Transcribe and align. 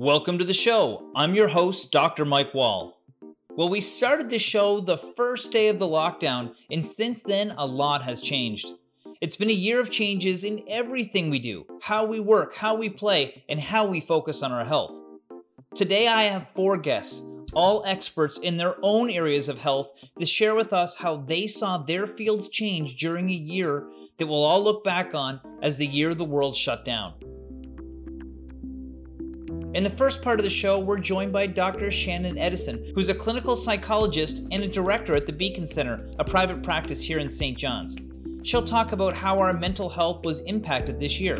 Welcome 0.00 0.38
to 0.38 0.44
the 0.44 0.54
show. 0.54 1.10
I'm 1.16 1.34
your 1.34 1.48
host, 1.48 1.90
Dr. 1.90 2.24
Mike 2.24 2.54
Wall. 2.54 3.00
Well, 3.56 3.68
we 3.68 3.80
started 3.80 4.30
the 4.30 4.38
show 4.38 4.78
the 4.78 4.96
first 4.96 5.50
day 5.50 5.66
of 5.70 5.80
the 5.80 5.88
lockdown, 5.88 6.54
and 6.70 6.86
since 6.86 7.20
then, 7.20 7.52
a 7.58 7.66
lot 7.66 8.04
has 8.04 8.20
changed. 8.20 8.74
It's 9.20 9.34
been 9.34 9.50
a 9.50 9.52
year 9.52 9.80
of 9.80 9.90
changes 9.90 10.44
in 10.44 10.62
everything 10.68 11.30
we 11.30 11.40
do 11.40 11.66
how 11.82 12.06
we 12.06 12.20
work, 12.20 12.54
how 12.54 12.76
we 12.76 12.88
play, 12.88 13.42
and 13.48 13.58
how 13.58 13.88
we 13.88 13.98
focus 13.98 14.44
on 14.44 14.52
our 14.52 14.64
health. 14.64 14.96
Today, 15.74 16.06
I 16.06 16.22
have 16.22 16.48
four 16.54 16.76
guests, 16.76 17.26
all 17.52 17.82
experts 17.84 18.38
in 18.38 18.56
their 18.56 18.76
own 18.82 19.10
areas 19.10 19.48
of 19.48 19.58
health, 19.58 19.90
to 20.16 20.24
share 20.24 20.54
with 20.54 20.72
us 20.72 20.94
how 20.94 21.16
they 21.16 21.48
saw 21.48 21.76
their 21.76 22.06
fields 22.06 22.48
change 22.48 23.00
during 23.00 23.30
a 23.30 23.34
year 23.34 23.88
that 24.18 24.28
we'll 24.28 24.44
all 24.44 24.62
look 24.62 24.84
back 24.84 25.12
on 25.12 25.40
as 25.60 25.76
the 25.76 25.86
year 25.86 26.14
the 26.14 26.24
world 26.24 26.54
shut 26.54 26.84
down. 26.84 27.14
In 29.74 29.84
the 29.84 29.90
first 29.90 30.22
part 30.22 30.40
of 30.40 30.44
the 30.44 30.50
show, 30.50 30.78
we're 30.78 30.98
joined 30.98 31.30
by 31.30 31.46
Dr. 31.46 31.90
Shannon 31.90 32.38
Edison, 32.38 32.90
who's 32.94 33.10
a 33.10 33.14
clinical 33.14 33.54
psychologist 33.54 34.46
and 34.50 34.62
a 34.62 34.68
director 34.68 35.14
at 35.14 35.26
the 35.26 35.32
Beacon 35.32 35.66
Center, 35.66 36.08
a 36.18 36.24
private 36.24 36.62
practice 36.62 37.02
here 37.02 37.18
in 37.18 37.28
St. 37.28 37.56
John's. 37.56 37.94
She'll 38.44 38.64
talk 38.64 38.92
about 38.92 39.12
how 39.12 39.38
our 39.38 39.52
mental 39.52 39.90
health 39.90 40.24
was 40.24 40.40
impacted 40.40 40.98
this 40.98 41.20
year. 41.20 41.36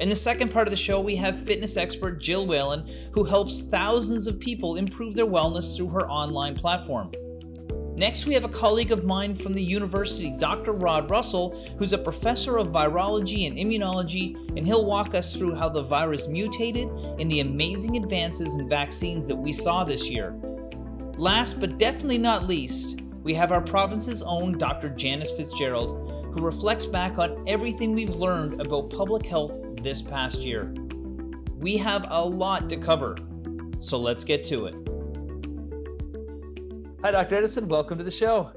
In 0.00 0.08
the 0.08 0.14
second 0.14 0.50
part 0.50 0.66
of 0.66 0.70
the 0.70 0.78
show, 0.78 0.98
we 0.98 1.14
have 1.16 1.38
fitness 1.38 1.76
expert 1.76 2.22
Gill 2.22 2.46
Whelan, 2.46 2.88
who 3.12 3.22
helps 3.22 3.60
thousands 3.60 4.26
of 4.26 4.40
people 4.40 4.76
improve 4.76 5.14
their 5.14 5.26
wellness 5.26 5.76
through 5.76 5.88
her 5.88 6.08
online 6.08 6.54
platform. 6.54 7.12
Next, 8.02 8.26
we 8.26 8.34
have 8.34 8.42
a 8.42 8.48
colleague 8.48 8.90
of 8.90 9.04
mine 9.04 9.36
from 9.36 9.54
the 9.54 9.62
university, 9.62 10.30
Dr. 10.30 10.72
Rod 10.72 11.08
Russell, 11.08 11.56
who's 11.78 11.92
a 11.92 11.98
professor 11.98 12.56
of 12.56 12.72
virology 12.72 13.46
and 13.46 13.56
immunology, 13.56 14.34
and 14.56 14.66
he'll 14.66 14.84
walk 14.84 15.14
us 15.14 15.36
through 15.36 15.54
how 15.54 15.68
the 15.68 15.84
virus 15.84 16.26
mutated 16.26 16.88
and 17.20 17.30
the 17.30 17.38
amazing 17.38 17.96
advances 17.96 18.56
in 18.56 18.68
vaccines 18.68 19.28
that 19.28 19.36
we 19.36 19.52
saw 19.52 19.84
this 19.84 20.10
year. 20.10 20.34
Last 21.16 21.60
but 21.60 21.78
definitely 21.78 22.18
not 22.18 22.48
least, 22.48 23.02
we 23.22 23.34
have 23.34 23.52
our 23.52 23.62
province's 23.62 24.24
own 24.24 24.58
Dr. 24.58 24.88
Janice 24.88 25.30
Fitzgerald, 25.30 26.34
who 26.34 26.44
reflects 26.44 26.86
back 26.86 27.18
on 27.18 27.44
everything 27.46 27.92
we've 27.94 28.16
learned 28.16 28.60
about 28.60 28.90
public 28.90 29.24
health 29.24 29.60
this 29.80 30.02
past 30.02 30.40
year. 30.40 30.74
We 31.56 31.76
have 31.76 32.08
a 32.10 32.20
lot 32.20 32.68
to 32.70 32.76
cover, 32.78 33.16
so 33.78 33.96
let's 33.96 34.24
get 34.24 34.42
to 34.46 34.66
it. 34.66 34.74
Hi, 37.04 37.10
Dr. 37.10 37.34
Edison. 37.34 37.66
Welcome 37.66 37.98
to 37.98 38.04
the 38.04 38.12
show. 38.12 38.52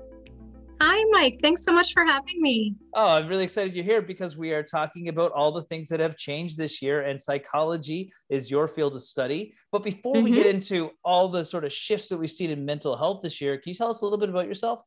Hi, 0.80 1.04
Mike. 1.10 1.40
Thanks 1.42 1.66
so 1.66 1.74
much 1.74 1.94
for 1.94 2.06
having 2.06 2.40
me. 2.44 2.76
Oh, 2.94 3.14
I'm 3.16 3.28
really 3.28 3.44
excited 3.44 3.74
you're 3.74 3.84
here 3.84 4.04
because 4.04 4.38
we 4.38 4.52
are 4.52 4.62
talking 4.62 5.08
about 5.08 5.32
all 5.32 5.52
the 5.52 5.64
things 5.64 5.90
that 5.90 6.00
have 6.00 6.16
changed 6.16 6.56
this 6.56 6.80
year, 6.80 7.02
and 7.02 7.20
psychology 7.20 8.14
is 8.30 8.52
your 8.52 8.68
field 8.68 8.94
of 8.94 9.02
study. 9.02 9.56
But 9.72 9.84
before 9.84 10.14
mm-hmm. 10.14 10.26
we 10.26 10.32
get 10.32 10.46
into 10.46 10.92
all 11.04 11.28
the 11.28 11.44
sort 11.44 11.66
of 11.66 11.74
shifts 11.74 12.08
that 12.10 12.18
we've 12.18 12.30
seen 12.30 12.52
in 12.52 12.64
mental 12.64 12.96
health 12.96 13.24
this 13.24 13.42
year, 13.42 13.58
can 13.58 13.72
you 13.72 13.76
tell 13.76 13.90
us 13.90 14.02
a 14.02 14.06
little 14.06 14.20
bit 14.20 14.30
about 14.30 14.46
yourself? 14.46 14.84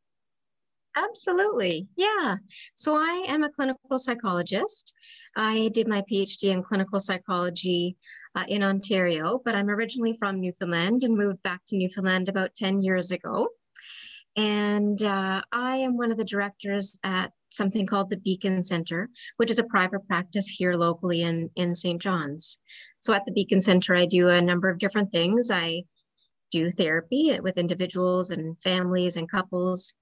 Absolutely. 0.96 1.88
Yeah. 1.96 2.36
So 2.76 2.94
I 2.94 3.24
am 3.26 3.42
a 3.42 3.50
clinical 3.50 3.98
psychologist. 3.98 4.94
I 5.34 5.70
did 5.74 5.88
my 5.88 6.02
PhD 6.02 6.52
in 6.52 6.62
clinical 6.62 7.00
psychology 7.00 7.96
uh, 8.34 8.44
in 8.48 8.62
Ontario, 8.62 9.40
but 9.44 9.54
I'm 9.54 9.70
originally 9.70 10.14
from 10.14 10.40
Newfoundland 10.40 11.02
and 11.02 11.16
moved 11.16 11.42
back 11.42 11.60
to 11.68 11.76
Newfoundland 11.76 12.28
about 12.28 12.54
10 12.54 12.80
years 12.80 13.10
ago. 13.10 13.48
And 14.36 15.02
uh, 15.02 15.42
I 15.50 15.76
am 15.78 15.96
one 15.96 16.12
of 16.12 16.16
the 16.16 16.24
directors 16.24 16.98
at 17.02 17.32
something 17.50 17.86
called 17.86 18.10
the 18.10 18.18
Beacon 18.18 18.62
Center, 18.62 19.08
which 19.36 19.50
is 19.50 19.58
a 19.58 19.64
private 19.64 20.06
practice 20.06 20.48
here 20.48 20.74
locally 20.74 21.22
in, 21.22 21.50
in 21.56 21.74
St. 21.74 22.00
John's. 22.00 22.58
So 22.98 23.12
at 23.12 23.24
the 23.24 23.32
Beacon 23.32 23.60
Center, 23.60 23.94
I 23.94 24.06
do 24.06 24.28
a 24.28 24.40
number 24.40 24.68
of 24.68 24.78
different 24.78 25.10
things. 25.10 25.50
I 25.50 25.84
do 26.50 26.70
therapy 26.70 27.38
with 27.40 27.58
individuals 27.58 28.30
and 28.30 28.58
families 28.60 29.16
and 29.16 29.30
couples, 29.30 29.94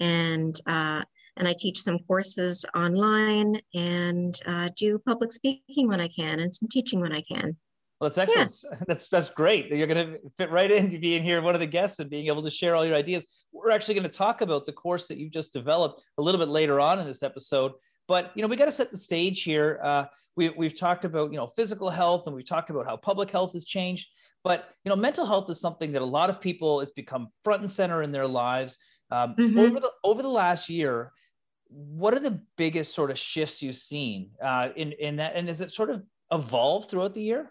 and 0.00 0.58
uh, 0.66 1.02
and 1.36 1.48
I 1.48 1.54
teach 1.58 1.80
some 1.80 1.98
courses 2.00 2.64
online 2.74 3.60
and 3.74 4.38
uh, 4.46 4.68
do 4.76 4.98
public 4.98 5.32
speaking 5.32 5.88
when 5.88 6.00
I 6.00 6.08
can 6.08 6.40
and 6.40 6.54
some 6.54 6.68
teaching 6.68 7.00
when 7.00 7.12
I 7.12 7.22
can. 7.22 7.56
Well, 8.00 8.10
that's 8.10 8.18
excellent. 8.18 8.52
Yeah. 8.64 8.84
That's 8.88 9.08
that's 9.08 9.30
great. 9.30 9.68
You're 9.68 9.86
going 9.86 10.14
to 10.14 10.18
fit 10.36 10.50
right 10.50 10.68
into 10.72 10.98
being 10.98 11.22
here, 11.22 11.40
one 11.40 11.54
of 11.54 11.60
the 11.60 11.68
guests, 11.68 12.00
and 12.00 12.10
being 12.10 12.26
able 12.26 12.42
to 12.42 12.50
share 12.50 12.74
all 12.74 12.84
your 12.84 12.96
ideas. 12.96 13.28
We're 13.52 13.70
actually 13.70 13.94
going 13.94 14.08
to 14.08 14.12
talk 14.12 14.40
about 14.40 14.66
the 14.66 14.72
course 14.72 15.06
that 15.06 15.18
you've 15.18 15.30
just 15.30 15.52
developed 15.52 16.02
a 16.18 16.22
little 16.22 16.40
bit 16.40 16.48
later 16.48 16.80
on 16.80 16.98
in 16.98 17.06
this 17.06 17.22
episode. 17.22 17.70
But 18.08 18.32
you 18.34 18.42
know, 18.42 18.48
we 18.48 18.56
got 18.56 18.64
to 18.64 18.72
set 18.72 18.90
the 18.90 18.96
stage 18.96 19.44
here. 19.44 19.78
Uh, 19.84 20.06
we, 20.34 20.48
we've 20.50 20.76
talked 20.76 21.04
about 21.04 21.30
you 21.30 21.38
know 21.38 21.52
physical 21.54 21.90
health, 21.90 22.24
and 22.26 22.34
we've 22.34 22.44
talked 22.44 22.70
about 22.70 22.86
how 22.86 22.96
public 22.96 23.30
health 23.30 23.52
has 23.52 23.64
changed. 23.64 24.08
But 24.42 24.70
you 24.84 24.90
know, 24.90 24.96
mental 24.96 25.24
health 25.24 25.48
is 25.48 25.60
something 25.60 25.92
that 25.92 26.02
a 26.02 26.04
lot 26.04 26.28
of 26.28 26.40
people 26.40 26.80
it's 26.80 26.90
become 26.90 27.28
front 27.44 27.60
and 27.60 27.70
center 27.70 28.02
in 28.02 28.10
their 28.10 28.26
lives. 28.26 28.78
Um, 29.12 29.36
mm-hmm. 29.38 29.58
Over 29.60 29.78
the 29.78 29.90
over 30.02 30.22
the 30.22 30.28
last 30.28 30.68
year, 30.68 31.12
what 31.72 32.14
are 32.14 32.20
the 32.20 32.40
biggest 32.56 32.94
sort 32.94 33.10
of 33.10 33.18
shifts 33.18 33.62
you've 33.62 33.76
seen 33.76 34.30
uh, 34.42 34.70
in 34.76 34.92
in 34.92 35.16
that, 35.16 35.34
and 35.34 35.48
has 35.48 35.60
it 35.60 35.72
sort 35.72 35.90
of 35.90 36.02
evolved 36.30 36.90
throughout 36.90 37.14
the 37.14 37.22
year? 37.22 37.50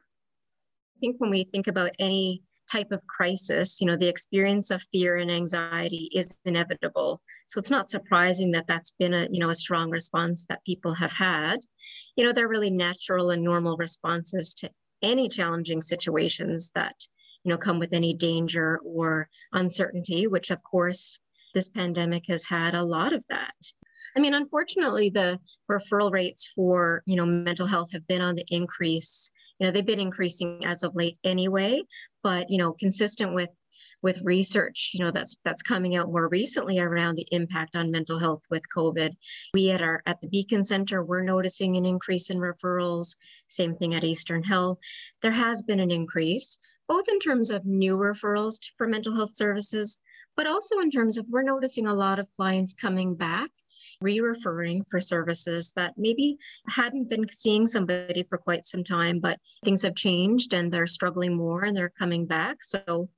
I 0.98 1.00
think 1.00 1.16
when 1.20 1.32
we 1.32 1.44
think 1.44 1.68
about 1.68 1.92
any 2.00 2.44
type 2.72 2.92
of 2.92 3.06
crisis, 3.08 3.82
you 3.82 3.88
know, 3.88 3.98
the 3.98 4.08
experience 4.08 4.72
of 4.72 4.82
fear 4.92 5.18
and 5.18 5.32
anxiety 5.32 6.10
is 6.14 6.40
inevitable. 6.46 7.22
So 7.48 7.60
it's 7.60 7.72
not 7.72 7.90
surprising 7.90 8.52
that 8.52 8.68
that's 8.68 8.92
been 8.92 9.14
a, 9.14 9.28
you 9.32 9.40
know, 9.40 9.50
a 9.50 9.56
strong 9.56 9.90
response 9.90 10.46
that 10.48 10.64
people 10.66 10.94
have 10.94 11.12
had. 11.12 11.60
You 12.16 12.24
know, 12.24 12.34
they're 12.34 12.48
really 12.48 12.70
natural 12.70 13.32
and 13.32 13.44
normal 13.44 13.78
responses 13.78 14.54
to 14.56 14.70
any 15.02 15.28
challenging 15.28 15.82
situations 15.82 16.72
that, 16.76 16.96
you 17.44 17.50
know, 17.50 17.58
come 17.58 17.80
with 17.80 17.94
any 17.94 18.14
danger 18.14 18.80
or 18.86 19.28
uncertainty, 19.52 20.28
which 20.28 20.52
of 20.52 20.62
course 20.64 21.20
this 21.54 21.68
pandemic 21.68 22.24
has 22.28 22.46
had 22.46 22.76
a 22.76 22.84
lot 22.84 23.12
of 23.12 23.26
that. 23.30 23.56
I 24.16 24.20
mean, 24.20 24.34
unfortunately, 24.34 25.10
the 25.10 25.40
referral 25.70 26.12
rates 26.12 26.52
for 26.56 27.02
you 27.06 27.16
know 27.16 27.26
mental 27.26 27.68
health 27.68 27.92
have 27.94 28.06
been 28.08 28.22
on 28.22 28.36
the 28.36 28.46
increase. 28.50 29.32
You 29.60 29.68
know, 29.68 29.72
they've 29.72 29.86
been 29.86 30.00
increasing 30.00 30.66
as 30.66 30.84
of 30.84 30.96
late 30.96 31.18
anyway, 31.24 31.82
but 32.24 32.50
you 32.50 32.58
know, 32.58 32.74
consistent 32.74 33.34
with 33.34 33.50
with 34.02 34.22
research, 34.24 34.92
you 34.94 35.04
know, 35.04 35.12
that's 35.12 35.38
that's 35.46 35.62
coming 35.62 35.96
out 35.96 36.12
more 36.12 36.28
recently 36.28 36.80
around 36.80 37.16
the 37.16 37.28
impact 37.32 37.76
on 37.76 37.92
mental 37.92 38.20
health 38.20 38.42
with 38.50 38.64
COVID. 38.76 39.16
We 39.54 39.70
at 39.70 39.82
our 39.82 40.02
at 40.06 40.20
the 40.20 40.28
Beacon 40.28 40.64
Center, 40.64 41.04
we're 41.04 41.24
noticing 41.24 41.78
an 41.78 41.86
increase 41.86 42.30
in 42.30 42.38
referrals. 42.38 43.16
Same 43.48 43.76
thing 43.76 43.94
at 43.94 44.04
Eastern 44.04 44.44
Health. 44.44 44.80
There 45.22 45.32
has 45.32 45.62
been 45.62 45.80
an 45.80 45.92
increase, 45.92 46.58
both 46.88 47.08
in 47.08 47.20
terms 47.20 47.50
of 47.50 47.66
new 47.66 47.96
referrals 47.96 48.60
for 48.78 48.88
mental 48.88 49.16
health 49.16 49.36
services, 49.36 50.00
but 50.36 50.48
also 50.48 50.80
in 50.80 50.92
terms 50.92 51.18
of 51.18 51.26
we're 51.30 51.44
noticing 51.44 51.88
a 51.88 51.94
lot 51.94 52.20
of 52.20 52.28
clients 52.36 52.74
coming 52.74 53.16
back 53.16 53.52
re-referring 54.02 54.84
for 54.90 55.00
services 55.00 55.72
that 55.76 55.94
maybe 55.98 56.38
hadn't 56.68 57.10
been 57.10 57.28
seeing 57.30 57.66
somebody 57.66 58.24
for 58.24 58.38
quite 58.38 58.66
some 58.66 58.84
time, 58.84 59.20
but 59.20 59.40
things 59.64 59.82
have 59.84 59.96
changed 59.96 60.54
and 60.54 60.72
they're 60.72 60.88
struggling 60.88 61.36
more 61.36 61.64
and 61.64 61.78
they're 61.78 61.90
coming 61.90 62.26
back. 62.26 62.64
So 62.64 63.10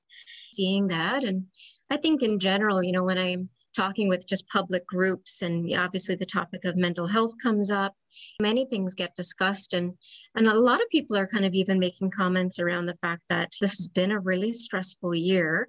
seeing 0.52 0.86
that. 0.88 1.24
And 1.24 1.46
I 1.90 1.96
think 1.96 2.22
in 2.22 2.38
general, 2.38 2.82
you 2.82 2.92
know, 2.92 3.04
when 3.04 3.18
I'm 3.18 3.48
talking 3.76 4.08
with 4.08 4.26
just 4.26 4.48
public 4.48 4.86
groups 4.86 5.42
and 5.42 5.72
obviously 5.74 6.14
the 6.14 6.26
topic 6.26 6.64
of 6.64 6.76
mental 6.76 7.06
health 7.06 7.34
comes 7.42 7.70
up, 7.70 7.94
many 8.40 8.64
things 8.66 8.94
get 8.94 9.14
discussed 9.16 9.74
and 9.74 9.92
and 10.36 10.46
a 10.46 10.54
lot 10.54 10.80
of 10.80 10.88
people 10.88 11.16
are 11.16 11.26
kind 11.26 11.44
of 11.44 11.54
even 11.54 11.78
making 11.78 12.10
comments 12.10 12.58
around 12.58 12.86
the 12.86 12.96
fact 12.96 13.24
that 13.28 13.52
this 13.60 13.76
has 13.76 13.88
been 13.88 14.12
a 14.12 14.20
really 14.20 14.52
stressful 14.52 15.14
year. 15.14 15.68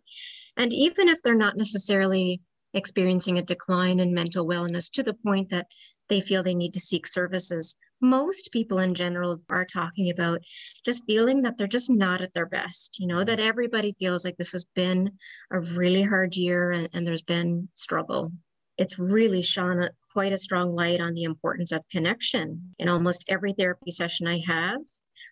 And 0.57 0.71
even 0.71 1.09
if 1.09 1.21
they're 1.21 1.35
not 1.35 1.57
necessarily 1.57 2.41
experiencing 2.75 3.37
a 3.37 3.41
decline 3.41 3.99
in 3.99 4.13
mental 4.13 4.45
wellness 4.45 4.91
to 4.91 5.01
the 5.01 5.13
point 5.13 5.49
that 5.49 5.67
they 6.09 6.21
feel 6.21 6.43
they 6.43 6.53
need 6.53 6.73
to 6.73 6.79
seek 6.79 7.07
services. 7.07 7.75
Most 8.01 8.51
people 8.51 8.79
in 8.79 8.93
general 8.93 9.41
are 9.49 9.65
talking 9.65 10.11
about 10.11 10.41
just 10.83 11.03
feeling 11.07 11.41
that 11.41 11.57
they're 11.57 11.67
just 11.67 11.89
not 11.89 12.21
at 12.21 12.33
their 12.33 12.45
best, 12.45 12.99
you 12.99 13.07
know, 13.07 13.23
that 13.23 13.39
everybody 13.39 13.95
feels 13.97 14.23
like 14.23 14.37
this 14.37 14.51
has 14.51 14.65
been 14.75 15.11
a 15.51 15.59
really 15.59 16.03
hard 16.03 16.35
year 16.35 16.71
and, 16.71 16.89
and 16.93 17.07
there's 17.07 17.23
been 17.23 17.69
struggle. 17.73 18.31
It's 18.77 18.99
really 18.99 19.41
shone 19.41 19.89
quite 20.11 20.33
a 20.33 20.37
strong 20.37 20.73
light 20.73 20.99
on 20.99 21.13
the 21.13 21.23
importance 21.23 21.71
of 21.71 21.87
connection. 21.89 22.75
In 22.77 22.89
almost 22.89 23.25
every 23.29 23.53
therapy 23.53 23.91
session 23.91 24.27
I 24.27 24.41
have, 24.45 24.81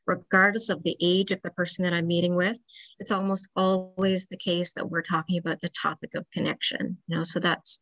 regardless 0.06 0.70
of 0.70 0.84
the 0.84 0.98
age 1.02 1.32
of 1.32 1.42
the 1.44 1.52
person 1.52 1.84
that 1.84 1.94
I'm 1.94 2.08
meeting 2.08 2.36
with, 2.36 2.58
it's 3.00 3.12
almost 3.12 3.48
always 3.56 4.28
the 4.28 4.38
case 4.38 4.74
that 4.74 4.90
we're 4.90 5.02
talking 5.02 5.38
about 5.38 5.62
the 5.62 5.70
topic 5.70 6.16
of 6.16 6.30
connection. 6.32 6.98
You 7.08 7.18
know, 7.18 7.24
so 7.24 7.40
that's 7.40 7.80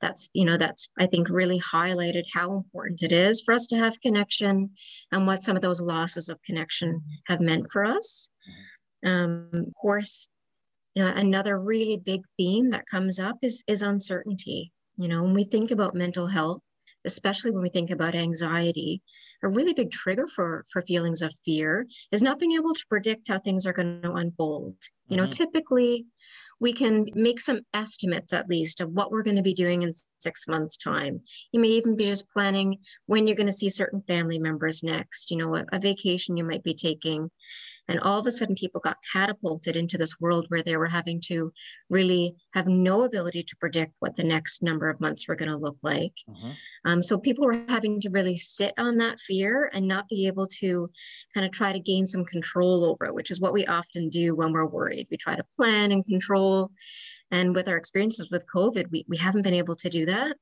that's 0.00 0.28
you 0.32 0.44
know 0.44 0.58
that's 0.58 0.88
I 0.98 1.06
think 1.06 1.28
really 1.28 1.60
highlighted 1.60 2.24
how 2.32 2.52
important 2.56 3.02
it 3.02 3.12
is 3.12 3.40
for 3.40 3.54
us 3.54 3.66
to 3.68 3.76
have 3.76 4.00
connection 4.00 4.70
and 5.12 5.26
what 5.26 5.42
some 5.42 5.56
of 5.56 5.62
those 5.62 5.80
losses 5.80 6.28
of 6.28 6.42
connection 6.42 7.02
have 7.26 7.40
meant 7.40 7.70
for 7.70 7.84
us. 7.84 8.28
Um, 9.04 9.48
of 9.52 9.72
course, 9.80 10.28
you 10.94 11.02
know, 11.02 11.10
another 11.10 11.58
really 11.58 11.96
big 11.96 12.22
theme 12.36 12.68
that 12.70 12.86
comes 12.86 13.18
up 13.18 13.36
is 13.42 13.62
is 13.66 13.82
uncertainty. 13.82 14.72
You 14.96 15.08
know, 15.08 15.22
when 15.22 15.34
we 15.34 15.44
think 15.44 15.70
about 15.70 15.94
mental 15.94 16.26
health, 16.26 16.60
especially 17.04 17.50
when 17.50 17.62
we 17.62 17.68
think 17.68 17.90
about 17.90 18.14
anxiety, 18.14 19.02
a 19.42 19.48
really 19.48 19.74
big 19.74 19.90
trigger 19.90 20.26
for 20.26 20.64
for 20.70 20.82
feelings 20.82 21.22
of 21.22 21.34
fear 21.44 21.86
is 22.10 22.22
not 22.22 22.38
being 22.38 22.52
able 22.52 22.74
to 22.74 22.86
predict 22.88 23.28
how 23.28 23.38
things 23.38 23.66
are 23.66 23.72
going 23.72 24.02
to 24.02 24.12
unfold. 24.12 24.76
You 25.08 25.16
know, 25.16 25.24
mm-hmm. 25.24 25.30
typically 25.30 26.06
we 26.62 26.72
can 26.72 27.06
make 27.14 27.40
some 27.40 27.62
estimates 27.74 28.32
at 28.32 28.48
least 28.48 28.80
of 28.80 28.92
what 28.92 29.10
we're 29.10 29.24
going 29.24 29.36
to 29.36 29.42
be 29.42 29.52
doing 29.52 29.82
in 29.82 29.92
six 30.20 30.46
months 30.46 30.76
time 30.76 31.20
you 31.50 31.58
may 31.58 31.68
even 31.68 31.96
be 31.96 32.04
just 32.04 32.30
planning 32.30 32.78
when 33.06 33.26
you're 33.26 33.36
going 33.36 33.48
to 33.48 33.52
see 33.52 33.68
certain 33.68 34.00
family 34.02 34.38
members 34.38 34.84
next 34.84 35.32
you 35.32 35.36
know 35.36 35.56
a, 35.56 35.64
a 35.72 35.80
vacation 35.80 36.36
you 36.36 36.44
might 36.44 36.62
be 36.62 36.74
taking 36.74 37.28
and 37.92 38.00
all 38.00 38.18
of 38.18 38.26
a 38.26 38.32
sudden, 38.32 38.54
people 38.54 38.80
got 38.80 38.96
catapulted 39.12 39.76
into 39.76 39.98
this 39.98 40.18
world 40.18 40.46
where 40.48 40.62
they 40.62 40.78
were 40.78 40.86
having 40.86 41.20
to 41.26 41.52
really 41.90 42.34
have 42.54 42.66
no 42.66 43.02
ability 43.02 43.42
to 43.42 43.56
predict 43.56 43.92
what 43.98 44.16
the 44.16 44.24
next 44.24 44.62
number 44.62 44.88
of 44.88 44.98
months 44.98 45.28
were 45.28 45.34
going 45.34 45.50
to 45.50 45.58
look 45.58 45.76
like. 45.82 46.14
Mm-hmm. 46.26 46.50
Um, 46.86 47.02
so 47.02 47.18
people 47.18 47.44
were 47.44 47.62
having 47.68 48.00
to 48.00 48.08
really 48.08 48.38
sit 48.38 48.72
on 48.78 48.96
that 48.96 49.18
fear 49.18 49.70
and 49.74 49.86
not 49.86 50.08
be 50.08 50.26
able 50.26 50.46
to 50.60 50.88
kind 51.34 51.44
of 51.44 51.52
try 51.52 51.70
to 51.70 51.80
gain 51.80 52.06
some 52.06 52.24
control 52.24 52.86
over 52.86 53.04
it, 53.04 53.14
which 53.14 53.30
is 53.30 53.42
what 53.42 53.52
we 53.52 53.66
often 53.66 54.08
do 54.08 54.34
when 54.34 54.52
we're 54.52 54.64
worried. 54.64 55.06
We 55.10 55.18
try 55.18 55.36
to 55.36 55.44
plan 55.54 55.92
and 55.92 56.02
control. 56.02 56.70
And 57.30 57.54
with 57.54 57.68
our 57.68 57.76
experiences 57.76 58.30
with 58.30 58.46
COVID, 58.54 58.90
we, 58.90 59.04
we 59.06 59.18
haven't 59.18 59.42
been 59.42 59.52
able 59.52 59.76
to 59.76 59.90
do 59.90 60.06
that. 60.06 60.34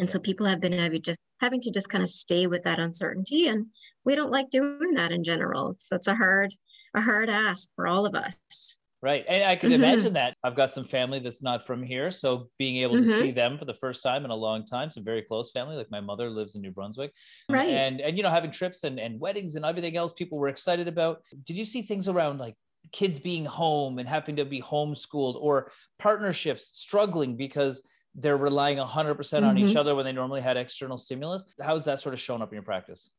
And 0.00 0.10
so 0.10 0.18
people 0.18 0.46
have 0.46 0.60
been 0.60 0.72
having 0.72 1.02
just 1.02 1.18
having 1.40 1.60
to 1.60 1.70
just 1.70 1.88
kind 1.88 2.02
of 2.02 2.08
stay 2.08 2.46
with 2.46 2.64
that 2.64 2.80
uncertainty. 2.80 3.48
And 3.48 3.66
we 4.04 4.14
don't 4.14 4.30
like 4.30 4.50
doing 4.50 4.94
that 4.94 5.12
in 5.12 5.24
general. 5.24 5.76
So 5.78 5.96
it's 5.96 6.08
a 6.08 6.14
hard, 6.14 6.54
a 6.94 7.00
hard 7.00 7.28
ask 7.28 7.68
for 7.76 7.86
all 7.86 8.06
of 8.06 8.14
us. 8.14 8.78
Right. 9.02 9.24
And 9.28 9.44
I 9.44 9.56
can 9.56 9.70
mm-hmm. 9.70 9.82
imagine 9.82 10.12
that. 10.14 10.34
I've 10.44 10.54
got 10.54 10.70
some 10.70 10.84
family 10.84 11.20
that's 11.20 11.42
not 11.42 11.66
from 11.66 11.82
here. 11.82 12.10
So 12.10 12.48
being 12.58 12.76
able 12.78 12.96
to 12.96 13.02
mm-hmm. 13.02 13.18
see 13.18 13.30
them 13.30 13.56
for 13.56 13.64
the 13.64 13.74
first 13.74 14.02
time 14.02 14.26
in 14.26 14.30
a 14.30 14.34
long 14.34 14.66
time, 14.66 14.90
some 14.90 15.04
very 15.04 15.22
close 15.22 15.50
family, 15.52 15.76
like 15.76 15.90
my 15.90 16.00
mother 16.00 16.28
lives 16.28 16.54
in 16.54 16.60
New 16.60 16.70
Brunswick. 16.70 17.12
Right. 17.48 17.70
And 17.70 18.02
and 18.02 18.16
you 18.16 18.22
know, 18.22 18.28
having 18.28 18.50
trips 18.50 18.84
and, 18.84 19.00
and 19.00 19.18
weddings 19.18 19.54
and 19.54 19.64
everything 19.64 19.96
else 19.96 20.12
people 20.12 20.36
were 20.36 20.48
excited 20.48 20.86
about. 20.86 21.22
Did 21.46 21.56
you 21.56 21.64
see 21.64 21.80
things 21.80 22.08
around 22.08 22.38
like 22.38 22.56
kids 22.92 23.18
being 23.18 23.46
home 23.46 23.98
and 23.98 24.08
having 24.08 24.36
to 24.36 24.44
be 24.44 24.60
homeschooled 24.60 25.36
or 25.40 25.70
partnerships 25.98 26.70
struggling 26.78 27.36
because 27.36 27.82
they're 28.14 28.36
relying 28.36 28.78
100% 28.78 28.84
on 28.88 29.16
mm-hmm. 29.16 29.58
each 29.58 29.76
other 29.76 29.94
when 29.94 30.04
they 30.04 30.12
normally 30.12 30.40
had 30.40 30.56
external 30.56 30.98
stimulus? 30.98 31.54
How's 31.60 31.84
that 31.84 32.00
sort 32.00 32.14
of 32.14 32.20
shown 32.20 32.42
up 32.42 32.50
in 32.50 32.54
your 32.54 32.62
practice? 32.62 33.10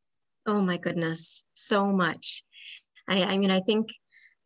Oh 0.45 0.61
my 0.61 0.77
goodness, 0.77 1.45
so 1.53 1.91
much. 1.91 2.43
I, 3.07 3.23
I 3.23 3.37
mean, 3.37 3.51
I 3.51 3.61
think 3.61 3.89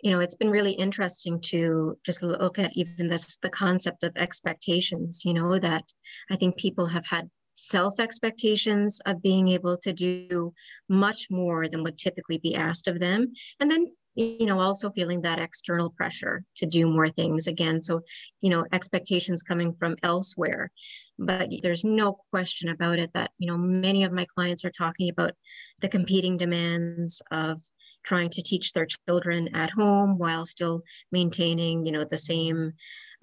you 0.02 0.12
know 0.12 0.20
it's 0.20 0.36
been 0.36 0.50
really 0.50 0.74
interesting 0.74 1.40
to 1.42 1.98
just 2.06 2.22
look 2.22 2.60
at 2.60 2.76
even 2.76 3.08
this 3.08 3.38
the 3.42 3.50
concept 3.50 4.04
of 4.04 4.16
expectations. 4.18 5.24
You 5.24 5.34
know 5.34 5.58
that 5.58 5.84
I 6.30 6.36
think 6.36 6.58
people 6.58 6.86
have 6.88 7.06
had 7.06 7.30
self 7.54 8.00
expectations 8.00 9.00
of 9.06 9.22
being 9.22 9.48
able 9.48 9.78
to 9.78 9.94
do 9.94 10.54
much 10.90 11.28
more 11.32 11.70
than 11.70 11.84
would 11.84 11.98
typically 11.98 12.40
be 12.40 12.56
asked 12.56 12.88
of 12.90 13.00
them, 13.00 13.32
and 13.60 13.72
then 13.72 13.88
you 14.16 14.46
know 14.46 14.60
also 14.60 14.90
feeling 14.92 15.22
that 15.22 15.40
external 15.40 15.90
pressure 15.90 16.44
to 16.56 16.66
do 16.66 16.88
more 16.88 17.10
things 17.10 17.48
again. 17.48 17.82
So 17.82 18.02
you 18.42 18.50
know 18.50 18.66
expectations 18.72 19.44
coming 19.44 19.74
from 19.74 19.96
elsewhere. 20.04 20.72
But 21.18 21.50
there's 21.62 21.84
no 21.84 22.18
question 22.32 22.70
about 22.70 23.00
it 23.00 23.12
that 23.14 23.32
you 23.38 23.48
know 23.48 23.58
many 23.58 24.04
of 24.04 24.12
my 24.12 24.26
clients 24.34 24.66
are 24.66 24.72
talking 24.72 25.10
about 25.10 25.34
the 25.80 25.90
competing 25.90 26.38
demands 26.38 27.22
of 27.32 27.62
trying 28.04 28.30
to 28.30 28.42
teach 28.44 28.72
their 28.72 28.88
children 29.08 29.56
at 29.56 29.72
home 29.72 30.18
while 30.18 30.46
still 30.46 30.82
maintaining 31.12 31.86
you 31.86 31.92
know 31.92 32.06
the 32.06 32.18
same 32.18 32.74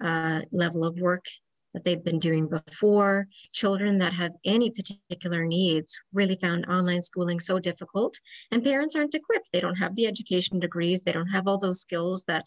uh, 0.01 0.41
level 0.51 0.83
of 0.83 0.99
work 0.99 1.25
that 1.73 1.83
they've 1.83 2.03
been 2.03 2.19
doing 2.19 2.47
before. 2.47 3.27
Children 3.51 3.97
that 3.99 4.13
have 4.13 4.31
any 4.45 4.71
particular 4.71 5.45
needs 5.45 5.99
really 6.13 6.37
found 6.41 6.65
online 6.65 7.01
schooling 7.01 7.39
so 7.39 7.59
difficult, 7.59 8.19
and 8.51 8.63
parents 8.63 8.95
aren't 8.95 9.15
equipped. 9.15 9.49
They 9.51 9.61
don't 9.61 9.75
have 9.75 9.95
the 9.95 10.07
education 10.07 10.59
degrees, 10.59 11.01
they 11.01 11.11
don't 11.11 11.27
have 11.27 11.47
all 11.47 11.57
those 11.57 11.81
skills 11.81 12.23
that 12.25 12.45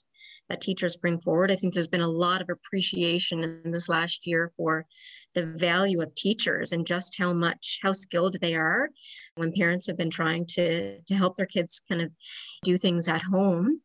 that 0.48 0.60
teachers 0.60 0.96
bring 0.96 1.20
forward. 1.20 1.50
I 1.50 1.56
think 1.56 1.74
there's 1.74 1.88
been 1.88 2.02
a 2.02 2.08
lot 2.08 2.40
of 2.40 2.48
appreciation 2.50 3.60
in 3.64 3.72
this 3.72 3.88
last 3.88 4.28
year 4.28 4.52
for 4.56 4.86
the 5.34 5.44
value 5.44 6.00
of 6.00 6.14
teachers 6.14 6.72
and 6.72 6.86
just 6.86 7.18
how 7.18 7.32
much 7.32 7.80
how 7.82 7.92
skilled 7.92 8.38
they 8.40 8.54
are 8.54 8.88
when 9.34 9.52
parents 9.52 9.86
have 9.86 9.96
been 9.96 10.10
trying 10.10 10.46
to 10.46 11.00
to 11.02 11.14
help 11.14 11.36
their 11.36 11.46
kids 11.46 11.82
kind 11.88 12.00
of 12.00 12.10
do 12.62 12.78
things 12.78 13.06
at 13.06 13.22
home 13.22 13.80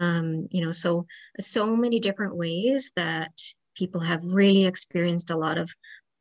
um, 0.00 0.46
you 0.50 0.62
know 0.62 0.72
so 0.72 1.06
so 1.40 1.74
many 1.74 1.98
different 1.98 2.36
ways 2.36 2.92
that 2.94 3.32
people 3.76 4.00
have 4.00 4.22
really 4.24 4.66
experienced 4.66 5.30
a 5.30 5.36
lot 5.36 5.58
of 5.58 5.70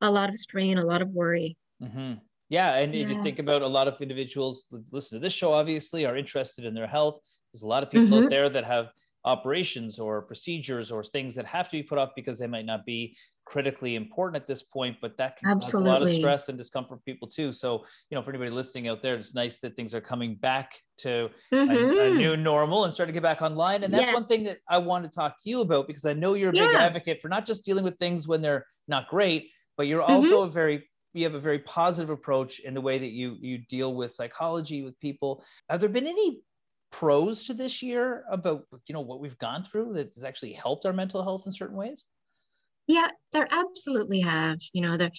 a 0.01 0.09
lot 0.09 0.29
of 0.29 0.37
strain, 0.37 0.77
a 0.77 0.85
lot 0.85 1.01
of 1.01 1.09
worry. 1.09 1.57
Mm-hmm. 1.83 2.13
Yeah, 2.49 2.75
and 2.75 2.93
yeah. 2.93 3.07
you 3.07 3.21
think 3.21 3.39
about 3.39 3.61
a 3.61 3.67
lot 3.67 3.87
of 3.87 4.01
individuals 4.01 4.65
listen 4.91 5.17
to 5.17 5.21
this 5.21 5.33
show, 5.33 5.53
obviously, 5.53 6.05
are 6.05 6.17
interested 6.17 6.65
in 6.65 6.73
their 6.73 6.87
health. 6.87 7.19
There's 7.53 7.63
a 7.63 7.67
lot 7.67 7.83
of 7.83 7.91
people 7.91 8.07
mm-hmm. 8.07 8.25
out 8.25 8.29
there 8.29 8.49
that 8.49 8.65
have 8.65 8.91
operations 9.25 9.99
or 9.99 10.21
procedures 10.21 10.91
or 10.91 11.03
things 11.03 11.35
that 11.35 11.45
have 11.45 11.69
to 11.69 11.77
be 11.77 11.83
put 11.83 11.97
off 11.97 12.11
because 12.15 12.39
they 12.39 12.47
might 12.47 12.65
not 12.65 12.85
be 12.85 13.15
critically 13.49 13.95
important 13.95 14.39
at 14.39 14.45
this 14.45 14.61
point, 14.61 14.95
but 15.01 15.17
that 15.17 15.37
can 15.37 15.49
Absolutely. 15.49 15.89
cause 15.89 15.97
a 15.97 15.99
lot 15.99 16.07
of 16.07 16.15
stress 16.15 16.49
and 16.49 16.57
discomfort 16.57 16.99
for 16.99 17.03
people 17.03 17.27
too. 17.27 17.51
So, 17.51 17.83
you 18.09 18.15
know, 18.15 18.21
for 18.21 18.29
anybody 18.29 18.51
listening 18.51 18.87
out 18.87 19.01
there, 19.01 19.15
it's 19.15 19.33
nice 19.33 19.57
that 19.59 19.75
things 19.75 19.95
are 19.95 20.01
coming 20.01 20.35
back 20.35 20.73
to 20.99 21.29
mm-hmm. 21.51 21.71
a, 21.71 21.73
a, 21.73 21.77
mm-hmm. 21.77 22.17
new 22.17 22.37
normal 22.37 22.85
and 22.85 22.93
starting 22.93 23.11
to 23.11 23.19
get 23.19 23.23
back 23.23 23.41
online. 23.41 23.83
And 23.83 23.91
that's 23.91 24.05
yes. 24.05 24.13
one 24.13 24.23
thing 24.23 24.43
that 24.43 24.57
I 24.69 24.77
want 24.77 25.03
to 25.03 25.09
talk 25.09 25.41
to 25.41 25.49
you 25.49 25.61
about 25.61 25.87
because 25.87 26.05
I 26.05 26.13
know 26.13 26.35
you're 26.35 26.51
a 26.51 26.55
yeah. 26.55 26.67
big 26.67 26.75
advocate 26.75 27.21
for 27.21 27.27
not 27.27 27.47
just 27.47 27.65
dealing 27.65 27.83
with 27.83 27.97
things 27.97 28.27
when 28.27 28.43
they're 28.43 28.67
not 28.87 29.07
great, 29.07 29.49
but 29.77 29.87
you're 29.87 30.03
mm-hmm. 30.03 30.13
also 30.13 30.43
a 30.43 30.49
very 30.49 30.87
you 31.13 31.23
have 31.23 31.33
a 31.33 31.39
very 31.39 31.59
positive 31.59 32.11
approach 32.11 32.59
in 32.59 32.75
the 32.75 32.81
way 32.81 32.99
that 32.99 33.09
you 33.09 33.35
you 33.41 33.57
deal 33.57 33.95
with 33.95 34.11
psychology 34.11 34.83
with 34.83 34.99
people. 34.99 35.43
Have 35.71 35.79
there 35.79 35.89
been 35.89 36.05
any 36.05 36.41
pros 36.91 37.45
to 37.45 37.55
this 37.55 37.81
year 37.81 38.25
about 38.29 38.65
you 38.85 38.93
know 38.93 39.01
what 39.01 39.19
we've 39.19 39.39
gone 39.39 39.63
through 39.63 39.93
that 39.93 40.11
has 40.13 40.23
actually 40.23 40.53
helped 40.53 40.85
our 40.85 40.93
mental 40.93 41.23
health 41.23 41.47
in 41.47 41.51
certain 41.51 41.75
ways? 41.75 42.05
Yeah, 42.89 43.09
there 43.33 43.47
absolutely 43.51 44.19
have. 44.21 44.57
You 44.73 44.81
know, 44.81 44.97
the, 44.97 45.11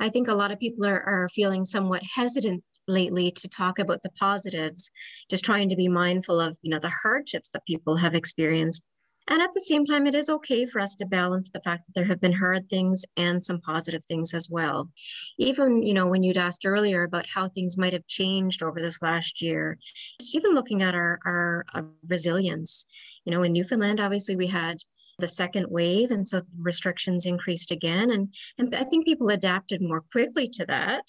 I 0.00 0.08
think 0.08 0.28
a 0.28 0.34
lot 0.34 0.50
of 0.50 0.58
people 0.58 0.86
are, 0.86 1.02
are 1.02 1.28
feeling 1.28 1.62
somewhat 1.66 2.02
hesitant 2.02 2.64
lately 2.88 3.30
to 3.32 3.48
talk 3.48 3.78
about 3.78 4.02
the 4.02 4.08
positives, 4.18 4.90
just 5.28 5.44
trying 5.44 5.68
to 5.68 5.76
be 5.76 5.88
mindful 5.88 6.40
of, 6.40 6.56
you 6.62 6.70
know, 6.70 6.78
the 6.78 6.88
hardships 6.88 7.50
that 7.50 7.66
people 7.66 7.96
have 7.96 8.14
experienced. 8.14 8.82
And 9.26 9.42
at 9.42 9.52
the 9.52 9.60
same 9.60 9.84
time, 9.84 10.06
it 10.06 10.14
is 10.14 10.30
okay 10.30 10.64
for 10.64 10.80
us 10.80 10.96
to 10.96 11.04
balance 11.04 11.50
the 11.50 11.60
fact 11.60 11.82
that 11.86 11.92
there 11.94 12.06
have 12.06 12.18
been 12.18 12.32
hard 12.32 12.70
things 12.70 13.04
and 13.18 13.44
some 13.44 13.60
positive 13.60 14.02
things 14.06 14.32
as 14.32 14.48
well. 14.48 14.90
Even, 15.38 15.82
you 15.82 15.92
know, 15.92 16.06
when 16.06 16.22
you'd 16.22 16.38
asked 16.38 16.64
earlier 16.64 17.02
about 17.02 17.26
how 17.26 17.46
things 17.50 17.76
might 17.76 17.92
have 17.92 18.06
changed 18.06 18.62
over 18.62 18.80
this 18.80 19.02
last 19.02 19.42
year, 19.42 19.76
just 20.18 20.34
even 20.34 20.54
looking 20.54 20.80
at 20.80 20.94
our, 20.94 21.18
our, 21.26 21.66
our 21.74 21.84
resilience, 22.08 22.86
you 23.26 23.32
know, 23.32 23.42
in 23.42 23.52
Newfoundland, 23.52 24.00
obviously 24.00 24.34
we 24.34 24.46
had 24.46 24.78
the 25.18 25.28
second 25.28 25.66
wave 25.68 26.10
and 26.10 26.26
so 26.26 26.42
restrictions 26.58 27.26
increased 27.26 27.70
again 27.70 28.10
and 28.10 28.34
and 28.58 28.74
i 28.74 28.84
think 28.84 29.04
people 29.04 29.28
adapted 29.28 29.80
more 29.82 30.02
quickly 30.12 30.48
to 30.48 30.64
that. 30.66 31.04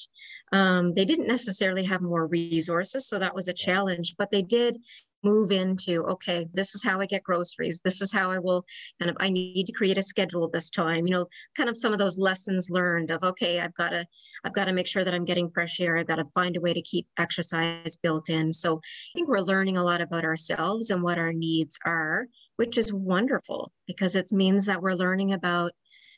Um, 0.51 0.93
they 0.93 1.05
didn't 1.05 1.27
necessarily 1.27 1.83
have 1.83 2.01
more 2.01 2.25
resources 2.25 3.07
so 3.07 3.19
that 3.19 3.35
was 3.35 3.47
a 3.47 3.53
challenge 3.53 4.15
but 4.17 4.31
they 4.31 4.41
did 4.41 4.77
move 5.23 5.51
into 5.51 6.03
okay 6.05 6.47
this 6.53 6.75
is 6.75 6.83
how 6.83 6.99
i 6.99 7.05
get 7.05 7.23
groceries 7.23 7.81
this 7.83 8.01
is 8.01 8.11
how 8.11 8.31
i 8.31 8.39
will 8.39 8.65
kind 8.99 9.11
of 9.11 9.17
i 9.19 9.29
need 9.29 9.65
to 9.65 9.73
create 9.73 9.97
a 9.97 10.03
schedule 10.03 10.49
this 10.49 10.69
time 10.69 11.05
you 11.05 11.13
know 11.13 11.27
kind 11.55 11.69
of 11.69 11.77
some 11.77 11.91
of 11.93 11.99
those 11.99 12.17
lessons 12.17 12.69
learned 12.69 13.11
of 13.11 13.23
okay 13.23 13.59
i've 13.59 13.73
got 13.75 13.89
to 13.89 14.05
i've 14.43 14.53
got 14.53 14.65
to 14.65 14.73
make 14.73 14.87
sure 14.87 15.03
that 15.03 15.13
i'm 15.13 15.25
getting 15.25 15.49
fresh 15.51 15.79
air 15.79 15.97
i've 15.97 16.07
got 16.07 16.15
to 16.15 16.25
find 16.33 16.55
a 16.57 16.61
way 16.61 16.73
to 16.73 16.81
keep 16.81 17.05
exercise 17.17 17.97
built 18.01 18.29
in. 18.29 18.53
So 18.53 18.77
i 18.77 19.11
think 19.13 19.27
we're 19.27 19.39
learning 19.39 19.77
a 19.77 19.83
lot 19.83 20.01
about 20.01 20.23
ourselves 20.23 20.89
and 20.89 21.03
what 21.03 21.17
our 21.17 21.33
needs 21.33 21.77
are 21.85 22.27
which 22.59 22.77
is 22.77 22.91
wonderful 22.91 23.71
because 23.87 24.15
it 24.15 24.33
means 24.33 24.65
that 24.65 24.81
we're 24.81 24.91
learning 24.93 25.31
about 25.31 25.71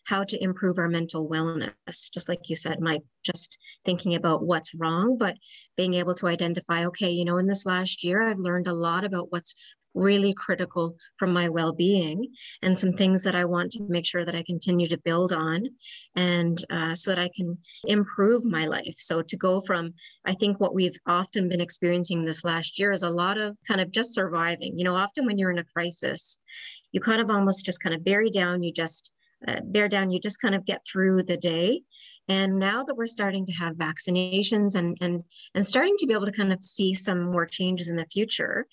how 0.05 0.23
to 0.23 0.43
improve 0.43 0.79
our 0.79 0.87
mental 0.87 1.29
wellness. 1.29 2.11
Just 2.11 2.27
like 2.27 2.49
you 2.49 2.55
said, 2.55 2.79
Mike, 2.79 3.03
just 3.23 3.59
thinking 3.85 4.15
about 4.15 4.41
what's 4.41 4.73
wrong, 4.73 5.19
but 5.19 5.35
being 5.77 5.93
able 5.93 6.15
to 6.15 6.25
identify, 6.25 6.87
okay, 6.87 7.11
you 7.11 7.25
know, 7.25 7.37
in 7.37 7.45
this 7.45 7.67
last 7.67 8.03
year, 8.03 8.23
I've 8.23 8.39
learned 8.39 8.67
a 8.67 8.73
lot 8.73 9.03
about 9.03 9.31
what's 9.31 9.53
really 9.93 10.33
critical 10.33 10.95
for 11.17 11.27
my 11.27 11.49
well-being 11.49 12.27
and 12.61 12.77
some 12.77 12.93
things 12.93 13.23
that 13.23 13.35
i 13.35 13.45
want 13.45 13.71
to 13.71 13.83
make 13.89 14.05
sure 14.05 14.23
that 14.25 14.35
i 14.35 14.43
continue 14.43 14.87
to 14.87 14.97
build 14.99 15.33
on 15.33 15.65
and 16.15 16.63
uh, 16.69 16.95
so 16.95 17.11
that 17.11 17.19
i 17.19 17.29
can 17.35 17.57
improve 17.85 18.43
my 18.45 18.65
life. 18.65 18.95
So 18.97 19.21
to 19.21 19.37
go 19.37 19.61
from 19.61 19.93
i 20.25 20.33
think 20.33 20.59
what 20.59 20.73
we've 20.73 20.97
often 21.05 21.49
been 21.49 21.61
experiencing 21.61 22.23
this 22.23 22.43
last 22.43 22.79
year 22.79 22.91
is 22.91 23.03
a 23.03 23.09
lot 23.09 23.37
of 23.37 23.57
kind 23.67 23.81
of 23.81 23.91
just 23.91 24.13
surviving. 24.13 24.77
You 24.77 24.85
know 24.85 24.95
often 24.95 25.25
when 25.25 25.37
you're 25.37 25.51
in 25.51 25.59
a 25.59 25.63
crisis 25.63 26.37
you 26.91 26.99
kind 26.99 27.21
of 27.21 27.29
almost 27.29 27.65
just 27.65 27.81
kind 27.81 27.95
of 27.95 28.03
bury 28.03 28.29
down 28.29 28.63
you 28.63 28.71
just 28.73 29.13
uh, 29.47 29.61
bear 29.63 29.87
down 29.87 30.11
you 30.11 30.19
just 30.19 30.41
kind 30.41 30.55
of 30.55 30.65
get 30.65 30.81
through 30.85 31.23
the 31.23 31.37
day. 31.37 31.81
And 32.27 32.59
now 32.59 32.83
that 32.83 32.95
we're 32.95 33.07
starting 33.07 33.45
to 33.47 33.53
have 33.53 33.75
vaccinations 33.75 34.75
and 34.75 34.97
and 35.01 35.23
and 35.55 35.65
starting 35.65 35.95
to 35.97 36.05
be 36.05 36.13
able 36.13 36.27
to 36.27 36.31
kind 36.31 36.53
of 36.53 36.63
see 36.63 36.93
some 36.93 37.31
more 37.31 37.45
changes 37.45 37.89
in 37.89 37.95
the 37.95 38.05
future 38.05 38.67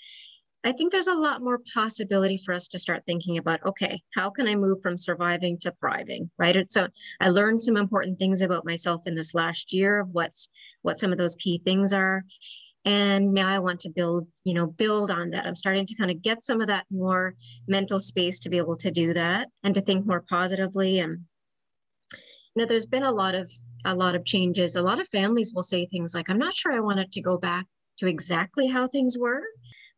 I 0.65 0.73
think 0.73 0.91
there's 0.91 1.07
a 1.07 1.15
lot 1.15 1.41
more 1.41 1.61
possibility 1.73 2.37
for 2.37 2.53
us 2.53 2.69
to 2.69 2.79
start 2.79 3.05
thinking 3.07 3.39
about 3.39 3.65
okay, 3.65 4.03
how 4.15 4.31
can 4.31 4.49
I 4.49 4.57
move 4.57 4.83
from 4.83 4.97
surviving 4.97 5.59
to 5.61 5.73
thriving, 5.79 6.31
right? 6.37 6.69
So 6.69 6.89
I 7.21 7.29
learned 7.29 7.61
some 7.61 7.77
important 7.77 8.19
things 8.19 8.43
about 8.43 8.67
myself 8.67 9.03
in 9.07 9.15
this 9.15 9.35
last 9.35 9.73
year 9.73 10.01
of 10.01 10.09
what's 10.11 10.49
what 10.83 10.99
some 10.99 11.13
of 11.13 11.19
those 11.19 11.37
key 11.37 11.63
things 11.65 11.93
are. 11.93 12.25
And 12.85 13.35
now 13.35 13.49
I 13.49 13.59
want 13.61 13.81
to 13.81 13.91
build, 13.91 14.27
you 14.45 14.55
know, 14.55 14.67
build 14.67 15.11
on 15.11 15.31
that. 15.31 15.47
I'm 15.47 15.57
starting 15.57 15.87
to 15.87 15.95
kind 15.97 16.11
of 16.11 16.23
get 16.23 16.45
some 16.45 16.61
of 16.61 16.69
that 16.69 16.87
more 16.91 17.35
mental 17.67 18.01
space 18.01 18.39
to 18.41 18.51
be 18.51 18.59
able 18.59 18.77
to 18.77 18.91
do 18.91 19.15
that 19.15 19.49
and 19.63 19.75
to 19.75 19.81
think 19.81 20.07
more 20.07 20.25
positively. 20.29 20.99
And 20.99 21.25
you 22.13 22.63
know, 22.63 22.67
there's 22.67 22.87
been 22.87 23.05
a 23.05 23.13
lot 23.13 23.35
of 23.35 23.53
a 23.85 23.95
lot 23.95 24.17
of 24.17 24.25
changes. 24.25 24.75
A 24.75 24.83
lot 24.83 25.01
of 25.01 25.09
families 25.09 25.53
will 25.55 25.63
say 25.63 25.87
things 25.87 26.15
like, 26.15 26.29
I'm 26.29 26.39
not 26.39 26.55
sure 26.55 26.73
I 26.73 26.81
wanted 26.81 27.13
to 27.13 27.23
go 27.23 27.39
back 27.39 27.67
to 27.99 28.09
exactly 28.09 28.67
how 28.67 28.89
things 28.89 29.17
were 29.17 29.43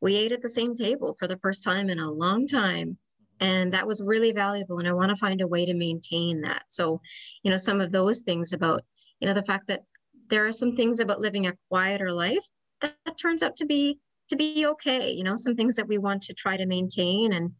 we 0.00 0.16
ate 0.16 0.32
at 0.32 0.42
the 0.42 0.48
same 0.48 0.76
table 0.76 1.16
for 1.18 1.28
the 1.28 1.38
first 1.38 1.62
time 1.62 1.90
in 1.90 1.98
a 1.98 2.10
long 2.10 2.46
time 2.46 2.98
and 3.40 3.72
that 3.72 3.86
was 3.86 4.02
really 4.02 4.32
valuable 4.32 4.78
and 4.78 4.88
i 4.88 4.92
want 4.92 5.10
to 5.10 5.16
find 5.16 5.40
a 5.40 5.46
way 5.46 5.66
to 5.66 5.74
maintain 5.74 6.40
that. 6.42 6.62
So 6.68 7.00
you 7.42 7.50
know 7.50 7.56
some 7.56 7.80
of 7.80 7.92
those 7.92 8.20
things 8.20 8.52
about 8.52 8.82
you 9.18 9.26
know 9.26 9.34
the 9.34 9.42
fact 9.42 9.66
that 9.68 9.82
there 10.28 10.46
are 10.46 10.52
some 10.52 10.76
things 10.76 11.00
about 11.00 11.20
living 11.20 11.46
a 11.46 11.56
quieter 11.68 12.12
life 12.12 12.46
that, 12.80 12.94
that 13.04 13.18
turns 13.18 13.42
out 13.42 13.56
to 13.56 13.66
be 13.66 13.98
to 14.28 14.36
be 14.36 14.66
okay 14.66 15.10
you 15.10 15.24
know 15.24 15.34
some 15.34 15.56
things 15.56 15.76
that 15.76 15.88
we 15.88 15.98
want 15.98 16.22
to 16.22 16.34
try 16.34 16.56
to 16.56 16.66
maintain 16.66 17.32
and 17.32 17.50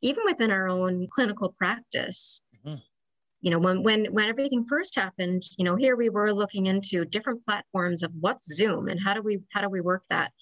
even 0.00 0.22
within 0.24 0.52
our 0.52 0.68
own 0.68 1.08
clinical 1.10 1.52
practice. 1.58 2.42
Mm-hmm. 2.64 2.76
you 3.40 3.50
know 3.50 3.58
when 3.58 3.82
when 3.82 4.06
when 4.06 4.28
everything 4.28 4.64
first 4.64 4.94
happened 4.96 5.42
you 5.56 5.64
know 5.64 5.76
here 5.76 5.96
we 5.96 6.10
were 6.10 6.32
looking 6.32 6.66
into 6.66 7.04
different 7.04 7.44
platforms 7.44 8.02
of 8.02 8.12
what's 8.20 8.52
zoom 8.52 8.88
and 8.88 9.00
how 9.00 9.14
do 9.14 9.22
we 9.22 9.38
how 9.52 9.60
do 9.60 9.68
we 9.68 9.80
work 9.80 10.02
that 10.10 10.32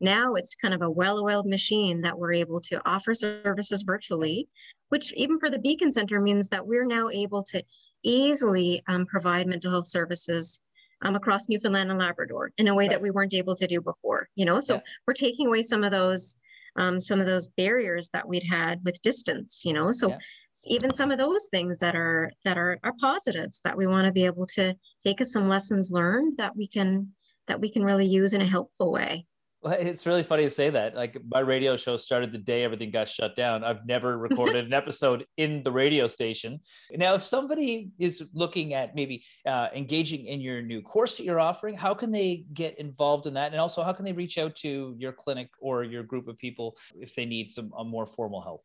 now 0.00 0.34
it's 0.34 0.54
kind 0.54 0.74
of 0.74 0.82
a 0.82 0.90
well-oiled 0.90 1.46
machine 1.46 2.00
that 2.02 2.18
we're 2.18 2.32
able 2.32 2.60
to 2.60 2.80
offer 2.86 3.14
services 3.14 3.82
virtually, 3.82 4.48
which 4.88 5.12
even 5.14 5.38
for 5.38 5.50
the 5.50 5.58
Beacon 5.58 5.92
Center 5.92 6.20
means 6.20 6.48
that 6.48 6.66
we're 6.66 6.86
now 6.86 7.08
able 7.10 7.42
to 7.44 7.62
easily 8.02 8.82
um, 8.88 9.06
provide 9.06 9.46
mental 9.46 9.70
health 9.70 9.88
services 9.88 10.60
um, 11.02 11.16
across 11.16 11.48
Newfoundland 11.48 11.90
and 11.90 11.98
Labrador 11.98 12.52
in 12.58 12.68
a 12.68 12.74
way 12.74 12.88
that 12.88 13.00
we 13.00 13.10
weren't 13.10 13.34
able 13.34 13.56
to 13.56 13.66
do 13.66 13.80
before. 13.80 14.28
You 14.34 14.44
know, 14.44 14.58
so 14.58 14.76
yeah. 14.76 14.80
we're 15.06 15.14
taking 15.14 15.46
away 15.46 15.62
some 15.62 15.84
of 15.84 15.90
those 15.90 16.36
um, 16.76 17.00
some 17.00 17.20
of 17.20 17.26
those 17.26 17.48
barriers 17.48 18.10
that 18.12 18.26
we'd 18.26 18.44
had 18.44 18.84
with 18.84 19.02
distance. 19.02 19.64
You 19.64 19.72
know, 19.72 19.92
so 19.92 20.10
yeah. 20.10 20.18
even 20.66 20.94
some 20.94 21.10
of 21.10 21.18
those 21.18 21.48
things 21.50 21.78
that 21.78 21.94
are 21.94 22.30
that 22.44 22.58
are 22.58 22.78
are 22.82 22.94
positives 23.00 23.60
that 23.64 23.76
we 23.76 23.86
want 23.86 24.06
to 24.06 24.12
be 24.12 24.26
able 24.26 24.46
to 24.54 24.74
take 25.04 25.20
us 25.20 25.32
some 25.32 25.48
lessons 25.48 25.90
learned 25.90 26.36
that 26.38 26.56
we 26.56 26.66
can 26.66 27.12
that 27.48 27.60
we 27.60 27.70
can 27.70 27.84
really 27.84 28.06
use 28.06 28.32
in 28.32 28.40
a 28.40 28.46
helpful 28.46 28.92
way. 28.92 29.26
Well, 29.62 29.74
it's 29.78 30.06
really 30.06 30.22
funny 30.22 30.44
to 30.44 30.50
say 30.50 30.70
that. 30.70 30.94
Like 30.94 31.18
my 31.30 31.40
radio 31.40 31.76
show 31.76 31.98
started 31.98 32.32
the 32.32 32.38
day 32.38 32.64
everything 32.64 32.90
got 32.90 33.08
shut 33.08 33.36
down. 33.36 33.62
I've 33.62 33.84
never 33.84 34.16
recorded 34.16 34.64
an 34.64 34.72
episode 34.82 35.26
in 35.36 35.62
the 35.62 35.70
radio 35.70 36.06
station. 36.06 36.60
Now, 36.92 37.12
if 37.12 37.22
somebody 37.22 37.90
is 37.98 38.24
looking 38.32 38.72
at 38.72 38.94
maybe 38.94 39.22
uh, 39.44 39.68
engaging 39.74 40.26
in 40.26 40.40
your 40.40 40.62
new 40.62 40.80
course 40.80 41.18
that 41.18 41.24
you're 41.24 41.40
offering, 41.40 41.76
how 41.76 41.92
can 41.92 42.10
they 42.10 42.46
get 42.54 42.78
involved 42.78 43.26
in 43.26 43.34
that? 43.34 43.52
And 43.52 43.60
also, 43.60 43.82
how 43.82 43.92
can 43.92 44.06
they 44.06 44.12
reach 44.12 44.38
out 44.38 44.54
to 44.56 44.94
your 44.98 45.12
clinic 45.12 45.50
or 45.60 45.84
your 45.84 46.04
group 46.04 46.26
of 46.26 46.38
people 46.38 46.78
if 46.98 47.14
they 47.14 47.26
need 47.26 47.50
some 47.50 47.70
a 47.76 47.84
more 47.84 48.06
formal 48.06 48.40
help? 48.40 48.64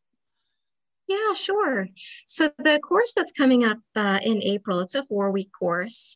Yeah, 1.09 1.33
sure. 1.33 1.89
So 2.25 2.51
the 2.57 2.79
course 2.79 3.11
that's 3.13 3.33
coming 3.33 3.65
up 3.65 3.79
uh, 3.95 4.19
in 4.23 4.41
April, 4.41 4.79
it's 4.79 4.95
a 4.95 5.03
four-week 5.03 5.51
course 5.51 6.15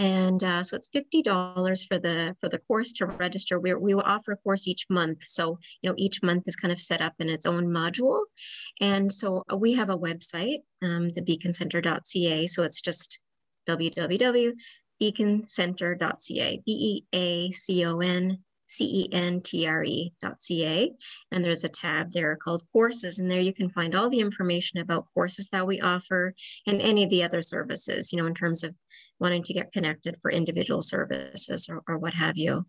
and 0.00 0.42
uh, 0.42 0.64
so 0.64 0.74
it's 0.76 0.88
fifty 0.88 1.22
dollars 1.22 1.84
for 1.84 1.98
the 1.98 2.34
for 2.40 2.48
the 2.48 2.60
course 2.60 2.94
to 2.94 3.04
register. 3.06 3.60
We 3.60 3.74
we 3.74 3.94
will 3.94 4.02
offer 4.02 4.32
a 4.32 4.36
course 4.36 4.66
each 4.66 4.86
month, 4.88 5.22
so 5.22 5.58
you 5.82 5.90
know 5.90 5.94
each 5.98 6.22
month 6.22 6.48
is 6.48 6.56
kind 6.56 6.72
of 6.72 6.80
set 6.80 7.02
up 7.02 7.12
in 7.18 7.28
its 7.28 7.44
own 7.44 7.66
module, 7.66 8.22
and 8.80 9.12
so 9.12 9.44
uh, 9.52 9.58
we 9.58 9.74
have 9.74 9.90
a 9.90 9.98
website, 9.98 10.60
um, 10.82 11.10
the 11.10 11.20
beaconcenter.ca. 11.20 12.46
So 12.46 12.62
it's 12.62 12.80
just 12.80 13.20
www.beaconcenter.ca, 13.68 16.62
b 16.64 16.66
e 16.66 17.04
a 17.12 17.50
c 17.50 17.84
o 17.84 18.00
n 18.00 18.38
C-E-N-T-R-E.ca. 18.70 20.12
And 21.32 21.44
there's 21.44 21.64
a 21.64 21.68
tab 21.68 22.12
there 22.12 22.36
called 22.36 22.62
courses. 22.72 23.18
And 23.18 23.28
there 23.28 23.40
you 23.40 23.52
can 23.52 23.68
find 23.68 23.96
all 23.96 24.08
the 24.08 24.20
information 24.20 24.78
about 24.78 25.08
courses 25.12 25.48
that 25.48 25.66
we 25.66 25.80
offer 25.80 26.36
and 26.68 26.80
any 26.80 27.02
of 27.02 27.10
the 27.10 27.24
other 27.24 27.42
services, 27.42 28.12
you 28.12 28.18
know, 28.18 28.26
in 28.26 28.34
terms 28.34 28.62
of 28.62 28.76
wanting 29.20 29.42
to 29.44 29.52
get 29.52 29.72
connected 29.72 30.16
for 30.20 30.30
individual 30.30 30.82
services 30.82 31.68
or, 31.68 31.82
or 31.86 31.98
what 31.98 32.14
have 32.14 32.36
you. 32.36 32.64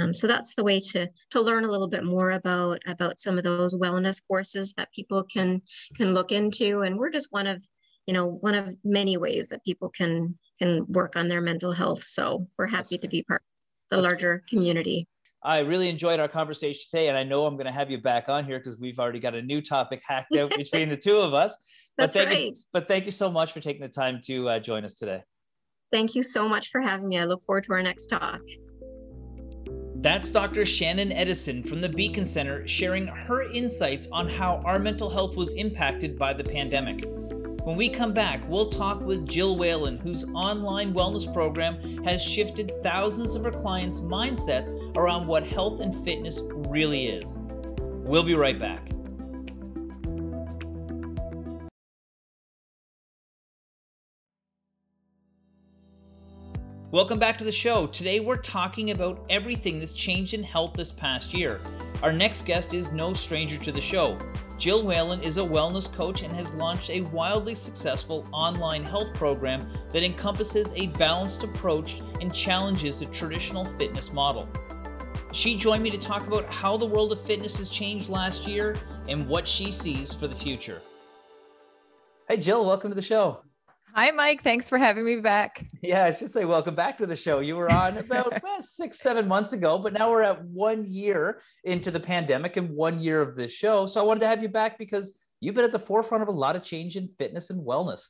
Um, 0.00 0.12
so 0.12 0.26
that's 0.26 0.54
the 0.54 0.64
way 0.64 0.80
to 0.80 1.08
to 1.30 1.40
learn 1.40 1.64
a 1.64 1.70
little 1.70 1.88
bit 1.88 2.04
more 2.04 2.32
about 2.32 2.80
about 2.86 3.20
some 3.20 3.38
of 3.38 3.44
those 3.44 3.74
wellness 3.74 4.20
courses 4.26 4.74
that 4.76 4.92
people 4.92 5.24
can 5.24 5.62
can 5.96 6.14
look 6.14 6.32
into. 6.32 6.82
And 6.82 6.98
we're 6.98 7.10
just 7.10 7.28
one 7.30 7.46
of 7.46 7.64
you 8.06 8.14
know 8.14 8.26
one 8.26 8.54
of 8.54 8.76
many 8.84 9.16
ways 9.16 9.48
that 9.48 9.64
people 9.64 9.88
can 9.90 10.38
can 10.58 10.84
work 10.88 11.16
on 11.16 11.28
their 11.28 11.40
mental 11.40 11.72
health. 11.72 12.04
So 12.04 12.48
we're 12.58 12.66
happy 12.66 12.98
to 12.98 13.08
be 13.08 13.22
part 13.22 13.42
of 13.90 13.96
the 13.96 14.02
larger 14.02 14.42
community. 14.48 15.06
I 15.44 15.58
really 15.58 15.90
enjoyed 15.90 16.20
our 16.20 16.28
conversation 16.28 16.80
today, 16.90 17.08
and 17.08 17.18
I 17.18 17.22
know 17.22 17.44
I'm 17.44 17.54
going 17.54 17.66
to 17.66 17.72
have 17.72 17.90
you 17.90 17.98
back 17.98 18.30
on 18.30 18.46
here 18.46 18.58
because 18.58 18.80
we've 18.80 18.98
already 18.98 19.20
got 19.20 19.34
a 19.34 19.42
new 19.42 19.60
topic 19.60 20.00
hacked 20.06 20.34
out 20.36 20.50
between 20.56 20.88
the 20.88 20.96
two 20.96 21.18
of 21.18 21.34
us. 21.34 21.54
That's 21.98 22.16
but 22.16 22.24
thank 22.24 22.30
right. 22.30 22.46
You, 22.46 22.54
but 22.72 22.88
thank 22.88 23.04
you 23.04 23.10
so 23.10 23.30
much 23.30 23.52
for 23.52 23.60
taking 23.60 23.82
the 23.82 23.88
time 23.88 24.20
to 24.24 24.48
uh, 24.48 24.58
join 24.58 24.86
us 24.86 24.94
today. 24.94 25.22
Thank 25.94 26.16
you 26.16 26.24
so 26.24 26.48
much 26.48 26.72
for 26.72 26.80
having 26.80 27.08
me. 27.08 27.18
I 27.18 27.24
look 27.24 27.44
forward 27.44 27.62
to 27.66 27.72
our 27.72 27.80
next 27.80 28.06
talk. 28.06 28.40
That's 29.94 30.32
Dr. 30.32 30.66
Shannon 30.66 31.12
Edison 31.12 31.62
from 31.62 31.80
the 31.80 31.88
Beacon 31.88 32.24
Center 32.24 32.66
sharing 32.66 33.06
her 33.06 33.48
insights 33.52 34.08
on 34.10 34.26
how 34.26 34.56
our 34.64 34.80
mental 34.80 35.08
health 35.08 35.36
was 35.36 35.52
impacted 35.52 36.18
by 36.18 36.32
the 36.32 36.42
pandemic. 36.42 37.04
When 37.62 37.76
we 37.76 37.88
come 37.88 38.12
back, 38.12 38.42
we'll 38.48 38.70
talk 38.70 39.02
with 39.02 39.28
Gill 39.28 39.56
Whelan, 39.56 39.98
whose 39.98 40.24
online 40.34 40.92
wellness 40.92 41.32
program 41.32 41.80
has 42.02 42.20
shifted 42.20 42.72
thousands 42.82 43.36
of 43.36 43.44
her 43.44 43.52
clients' 43.52 44.00
mindsets 44.00 44.72
around 44.96 45.28
what 45.28 45.46
health 45.46 45.78
and 45.78 45.94
fitness 46.04 46.42
really 46.50 47.06
is. 47.06 47.38
We'll 47.78 48.24
be 48.24 48.34
right 48.34 48.58
back. 48.58 48.93
Welcome 56.94 57.18
back 57.18 57.36
to 57.38 57.44
the 57.44 57.50
show. 57.50 57.88
Today 57.88 58.20
we're 58.20 58.36
talking 58.36 58.92
about 58.92 59.26
everything 59.28 59.80
that's 59.80 59.92
changed 59.92 60.32
in 60.32 60.44
health 60.44 60.74
this 60.74 60.92
past 60.92 61.34
year. 61.34 61.60
Our 62.04 62.12
next 62.12 62.46
guest 62.46 62.72
is 62.72 62.92
no 62.92 63.12
stranger 63.12 63.58
to 63.58 63.72
the 63.72 63.80
show. 63.80 64.16
Gill 64.60 64.84
Whelan 64.86 65.20
is 65.20 65.38
a 65.38 65.40
wellness 65.40 65.92
coach 65.92 66.22
and 66.22 66.32
has 66.36 66.54
launched 66.54 66.90
a 66.90 67.00
wildly 67.00 67.56
successful 67.56 68.28
online 68.30 68.84
health 68.84 69.12
program 69.12 69.66
that 69.92 70.04
encompasses 70.04 70.72
a 70.76 70.86
balanced 70.86 71.42
approach 71.42 72.00
and 72.20 72.32
challenges 72.32 73.00
the 73.00 73.06
traditional 73.06 73.64
fitness 73.64 74.12
model. 74.12 74.48
She 75.32 75.58
joined 75.58 75.82
me 75.82 75.90
to 75.90 75.98
talk 75.98 76.28
about 76.28 76.48
how 76.48 76.76
the 76.76 76.86
world 76.86 77.10
of 77.10 77.20
fitness 77.20 77.58
has 77.58 77.70
changed 77.70 78.08
last 78.08 78.46
year 78.46 78.76
and 79.08 79.26
what 79.26 79.48
she 79.48 79.72
sees 79.72 80.12
for 80.12 80.28
the 80.28 80.36
future. 80.36 80.80
Hey, 82.28 82.36
Gill, 82.36 82.64
welcome 82.64 82.92
to 82.92 82.94
the 82.94 83.02
show. 83.02 83.40
Hi, 83.96 84.10
Mike. 84.10 84.42
Thanks 84.42 84.68
for 84.68 84.76
having 84.76 85.04
me 85.04 85.20
back. 85.20 85.64
Yeah, 85.80 86.04
I 86.04 86.10
should 86.10 86.32
say 86.32 86.44
welcome 86.44 86.74
back 86.74 86.98
to 86.98 87.06
the 87.06 87.14
show. 87.14 87.38
You 87.38 87.54
were 87.54 87.70
on 87.70 87.98
about 87.98 88.34
six, 88.60 88.98
seven 88.98 89.28
months 89.28 89.52
ago, 89.52 89.78
but 89.78 89.92
now 89.92 90.10
we're 90.10 90.24
at 90.24 90.44
one 90.46 90.84
year 90.84 91.40
into 91.62 91.92
the 91.92 92.00
pandemic 92.00 92.56
and 92.56 92.70
one 92.70 92.98
year 92.98 93.22
of 93.22 93.36
this 93.36 93.52
show. 93.52 93.86
So 93.86 94.00
I 94.00 94.04
wanted 94.04 94.18
to 94.20 94.26
have 94.26 94.42
you 94.42 94.48
back 94.48 94.78
because 94.78 95.16
you've 95.38 95.54
been 95.54 95.64
at 95.64 95.70
the 95.70 95.78
forefront 95.78 96.22
of 96.22 96.28
a 96.28 96.32
lot 96.32 96.56
of 96.56 96.64
change 96.64 96.96
in 96.96 97.08
fitness 97.18 97.50
and 97.50 97.64
wellness. 97.64 98.08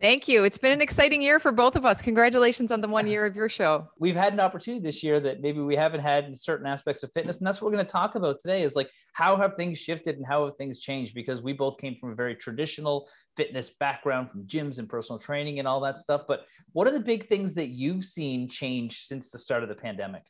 Thank 0.00 0.28
you. 0.28 0.44
It's 0.44 0.58
been 0.58 0.70
an 0.70 0.80
exciting 0.80 1.22
year 1.22 1.40
for 1.40 1.50
both 1.50 1.74
of 1.74 1.84
us. 1.84 2.00
Congratulations 2.00 2.70
on 2.70 2.80
the 2.80 2.86
one 2.86 3.08
year 3.08 3.26
of 3.26 3.34
your 3.34 3.48
show. 3.48 3.88
We've 3.98 4.14
had 4.14 4.32
an 4.32 4.38
opportunity 4.38 4.80
this 4.80 5.02
year 5.02 5.18
that 5.18 5.40
maybe 5.40 5.58
we 5.58 5.74
haven't 5.74 6.00
had 6.00 6.24
in 6.24 6.36
certain 6.36 6.68
aspects 6.68 7.02
of 7.02 7.10
fitness. 7.12 7.38
And 7.38 7.46
that's 7.46 7.60
what 7.60 7.66
we're 7.66 7.76
going 7.76 7.86
to 7.86 7.92
talk 7.92 8.14
about 8.14 8.38
today 8.38 8.62
is 8.62 8.76
like 8.76 8.90
how 9.14 9.34
have 9.34 9.56
things 9.56 9.76
shifted 9.76 10.16
and 10.16 10.24
how 10.24 10.44
have 10.44 10.56
things 10.56 10.78
changed? 10.78 11.14
Because 11.14 11.42
we 11.42 11.52
both 11.52 11.78
came 11.78 11.96
from 11.96 12.12
a 12.12 12.14
very 12.14 12.36
traditional 12.36 13.08
fitness 13.36 13.70
background 13.70 14.30
from 14.30 14.44
gyms 14.44 14.78
and 14.78 14.88
personal 14.88 15.18
training 15.18 15.58
and 15.58 15.66
all 15.66 15.80
that 15.80 15.96
stuff. 15.96 16.22
But 16.28 16.46
what 16.74 16.86
are 16.86 16.92
the 16.92 17.00
big 17.00 17.26
things 17.26 17.54
that 17.54 17.70
you've 17.70 18.04
seen 18.04 18.48
change 18.48 19.00
since 19.00 19.32
the 19.32 19.38
start 19.38 19.64
of 19.64 19.68
the 19.68 19.74
pandemic? 19.74 20.22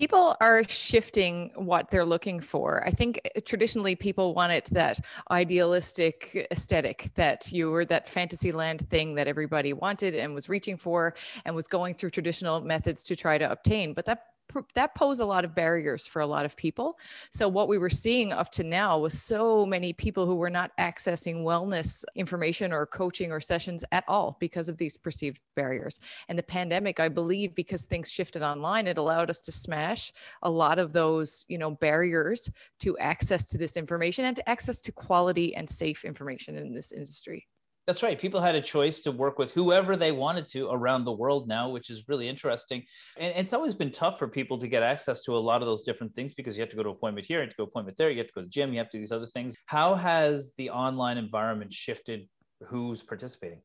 People 0.00 0.34
are 0.40 0.64
shifting 0.66 1.50
what 1.56 1.90
they're 1.90 2.06
looking 2.06 2.40
for. 2.40 2.82
I 2.86 2.90
think 2.90 3.20
eh, 3.34 3.40
traditionally 3.44 3.94
people 3.94 4.34
wanted 4.34 4.64
that 4.70 4.98
idealistic 5.30 6.48
aesthetic 6.50 7.10
that 7.16 7.52
you 7.52 7.70
were 7.70 7.84
that 7.84 8.08
fantasy 8.08 8.50
land 8.50 8.88
thing 8.88 9.14
that 9.16 9.28
everybody 9.28 9.74
wanted 9.74 10.14
and 10.14 10.34
was 10.34 10.48
reaching 10.48 10.78
for 10.78 11.14
and 11.44 11.54
was 11.54 11.66
going 11.66 11.92
through 11.92 12.12
traditional 12.12 12.62
methods 12.62 13.04
to 13.04 13.14
try 13.14 13.36
to 13.36 13.50
obtain. 13.52 13.92
But 13.92 14.06
that 14.06 14.29
that 14.74 14.94
pose 14.94 15.20
a 15.20 15.24
lot 15.24 15.44
of 15.44 15.54
barriers 15.54 16.06
for 16.06 16.20
a 16.20 16.26
lot 16.26 16.44
of 16.44 16.56
people. 16.56 16.98
So 17.30 17.48
what 17.48 17.68
we 17.68 17.78
were 17.78 17.90
seeing 17.90 18.32
up 18.32 18.50
to 18.52 18.64
now 18.64 18.98
was 18.98 19.20
so 19.20 19.64
many 19.66 19.92
people 19.92 20.26
who 20.26 20.36
were 20.36 20.50
not 20.50 20.70
accessing 20.78 21.42
wellness 21.42 22.04
information 22.14 22.72
or 22.72 22.86
coaching 22.86 23.32
or 23.32 23.40
sessions 23.40 23.84
at 23.92 24.04
all 24.08 24.36
because 24.40 24.68
of 24.68 24.76
these 24.78 24.96
perceived 24.96 25.40
barriers. 25.56 26.00
And 26.28 26.38
the 26.38 26.42
pandemic, 26.42 27.00
I 27.00 27.08
believe, 27.08 27.54
because 27.54 27.82
things 27.82 28.10
shifted 28.10 28.42
online, 28.42 28.86
it 28.86 28.98
allowed 28.98 29.30
us 29.30 29.40
to 29.42 29.52
smash 29.52 30.12
a 30.42 30.50
lot 30.50 30.78
of 30.78 30.92
those, 30.92 31.44
you 31.48 31.58
know, 31.58 31.72
barriers 31.72 32.50
to 32.80 32.96
access 32.98 33.48
to 33.50 33.58
this 33.58 33.76
information 33.76 34.24
and 34.24 34.36
to 34.36 34.48
access 34.48 34.80
to 34.82 34.92
quality 34.92 35.54
and 35.54 35.68
safe 35.68 36.04
information 36.04 36.56
in 36.56 36.74
this 36.74 36.92
industry. 36.92 37.46
That's 37.90 38.04
right. 38.04 38.20
People 38.20 38.40
had 38.40 38.54
a 38.54 38.60
choice 38.60 39.00
to 39.00 39.10
work 39.10 39.36
with 39.36 39.50
whoever 39.50 39.96
they 39.96 40.12
wanted 40.12 40.46
to 40.52 40.68
around 40.70 41.04
the 41.04 41.12
world 41.12 41.48
now, 41.48 41.68
which 41.68 41.90
is 41.90 42.04
really 42.08 42.28
interesting. 42.28 42.84
And 43.18 43.36
it's 43.36 43.52
always 43.52 43.74
been 43.74 43.90
tough 43.90 44.16
for 44.16 44.28
people 44.28 44.58
to 44.58 44.68
get 44.68 44.84
access 44.84 45.22
to 45.22 45.36
a 45.36 45.40
lot 45.40 45.60
of 45.60 45.66
those 45.66 45.82
different 45.82 46.14
things 46.14 46.32
because 46.32 46.56
you 46.56 46.60
have 46.60 46.70
to 46.70 46.76
go 46.76 46.84
to 46.84 46.90
appointment 46.90 47.26
here, 47.26 47.38
you 47.38 47.46
have 47.46 47.50
to 47.50 47.56
go 47.56 47.64
appointment 47.64 47.98
there, 47.98 48.08
you 48.08 48.18
have 48.18 48.28
to 48.28 48.32
go 48.32 48.42
to 48.42 48.46
gym, 48.46 48.72
you 48.72 48.78
have 48.78 48.90
to 48.90 48.96
do 48.96 49.00
these 49.00 49.10
other 49.10 49.26
things. 49.26 49.56
How 49.66 49.96
has 49.96 50.52
the 50.56 50.70
online 50.70 51.18
environment 51.18 51.72
shifted 51.72 52.28
who's 52.68 53.02
participating? 53.02 53.60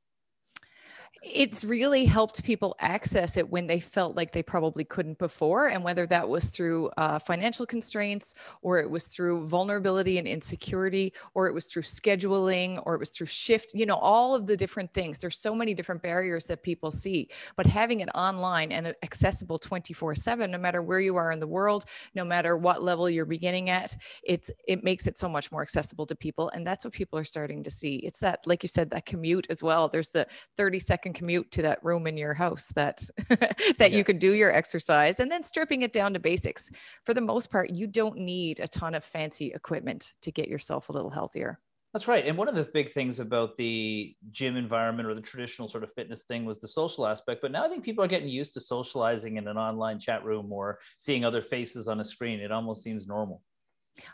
It's 1.24 1.64
really 1.64 2.06
helped 2.06 2.44
people 2.44 2.76
access 2.80 3.36
it 3.38 3.50
when 3.50 3.68
they 3.68 3.80
felt 3.80 4.16
like 4.16 4.32
they 4.32 4.44
probably 4.44 4.84
couldn't 4.84 5.18
before. 5.18 5.68
And 5.68 5.84
whether 5.84 6.06
that 6.08 6.28
was 6.28 6.50
through 6.50 6.90
uh, 6.98 7.20
financial 7.20 7.66
constraints, 7.66 8.36
or 8.62 8.80
it 8.80 8.90
was 8.90 9.08
through 9.08 9.48
vulnerability 9.48 10.18
and 10.18 10.28
insecurity, 10.28 11.14
or 11.34 11.48
it 11.48 11.54
was 11.54 11.68
through 11.68 11.82
scheduling, 11.82 12.82
or 12.86 12.96
it 12.96 13.00
was 13.00 13.10
through 13.10 13.28
shift, 13.28 13.74
you 13.74 13.86
know, 13.86 13.96
all 13.96 14.36
of 14.36 14.46
the 14.46 14.56
different 14.56 14.94
things. 14.94 15.18
There's 15.18 15.38
so 15.38 15.56
many 15.56 15.74
different 15.74 16.02
barriers 16.04 16.46
that 16.46 16.62
people 16.62 16.92
see. 16.92 17.30
But 17.56 17.66
having 17.66 18.02
it 18.02 18.10
online 18.14 18.72
and 18.72 18.94
accessible 19.04 19.58
24 19.58 20.16
7, 20.16 20.52
no 20.52 20.58
matter 20.58 20.82
where 20.82 21.00
you 21.00 21.16
are 21.16 21.32
in 21.32 21.40
the 21.40 21.48
world, 21.48 21.86
no 22.14 22.24
matter 22.24 22.56
what 22.56 22.84
level 22.84 23.10
you're 23.10 23.26
beginning 23.26 23.70
at, 23.70 23.98
it's 24.24 24.52
it 24.68 24.84
makes 24.84 25.08
it 25.08 25.18
so 25.18 25.28
much 25.28 25.52
more 25.52 25.64
accessible 25.64 26.06
to 26.06 26.16
people. 26.16 26.50
And 26.50 26.66
that's 26.66 26.84
what 26.86 26.94
people 26.94 27.18
are 27.18 27.24
starting 27.24 27.64
to 27.64 27.72
see. 27.72 27.96
It's 27.98 28.20
that, 28.20 28.46
like 28.46 28.64
you 28.64 28.70
said, 28.70 28.92
that 28.92 29.06
commute 29.06 29.48
as 29.50 29.64
well. 29.64 29.90
There's 29.90 30.12
the 30.12 30.28
30 30.58 30.80
second 30.80 31.15
commute 31.16 31.50
to 31.52 31.62
that 31.64 31.84
room 31.84 32.06
in 32.06 32.18
your 32.18 32.34
house 32.34 32.72
that 32.76 33.04
that 33.30 33.92
yeah. 33.92 33.98
you 33.98 34.04
can 34.04 34.20
do 34.20 34.34
your 34.34 34.54
exercise 34.54 35.20
and 35.20 35.32
then 35.32 35.42
stripping 35.42 35.82
it 35.82 35.94
down 35.94 36.14
to 36.14 36.20
basics 36.20 36.70
for 37.04 37.14
the 37.14 37.22
most 37.22 37.50
part 37.50 37.72
you 37.72 37.88
don't 37.88 38.18
need 38.18 38.60
a 38.60 38.68
ton 38.68 38.94
of 38.94 39.04
fancy 39.04 39.52
equipment 39.54 40.14
to 40.22 40.32
get 40.32 40.48
yourself 40.48 40.90
a 40.90 40.92
little 40.92 41.10
healthier 41.10 41.60
that's 41.96 42.10
right. 42.10 42.26
And 42.26 42.38
one 42.38 42.50
of 42.50 42.56
the 42.56 42.70
big 42.74 42.92
things 42.92 43.22
about 43.22 43.56
the 43.56 44.14
gym 44.30 44.58
environment 44.58 45.08
or 45.08 45.16
the 45.16 45.22
traditional 45.22 45.70
sort 45.70 45.82
of 45.82 45.94
fitness 45.94 46.24
thing 46.24 46.44
was 46.44 46.60
the 46.60 46.68
social 46.68 47.08
aspect. 47.08 47.42
But 47.42 47.54
now 47.54 47.64
I 47.64 47.70
think 47.70 47.86
people 47.86 48.04
are 48.04 48.08
getting 48.10 48.28
used 48.28 48.52
to 48.56 48.60
socializing 48.60 49.38
in 49.38 49.48
an 49.48 49.56
online 49.56 49.98
chat 49.98 50.26
room 50.26 50.52
or 50.52 50.80
seeing 50.98 51.24
other 51.24 51.42
faces 51.42 51.88
on 51.88 52.02
a 52.02 52.04
screen. 52.04 52.42
It 52.42 52.52
almost 52.52 52.84
seems 52.84 53.08
normal. 53.08 53.42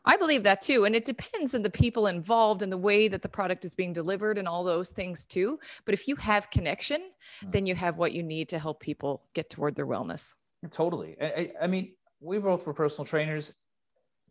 I 0.06 0.18
believe 0.18 0.44
that 0.44 0.62
too. 0.62 0.86
And 0.86 0.96
it 0.96 1.06
depends 1.06 1.56
on 1.56 1.62
the 1.62 1.70
people 1.70 2.08
involved 2.08 2.62
and 2.62 2.72
the 2.72 2.78
way 2.78 3.08
that 3.08 3.22
the 3.22 3.30
product 3.30 3.66
is 3.66 3.74
being 3.74 3.94
delivered 3.94 4.38
and 4.38 4.48
all 4.48 4.64
those 4.64 4.92
things 4.92 5.26
too. 5.26 5.60
But 5.86 5.94
if 5.94 6.08
you 6.08 6.16
have 6.18 6.50
connection, 6.50 7.02
mm. 7.44 7.52
then 7.52 7.66
you 7.66 7.76
have 7.76 7.98
what 7.98 8.14
you 8.14 8.24
need 8.24 8.50
to 8.50 8.60
help 8.60 8.80
people 8.80 9.24
get 9.34 9.50
toward 9.50 9.76
their 9.76 9.88
wellness. 9.88 10.36
Totally. 10.70 11.16
I, 11.20 11.52
I 11.62 11.68
mean, 11.68 11.94
we 12.20 12.38
both 12.38 12.66
were 12.66 12.74
personal 12.74 13.06
trainers. 13.06 13.54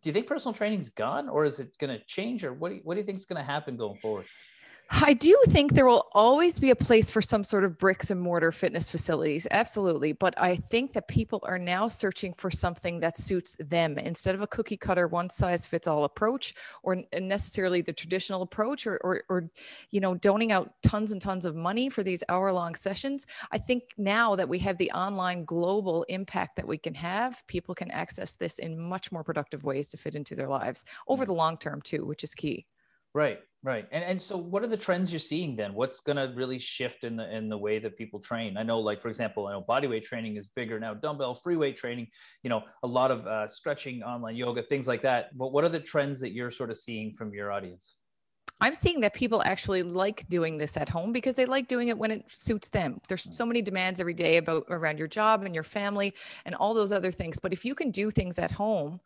Do 0.03 0.09
you 0.09 0.13
think 0.13 0.27
personal 0.27 0.55
training's 0.55 0.89
gone 0.89 1.29
or 1.29 1.45
is 1.45 1.61
it 1.61 1.77
going 1.79 1.97
to 1.97 2.03
change 2.07 2.45
or 2.45 2.55
what 2.55 2.71
do 2.71 2.77
you, 2.77 2.81
what 2.85 2.95
do 2.95 3.01
you 3.01 3.07
think 3.07 3.17
is 3.17 3.27
going 3.27 3.41
to 3.41 3.45
happen 3.45 3.77
going 3.77 3.99
forward? 3.99 4.27
I 4.93 5.13
do 5.13 5.41
think 5.47 5.73
there 5.73 5.87
will 5.87 6.09
always 6.13 6.59
be 6.59 6.71
a 6.71 6.77
place 6.77 7.11
for 7.11 7.23
some 7.23 7.45
sort 7.45 7.63
of 7.63 7.79
bricks 7.79 8.11
and 8.11 8.21
mortar 8.21 8.51
fitness 8.51 8.91
facilities. 8.91 9.47
Absolutely. 9.49 10.13
But 10.13 10.35
I 10.37 10.57
think 10.57 10.95
that 10.95 11.07
people 11.07 11.39
are 11.45 11.61
now 11.61 11.87
searching 11.87 12.33
for 12.33 12.51
something 12.51 12.99
that 12.99 13.17
suits 13.17 13.57
them 13.61 13.99
instead 13.99 14.35
of 14.35 14.43
a 14.43 14.49
cookie 14.49 14.77
cutter, 14.77 15.07
one 15.07 15.31
size 15.31 15.65
fits 15.65 15.87
all 15.87 16.03
approach 16.03 16.55
or 16.83 17.05
necessarily 17.17 17.83
the 17.83 17.93
traditional 17.93 18.43
approach 18.43 18.85
or, 18.85 18.99
or, 19.05 19.23
or, 19.29 19.49
you 19.93 20.01
know, 20.01 20.17
doning 20.17 20.51
out 20.51 20.73
tons 20.83 21.13
and 21.13 21.23
tons 21.23 21.45
of 21.45 21.55
money 21.55 21.89
for 21.89 22.03
these 22.03 22.25
hour 22.29 22.53
long 22.53 22.75
sessions. 22.75 23.29
I 23.53 23.59
think 23.59 23.85
now 23.97 24.35
that 24.35 24.49
we 24.49 24.59
have 24.59 24.77
the 24.77 24.91
online 24.91 25.45
global 25.45 26.03
impact 26.09 26.57
that 26.57 26.67
we 26.67 26.79
can 26.79 26.95
have, 26.95 27.47
people 27.47 27.77
can 27.77 27.93
access 27.93 28.35
this 28.35 28.59
in 28.59 28.77
much 28.77 29.13
more 29.13 29.23
productive 29.23 29.63
ways 29.63 29.89
to 29.91 29.97
fit 29.97 30.17
into 30.17 30.35
their 30.35 30.49
lives 30.49 30.85
over 31.07 31.25
the 31.25 31.33
long 31.33 31.59
term 31.59 31.81
too, 31.81 32.05
which 32.05 32.25
is 32.25 32.35
key. 32.35 32.67
Right, 33.15 33.41
right. 33.63 33.87
And 33.93 34.05
and 34.05 34.21
so 34.21 34.37
what 34.37 34.63
are 34.63 34.67
the 34.67 34.77
trends 34.77 35.13
you're 35.13 35.19
seeing 35.19 35.57
then? 35.57 35.75
What's 35.75 36.01
going 36.01 36.17
to 36.17 36.33
really 36.35 36.59
shift 36.59 37.05
in 37.05 37.17
the 37.17 37.35
in 37.35 37.49
the 37.49 37.59
way 37.59 37.79
that 37.79 37.97
people 37.97 38.21
train? 38.21 38.57
I 38.57 38.63
know 38.63 38.81
like 38.81 39.01
for 39.01 39.09
example, 39.09 39.47
I 39.47 39.53
know 39.53 39.61
body 39.61 39.87
weight 39.87 40.05
training 40.05 40.37
is 40.37 40.47
bigger 40.47 40.81
now, 40.81 40.95
dumbbell 40.95 41.35
free 41.35 41.57
weight 41.57 41.77
training, 41.77 42.09
you 42.43 42.51
know, 42.51 42.63
a 42.83 42.87
lot 42.87 43.11
of 43.11 43.27
uh, 43.27 43.47
stretching, 43.47 44.03
online 44.03 44.37
yoga, 44.37 44.63
things 44.63 44.89
like 44.89 45.03
that. 45.03 45.37
But 45.37 45.53
what 45.53 45.65
are 45.65 45.69
the 45.69 45.81
trends 45.81 46.21
that 46.21 46.33
you're 46.33 46.51
sort 46.51 46.71
of 46.71 46.77
seeing 46.77 47.13
from 47.13 47.33
your 47.35 47.53
audience? 47.53 47.97
I'm 48.63 48.75
seeing 48.75 49.01
that 49.01 49.15
people 49.15 49.43
actually 49.43 49.83
like 49.83 50.29
doing 50.29 50.59
this 50.59 50.77
at 50.77 50.89
home 50.89 51.13
because 51.13 51.35
they 51.35 51.47
like 51.47 51.67
doing 51.67 51.89
it 51.89 51.97
when 51.97 52.11
it 52.11 52.31
suits 52.31 52.69
them. 52.69 53.01
There's 53.09 53.27
so 53.31 53.47
many 53.47 53.63
demands 53.63 54.01
every 54.01 54.13
day 54.13 54.37
about 54.37 54.67
around 54.69 54.99
your 54.99 55.09
job 55.09 55.45
and 55.45 55.55
your 55.55 55.65
family 55.65 56.13
and 56.45 56.55
all 56.55 56.75
those 56.75 56.93
other 56.93 57.11
things. 57.11 57.41
But 57.41 57.55
if 57.55 57.65
you 57.65 57.75
can 57.75 57.91
do 57.91 58.11
things 58.11 58.39
at 58.39 58.51
home, 58.51 59.01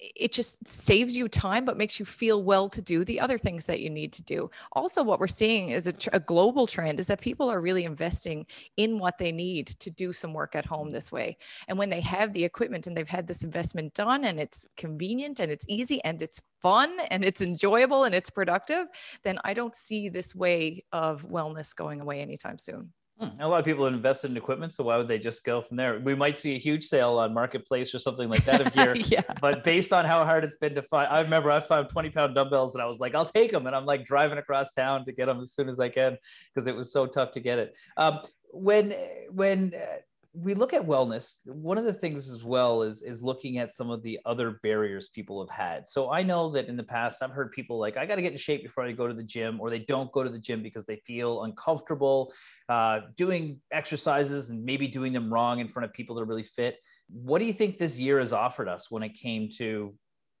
it 0.00 0.32
just 0.32 0.66
saves 0.66 1.16
you 1.16 1.28
time 1.28 1.64
but 1.64 1.76
makes 1.76 1.98
you 1.98 2.06
feel 2.06 2.42
well 2.42 2.68
to 2.68 2.80
do 2.80 3.04
the 3.04 3.20
other 3.20 3.36
things 3.36 3.66
that 3.66 3.80
you 3.80 3.90
need 3.90 4.12
to 4.12 4.22
do 4.22 4.50
also 4.72 5.02
what 5.02 5.20
we're 5.20 5.26
seeing 5.26 5.70
is 5.70 5.86
a, 5.86 5.92
tr- 5.92 6.08
a, 6.12 6.20
global 6.20 6.66
trend 6.66 6.98
is 6.98 7.06
that 7.06 7.20
people 7.20 7.50
are 7.50 7.60
really 7.60 7.84
investing 7.84 8.46
in 8.76 8.98
what 8.98 9.18
they 9.18 9.30
need 9.30 9.66
to 9.66 9.90
do 9.90 10.12
some 10.12 10.32
work 10.32 10.54
at 10.54 10.64
home 10.64 10.90
this 10.90 11.12
way 11.12 11.36
and 11.68 11.76
when 11.76 11.90
they 11.90 12.00
have 12.00 12.32
the 12.32 12.44
equipment 12.44 12.86
and 12.86 12.96
they've 12.96 13.08
had 13.08 13.26
this 13.26 13.44
investment 13.44 13.92
done 13.94 14.24
and 14.24 14.40
it's 14.40 14.66
convenient 14.76 15.40
and 15.40 15.52
it's 15.52 15.64
easy 15.68 16.02
and 16.04 16.22
it's 16.22 16.40
fun 16.62 16.98
and 17.10 17.24
it's 17.24 17.40
enjoyable 17.40 18.04
and 18.04 18.14
it's 18.14 18.30
productive 18.30 18.86
then 19.22 19.38
i 19.44 19.52
don't 19.52 19.74
see 19.74 20.08
this 20.08 20.34
way 20.34 20.84
of 20.92 21.22
wellness 21.28 21.74
going 21.74 22.00
away 22.00 22.20
anytime 22.20 22.58
soon. 22.58 22.92
A 23.38 23.46
lot 23.46 23.58
of 23.58 23.64
people 23.64 23.84
have 23.84 23.92
invested 23.92 24.30
in 24.30 24.36
equipment, 24.36 24.72
so 24.72 24.84
why 24.84 24.96
would 24.96 25.08
they 25.08 25.18
just 25.18 25.44
go 25.44 25.60
from 25.60 25.76
there? 25.76 26.00
We 26.00 26.14
might 26.14 26.38
see 26.38 26.54
a 26.54 26.58
huge 26.58 26.84
sale 26.84 27.18
on 27.18 27.34
marketplace 27.34 27.94
or 27.94 27.98
something 27.98 28.28
like 28.28 28.44
that 28.46 28.60
of 28.60 28.72
gear. 28.74 28.94
yeah. 28.96 29.22
But 29.40 29.62
based 29.62 29.92
on 29.92 30.04
how 30.04 30.24
hard 30.24 30.42
it's 30.44 30.56
been 30.56 30.74
to 30.74 30.82
find, 30.82 31.08
I 31.08 31.20
remember 31.20 31.50
I 31.50 31.60
found 31.60 31.90
20 31.90 32.10
pound 32.10 32.34
dumbbells 32.34 32.74
and 32.74 32.82
I 32.82 32.86
was 32.86 32.98
like, 32.98 33.14
I'll 33.14 33.26
take 33.26 33.50
them. 33.50 33.66
And 33.66 33.76
I'm 33.76 33.84
like 33.84 34.04
driving 34.04 34.38
across 34.38 34.72
town 34.72 35.04
to 35.04 35.12
get 35.12 35.26
them 35.26 35.40
as 35.40 35.52
soon 35.52 35.68
as 35.68 35.78
I 35.78 35.88
can 35.88 36.16
because 36.54 36.66
it 36.66 36.74
was 36.74 36.92
so 36.92 37.06
tough 37.06 37.32
to 37.32 37.40
get 37.40 37.58
it. 37.58 37.76
Um, 37.96 38.20
when 38.52 38.94
when 39.30 39.72
uh, 39.74 39.96
we 40.32 40.54
look 40.54 40.72
at 40.72 40.86
wellness 40.86 41.38
one 41.44 41.76
of 41.76 41.84
the 41.84 41.92
things 41.92 42.30
as 42.30 42.44
well 42.44 42.82
is 42.82 43.02
is 43.02 43.22
looking 43.22 43.58
at 43.58 43.72
some 43.72 43.90
of 43.90 44.00
the 44.02 44.18
other 44.24 44.60
barriers 44.62 45.08
people 45.08 45.44
have 45.44 45.54
had. 45.54 45.86
So 45.86 46.10
i 46.10 46.22
know 46.22 46.50
that 46.52 46.68
in 46.68 46.76
the 46.76 46.84
past 46.84 47.22
i've 47.22 47.32
heard 47.32 47.50
people 47.52 47.78
like 47.78 47.96
i 47.96 48.06
got 48.06 48.16
to 48.16 48.22
get 48.22 48.32
in 48.32 48.38
shape 48.38 48.62
before 48.62 48.84
i 48.84 48.92
go 48.92 49.08
to 49.08 49.14
the 49.14 49.24
gym 49.24 49.60
or 49.60 49.70
they 49.70 49.80
don't 49.80 50.12
go 50.12 50.22
to 50.22 50.30
the 50.30 50.38
gym 50.38 50.62
because 50.62 50.86
they 50.86 50.96
feel 51.04 51.42
uncomfortable 51.44 52.32
uh, 52.68 53.00
doing 53.16 53.60
exercises 53.72 54.50
and 54.50 54.64
maybe 54.64 54.86
doing 54.86 55.12
them 55.12 55.32
wrong 55.32 55.58
in 55.58 55.68
front 55.68 55.84
of 55.84 55.92
people 55.92 56.14
that 56.14 56.22
are 56.22 56.26
really 56.26 56.44
fit. 56.44 56.76
What 57.08 57.40
do 57.40 57.44
you 57.44 57.52
think 57.52 57.78
this 57.78 57.98
year 57.98 58.18
has 58.18 58.32
offered 58.32 58.68
us 58.68 58.90
when 58.90 59.02
it 59.02 59.14
came 59.14 59.48
to 59.58 59.94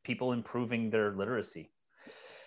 people 0.04 0.32
improving 0.32 0.90
their 0.90 1.14
literacy 1.16 1.70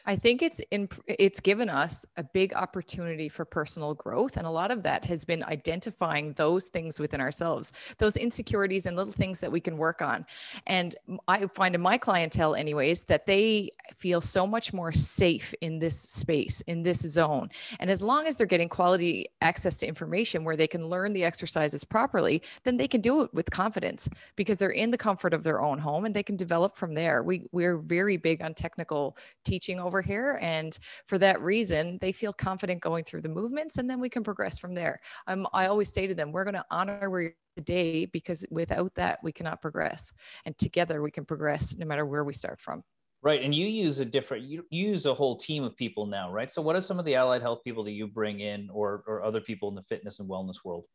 I 0.05 0.17
think 0.17 0.41
it's 0.41 0.59
in 0.71 0.89
it's 1.07 1.39
given 1.39 1.69
us 1.69 2.05
a 2.17 2.23
big 2.23 2.53
opportunity 2.53 3.29
for 3.29 3.45
personal 3.45 3.93
growth 3.93 4.35
and 4.35 4.45
a 4.45 4.49
lot 4.49 4.69
of 4.69 4.83
that 4.83 5.05
has 5.05 5.23
been 5.23 5.43
identifying 5.43 6.33
those 6.33 6.67
things 6.67 6.99
within 6.99 7.21
ourselves, 7.21 7.71
those 7.99 8.17
insecurities 8.17 8.85
and 8.85 8.97
little 8.97 9.13
things 9.13 9.39
that 9.39 9.51
we 9.51 9.61
can 9.61 9.77
work 9.77 10.01
on. 10.01 10.25
And 10.67 10.95
I 11.27 11.47
find 11.47 11.73
in 11.73 11.81
my 11.81 11.97
clientele 11.97 12.55
anyways 12.55 13.03
that 13.05 13.25
they 13.25 13.71
feel 13.95 14.19
so 14.19 14.45
much 14.45 14.73
more 14.73 14.91
safe 14.91 15.53
in 15.61 15.79
this 15.79 15.99
space, 15.99 16.61
in 16.61 16.83
this 16.83 16.99
zone. 16.99 17.49
And 17.79 17.89
as 17.89 18.01
long 18.01 18.27
as 18.27 18.35
they're 18.35 18.45
getting 18.47 18.69
quality 18.69 19.27
access 19.41 19.75
to 19.75 19.87
information 19.87 20.43
where 20.43 20.57
they 20.57 20.67
can 20.67 20.87
learn 20.87 21.13
the 21.13 21.23
exercises 21.23 21.85
properly, 21.85 22.41
then 22.65 22.75
they 22.75 22.87
can 22.87 22.99
do 22.99 23.21
it 23.21 23.33
with 23.33 23.49
confidence 23.51 24.09
because 24.35 24.57
they're 24.57 24.71
in 24.71 24.91
the 24.91 24.97
comfort 24.97 25.33
of 25.33 25.43
their 25.43 25.61
own 25.61 25.79
home 25.79 26.03
and 26.03 26.13
they 26.13 26.23
can 26.23 26.35
develop 26.35 26.75
from 26.75 26.93
there. 26.93 27.23
We 27.23 27.47
we're 27.53 27.77
very 27.77 28.17
big 28.17 28.41
on 28.41 28.53
technical 28.53 29.17
teaching 29.45 29.79
over 29.79 29.92
over 29.93 30.01
here. 30.01 30.39
And 30.41 30.77
for 31.05 31.19
that 31.19 31.39
reason, 31.41 31.99
they 32.01 32.11
feel 32.11 32.33
confident 32.33 32.81
going 32.81 33.03
through 33.03 33.21
the 33.21 33.29
movements 33.29 33.77
and 33.77 33.87
then 33.87 33.99
we 33.99 34.09
can 34.09 34.23
progress 34.23 34.57
from 34.57 34.73
there. 34.73 34.99
Um, 35.27 35.47
I 35.53 35.67
always 35.67 35.93
say 35.93 36.07
to 36.07 36.15
them, 36.15 36.31
we're 36.31 36.45
going 36.45 36.55
to 36.55 36.65
honor 36.71 37.09
where 37.11 37.21
you're 37.21 37.35
today 37.55 38.07
because 38.07 38.43
without 38.49 38.95
that, 38.95 39.19
we 39.21 39.31
cannot 39.31 39.61
progress. 39.61 40.11
And 40.45 40.57
together 40.57 41.03
we 41.03 41.11
can 41.11 41.25
progress 41.25 41.77
no 41.77 41.85
matter 41.85 42.07
where 42.07 42.23
we 42.23 42.33
start 42.33 42.59
from. 42.59 42.83
Right. 43.21 43.43
And 43.43 43.53
you 43.53 43.67
use 43.67 43.99
a 43.99 44.05
different, 44.05 44.45
you 44.45 44.65
use 44.71 45.05
a 45.05 45.13
whole 45.13 45.37
team 45.37 45.63
of 45.63 45.77
people 45.77 46.07
now, 46.07 46.31
right? 46.31 46.51
So 46.51 46.61
what 46.63 46.75
are 46.75 46.81
some 46.81 46.97
of 46.97 47.05
the 47.05 47.13
allied 47.13 47.43
health 47.43 47.63
people 47.63 47.83
that 47.83 47.91
you 47.91 48.07
bring 48.07 48.39
in 48.39 48.69
or, 48.73 49.03
or 49.05 49.23
other 49.23 49.39
people 49.39 49.69
in 49.69 49.75
the 49.75 49.83
fitness 49.83 50.19
and 50.19 50.27
wellness 50.27 50.57
world? 50.65 50.85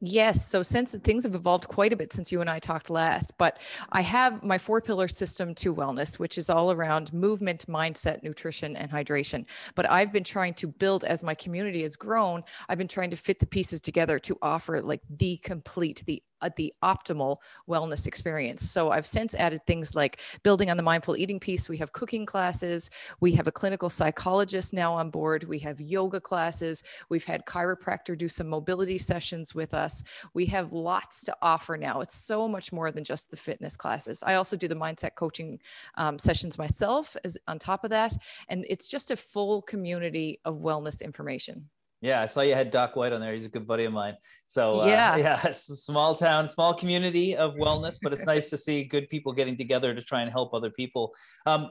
Yes. 0.00 0.48
So 0.48 0.62
since 0.62 0.96
things 1.04 1.22
have 1.24 1.34
evolved 1.34 1.68
quite 1.68 1.92
a 1.92 1.96
bit 1.96 2.12
since 2.12 2.32
you 2.32 2.40
and 2.40 2.50
I 2.50 2.58
talked 2.58 2.90
last, 2.90 3.32
but 3.38 3.58
I 3.92 4.00
have 4.00 4.42
my 4.42 4.58
four 4.58 4.80
pillar 4.80 5.06
system 5.06 5.54
to 5.56 5.74
wellness, 5.74 6.18
which 6.18 6.38
is 6.38 6.50
all 6.50 6.72
around 6.72 7.12
movement, 7.12 7.66
mindset, 7.68 8.22
nutrition, 8.22 8.74
and 8.74 8.90
hydration. 8.90 9.44
But 9.76 9.88
I've 9.90 10.12
been 10.12 10.24
trying 10.24 10.54
to 10.54 10.66
build 10.66 11.04
as 11.04 11.22
my 11.22 11.34
community 11.34 11.82
has 11.82 11.94
grown, 11.94 12.42
I've 12.68 12.78
been 12.78 12.88
trying 12.88 13.10
to 13.10 13.16
fit 13.16 13.38
the 13.38 13.46
pieces 13.46 13.80
together 13.80 14.18
to 14.20 14.36
offer 14.42 14.80
like 14.82 15.02
the 15.08 15.36
complete, 15.38 16.02
the 16.06 16.22
the 16.56 16.72
optimal 16.82 17.38
wellness 17.68 18.06
experience. 18.06 18.70
So 18.70 18.90
I've 18.90 19.06
since 19.06 19.34
added 19.34 19.64
things 19.66 19.94
like 19.94 20.20
building 20.42 20.70
on 20.70 20.76
the 20.76 20.82
mindful 20.82 21.16
eating 21.16 21.40
piece. 21.40 21.68
We 21.68 21.76
have 21.78 21.92
cooking 21.92 22.26
classes. 22.26 22.90
We 23.20 23.32
have 23.32 23.46
a 23.46 23.52
clinical 23.52 23.90
psychologist 23.90 24.72
now 24.72 24.94
on 24.94 25.10
board. 25.10 25.44
We 25.44 25.58
have 25.60 25.80
yoga 25.80 26.20
classes. 26.20 26.82
We've 27.08 27.24
had 27.24 27.44
chiropractor 27.46 28.16
do 28.16 28.28
some 28.28 28.48
mobility 28.48 28.98
sessions 28.98 29.54
with 29.54 29.74
us. 29.74 30.02
We 30.34 30.46
have 30.46 30.72
lots 30.72 31.24
to 31.24 31.36
offer 31.42 31.76
now. 31.76 32.00
It's 32.00 32.14
so 32.14 32.48
much 32.48 32.72
more 32.72 32.90
than 32.90 33.04
just 33.04 33.30
the 33.30 33.36
fitness 33.36 33.76
classes. 33.76 34.22
I 34.26 34.34
also 34.34 34.56
do 34.56 34.68
the 34.68 34.74
mindset 34.74 35.14
coaching 35.14 35.58
um, 35.96 36.18
sessions 36.18 36.58
myself 36.58 37.16
as 37.24 37.38
on 37.46 37.58
top 37.58 37.84
of 37.84 37.90
that. 37.90 38.16
And 38.48 38.64
it's 38.68 38.90
just 38.90 39.10
a 39.10 39.16
full 39.16 39.62
community 39.62 40.40
of 40.44 40.56
wellness 40.56 41.02
information. 41.02 41.68
Yeah, 42.02 42.20
I 42.20 42.26
saw 42.26 42.40
you 42.40 42.54
had 42.54 42.72
Doc 42.72 42.96
White 42.96 43.12
on 43.12 43.20
there. 43.20 43.32
He's 43.32 43.46
a 43.46 43.48
good 43.48 43.66
buddy 43.66 43.84
of 43.84 43.92
mine. 43.92 44.16
So 44.46 44.82
uh, 44.82 44.86
yeah, 44.86 45.16
yeah, 45.26 45.40
it's 45.44 45.70
a 45.70 45.76
small 45.76 46.16
town, 46.16 46.48
small 46.48 46.74
community 46.74 47.36
of 47.36 47.54
wellness, 47.54 47.98
but 48.02 48.12
it's 48.12 48.26
nice 48.26 48.50
to 48.50 48.58
see 48.58 48.84
good 48.84 49.08
people 49.08 49.32
getting 49.32 49.56
together 49.56 49.94
to 49.94 50.02
try 50.02 50.22
and 50.22 50.30
help 50.30 50.52
other 50.52 50.70
people. 50.70 51.14
Um, 51.46 51.70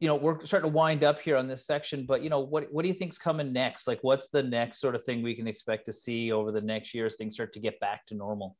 you 0.00 0.08
know, 0.08 0.16
we're 0.16 0.44
starting 0.44 0.68
to 0.68 0.76
wind 0.76 1.04
up 1.04 1.20
here 1.20 1.36
on 1.36 1.46
this 1.46 1.64
section, 1.64 2.04
but 2.06 2.22
you 2.22 2.28
know, 2.28 2.40
what 2.40 2.72
what 2.72 2.82
do 2.82 2.88
you 2.88 2.94
think's 2.94 3.18
coming 3.18 3.52
next? 3.52 3.86
Like, 3.86 4.00
what's 4.02 4.28
the 4.28 4.42
next 4.42 4.80
sort 4.80 4.96
of 4.96 5.04
thing 5.04 5.22
we 5.22 5.36
can 5.36 5.46
expect 5.46 5.86
to 5.86 5.92
see 5.92 6.32
over 6.32 6.50
the 6.50 6.60
next 6.60 6.92
year 6.92 7.06
as 7.06 7.14
things 7.14 7.34
start 7.34 7.52
to 7.54 7.60
get 7.60 7.78
back 7.78 8.04
to 8.06 8.16
normal? 8.16 8.56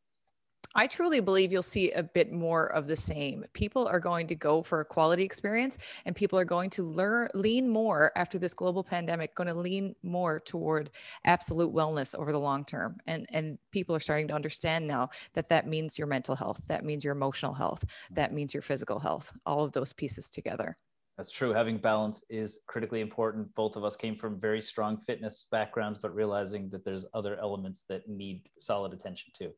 I 0.75 0.87
truly 0.87 1.21
believe 1.21 1.53
you'll 1.53 1.63
see 1.63 1.91
a 1.93 2.03
bit 2.03 2.33
more 2.33 2.67
of 2.73 2.87
the 2.87 2.97
same. 2.97 3.45
People 3.53 3.87
are 3.87 4.01
going 4.01 4.27
to 4.29 4.35
go 4.35 4.63
for 4.63 4.81
a 4.81 4.85
quality 4.85 5.23
experience 5.23 5.77
and 6.07 6.17
people 6.17 6.39
are 6.39 6.47
going 6.47 6.71
to 6.71 6.83
learn 6.83 7.29
lean 7.35 7.69
more 7.69 8.11
after 8.17 8.39
this 8.39 8.55
global 8.55 8.83
pandemic 8.83 9.35
going 9.35 9.49
to 9.49 9.55
lean 9.55 9.95
more 10.03 10.41
toward 10.41 10.91
absolute 11.25 11.73
wellness 11.73 12.15
over 12.15 12.33
the 12.33 12.41
long 12.41 12.65
term. 12.65 12.97
And 13.07 13.27
and 13.31 13.59
people 13.71 13.95
are 13.95 14.01
starting 14.01 14.29
to 14.29 14.35
understand 14.35 14.87
now 14.87 15.11
that 15.35 15.51
that 15.51 15.67
means 15.67 15.99
your 15.99 16.09
mental 16.09 16.35
health, 16.35 16.61
that 16.69 16.85
means 16.85 17.05
your 17.05 17.15
emotional 17.15 17.53
health, 17.53 17.85
that 18.11 18.33
means 18.33 18.55
your 18.55 18.63
physical 18.63 18.99
health, 18.99 19.33
all 19.45 19.65
of 19.65 19.73
those 19.73 19.93
pieces 19.93 20.31
together. 20.31 20.79
That's 21.19 21.31
true. 21.31 21.53
Having 21.53 21.79
balance 21.79 22.25
is 22.31 22.61
critically 22.67 23.03
important. 23.03 23.55
Both 23.55 23.77
of 23.77 23.85
us 23.85 23.97
came 23.97 24.17
from 24.17 24.41
very 24.41 24.63
strong 24.63 24.97
fitness 24.97 25.47
backgrounds, 25.51 25.99
but 25.99 26.15
realizing 26.15 26.71
that 26.71 26.85
there's 26.85 27.05
other 27.13 27.39
elements 27.39 27.85
that 27.91 28.09
need 28.09 28.49
solid 28.59 28.95
attention 28.95 29.31
too. 29.37 29.53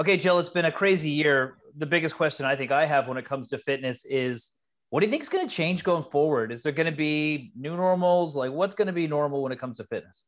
Okay, 0.00 0.16
Gill, 0.16 0.38
it's 0.38 0.48
been 0.48 0.64
a 0.64 0.72
crazy 0.72 1.10
year. 1.10 1.58
The 1.76 1.84
biggest 1.84 2.14
question 2.14 2.46
I 2.46 2.56
think 2.56 2.72
I 2.72 2.86
have 2.86 3.06
when 3.06 3.18
it 3.18 3.26
comes 3.26 3.50
to 3.50 3.58
fitness 3.58 4.06
is 4.06 4.52
what 4.88 5.00
do 5.00 5.06
you 5.06 5.10
think 5.10 5.22
is 5.22 5.28
going 5.28 5.46
to 5.46 5.54
change 5.54 5.84
going 5.84 6.02
forward? 6.04 6.52
Is 6.52 6.62
there 6.62 6.72
going 6.72 6.90
to 6.90 6.96
be 6.96 7.52
new 7.54 7.76
normals? 7.76 8.34
Like, 8.34 8.50
what's 8.50 8.74
going 8.74 8.86
to 8.86 8.94
be 8.94 9.06
normal 9.06 9.42
when 9.42 9.52
it 9.52 9.58
comes 9.58 9.76
to 9.76 9.84
fitness? 9.84 10.24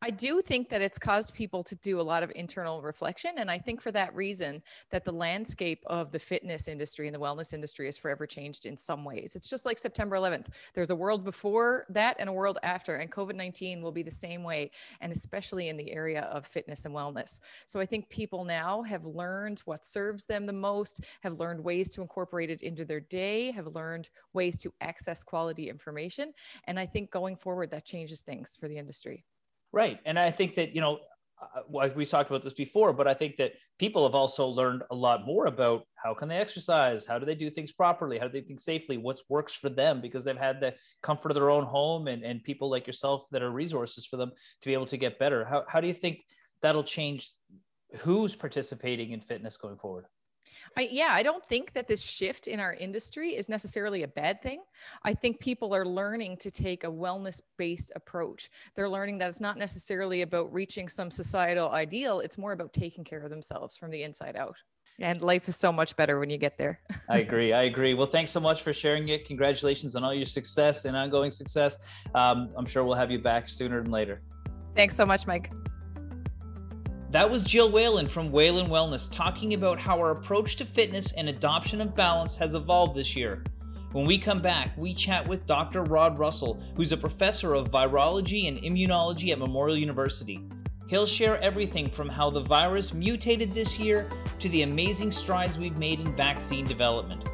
I 0.00 0.10
do 0.10 0.40
think 0.42 0.68
that 0.70 0.82
it's 0.82 0.98
caused 0.98 1.34
people 1.34 1.62
to 1.64 1.74
do 1.76 2.00
a 2.00 2.02
lot 2.02 2.22
of 2.22 2.32
internal 2.34 2.82
reflection. 2.82 3.32
And 3.36 3.50
I 3.50 3.58
think 3.58 3.80
for 3.80 3.92
that 3.92 4.14
reason, 4.14 4.62
that 4.90 5.04
the 5.04 5.12
landscape 5.12 5.82
of 5.86 6.10
the 6.10 6.18
fitness 6.18 6.68
industry 6.68 7.06
and 7.06 7.14
the 7.14 7.20
wellness 7.20 7.54
industry 7.54 7.88
is 7.88 7.96
forever 7.96 8.26
changed 8.26 8.66
in 8.66 8.76
some 8.76 9.04
ways. 9.04 9.34
It's 9.36 9.48
just 9.48 9.66
like 9.66 9.78
September 9.78 10.16
11th. 10.16 10.48
There's 10.74 10.90
a 10.90 10.96
world 10.96 11.24
before 11.24 11.86
that 11.90 12.16
and 12.18 12.28
a 12.28 12.32
world 12.32 12.58
after. 12.62 12.96
And 12.96 13.10
COVID 13.10 13.34
19 13.34 13.82
will 13.82 13.92
be 13.92 14.02
the 14.02 14.10
same 14.10 14.42
way, 14.42 14.70
and 15.00 15.12
especially 15.12 15.68
in 15.68 15.76
the 15.76 15.92
area 15.92 16.22
of 16.22 16.46
fitness 16.46 16.84
and 16.84 16.94
wellness. 16.94 17.40
So 17.66 17.80
I 17.80 17.86
think 17.86 18.08
people 18.08 18.44
now 18.44 18.82
have 18.82 19.04
learned 19.04 19.60
what 19.60 19.84
serves 19.84 20.24
them 20.24 20.46
the 20.46 20.52
most, 20.52 21.00
have 21.20 21.38
learned 21.38 21.62
ways 21.62 21.90
to 21.94 22.02
incorporate 22.02 22.50
it 22.50 22.62
into 22.62 22.84
their 22.84 23.00
day, 23.00 23.50
have 23.52 23.68
learned 23.68 24.10
ways 24.32 24.58
to 24.58 24.72
access 24.80 25.22
quality 25.22 25.68
information. 25.68 26.32
And 26.64 26.78
I 26.78 26.86
think 26.86 27.10
going 27.10 27.36
forward, 27.36 27.70
that 27.70 27.84
changes 27.84 28.22
things 28.22 28.56
for 28.56 28.68
the 28.68 28.78
industry. 28.78 29.24
Right. 29.72 29.98
And 30.04 30.18
I 30.18 30.30
think 30.30 30.54
that, 30.56 30.74
you 30.74 30.80
know, 30.80 30.98
uh, 31.42 31.88
we 31.96 32.06
talked 32.06 32.30
about 32.30 32.42
this 32.42 32.52
before, 32.52 32.92
but 32.92 33.08
I 33.08 33.14
think 33.14 33.36
that 33.36 33.54
people 33.78 34.04
have 34.04 34.14
also 34.14 34.46
learned 34.46 34.82
a 34.90 34.94
lot 34.94 35.26
more 35.26 35.46
about 35.46 35.84
how 35.96 36.14
can 36.14 36.28
they 36.28 36.36
exercise, 36.36 37.04
how 37.04 37.18
do 37.18 37.26
they 37.26 37.34
do 37.34 37.50
things 37.50 37.72
properly, 37.72 38.18
how 38.18 38.28
do 38.28 38.32
they 38.32 38.46
think 38.46 38.60
safely, 38.60 38.96
what 38.96 39.20
works 39.28 39.54
for 39.54 39.68
them, 39.68 40.00
because 40.00 40.24
they've 40.24 40.36
had 40.36 40.60
the 40.60 40.74
comfort 41.02 41.30
of 41.30 41.34
their 41.34 41.50
own 41.50 41.64
home 41.64 42.06
and, 42.06 42.22
and 42.22 42.44
people 42.44 42.70
like 42.70 42.86
yourself 42.86 43.26
that 43.32 43.42
are 43.42 43.50
resources 43.50 44.06
for 44.06 44.16
them 44.16 44.30
to 44.60 44.68
be 44.68 44.74
able 44.74 44.86
to 44.86 44.96
get 44.96 45.18
better. 45.18 45.44
How, 45.44 45.64
how 45.66 45.80
do 45.80 45.88
you 45.88 45.94
think 45.94 46.20
that'll 46.60 46.84
change 46.84 47.32
who's 47.98 48.36
participating 48.36 49.10
in 49.10 49.20
fitness 49.20 49.56
going 49.56 49.78
forward? 49.78 50.04
I, 50.76 50.88
yeah, 50.90 51.08
I 51.10 51.22
don't 51.22 51.44
think 51.44 51.72
that 51.74 51.88
this 51.88 52.02
shift 52.02 52.46
in 52.46 52.60
our 52.60 52.74
industry 52.74 53.30
is 53.30 53.48
necessarily 53.48 54.02
a 54.02 54.08
bad 54.08 54.42
thing. 54.42 54.62
I 55.04 55.14
think 55.14 55.40
people 55.40 55.74
are 55.74 55.86
learning 55.86 56.38
to 56.38 56.50
take 56.50 56.84
a 56.84 56.88
wellness 56.88 57.40
based 57.58 57.92
approach. 57.94 58.50
They're 58.74 58.88
learning 58.88 59.18
that 59.18 59.28
it's 59.28 59.40
not 59.40 59.58
necessarily 59.58 60.22
about 60.22 60.52
reaching 60.52 60.88
some 60.88 61.10
societal 61.10 61.70
ideal, 61.70 62.20
it's 62.20 62.38
more 62.38 62.52
about 62.52 62.72
taking 62.72 63.04
care 63.04 63.22
of 63.22 63.30
themselves 63.30 63.76
from 63.76 63.90
the 63.90 64.02
inside 64.02 64.36
out. 64.36 64.56
And 65.00 65.22
life 65.22 65.48
is 65.48 65.56
so 65.56 65.72
much 65.72 65.96
better 65.96 66.20
when 66.20 66.30
you 66.30 66.38
get 66.38 66.58
there. 66.58 66.80
I 67.08 67.18
agree. 67.18 67.52
I 67.52 67.62
agree. 67.62 67.94
Well, 67.94 68.06
thanks 68.06 68.30
so 68.30 68.40
much 68.40 68.62
for 68.62 68.72
sharing 68.72 69.08
it. 69.08 69.26
Congratulations 69.26 69.96
on 69.96 70.04
all 70.04 70.14
your 70.14 70.26
success 70.26 70.84
and 70.84 70.96
ongoing 70.96 71.30
success. 71.30 71.78
Um, 72.14 72.50
I'm 72.56 72.66
sure 72.66 72.84
we'll 72.84 72.96
have 72.96 73.10
you 73.10 73.18
back 73.18 73.48
sooner 73.48 73.82
than 73.82 73.90
later. 73.90 74.20
Thanks 74.74 74.96
so 74.96 75.06
much, 75.06 75.26
Mike. 75.26 75.50
That 77.12 77.30
was 77.30 77.42
Gill 77.42 77.70
Whelan 77.70 78.06
from 78.06 78.32
Whelan 78.32 78.68
Wellness 78.68 79.06
talking 79.12 79.52
about 79.52 79.78
how 79.78 79.98
our 79.98 80.12
approach 80.12 80.56
to 80.56 80.64
fitness 80.64 81.12
and 81.12 81.28
adoption 81.28 81.82
of 81.82 81.94
balance 81.94 82.36
has 82.38 82.54
evolved 82.54 82.96
this 82.96 83.14
year. 83.14 83.44
When 83.92 84.06
we 84.06 84.16
come 84.16 84.40
back, 84.40 84.70
we 84.78 84.94
chat 84.94 85.28
with 85.28 85.46
Dr. 85.46 85.82
Rod 85.82 86.18
Russell, 86.18 86.58
who's 86.74 86.90
a 86.90 86.96
professor 86.96 87.52
of 87.52 87.70
virology 87.70 88.48
and 88.48 88.56
immunology 88.56 89.30
at 89.30 89.38
Memorial 89.38 89.76
University. 89.76 90.42
He'll 90.88 91.04
share 91.04 91.38
everything 91.42 91.90
from 91.90 92.08
how 92.08 92.30
the 92.30 92.40
virus 92.40 92.94
mutated 92.94 93.54
this 93.54 93.78
year 93.78 94.08
to 94.38 94.48
the 94.48 94.62
amazing 94.62 95.10
strides 95.10 95.58
we've 95.58 95.76
made 95.76 96.00
in 96.00 96.16
vaccine 96.16 96.64
development. 96.64 97.28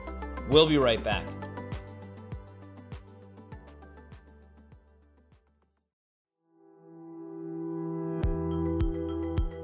We'll 0.48 0.66
be 0.66 0.78
right 0.78 1.04
back. 1.04 1.24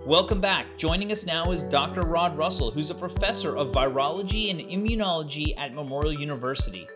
Welcome 0.06 0.38
back. 0.38 0.66
Joining 0.76 1.10
us 1.12 1.24
now 1.24 1.50
is 1.50 1.62
Dr. 1.62 2.02
Rod 2.02 2.36
Russell, 2.36 2.70
who's 2.70 2.90
a 2.90 2.94
professor 2.94 3.56
of 3.56 3.72
virology 3.72 4.50
and 4.50 4.60
immunology 4.60 5.54
at 5.56 5.72
Memorial 5.72 6.12
University. 6.12 6.86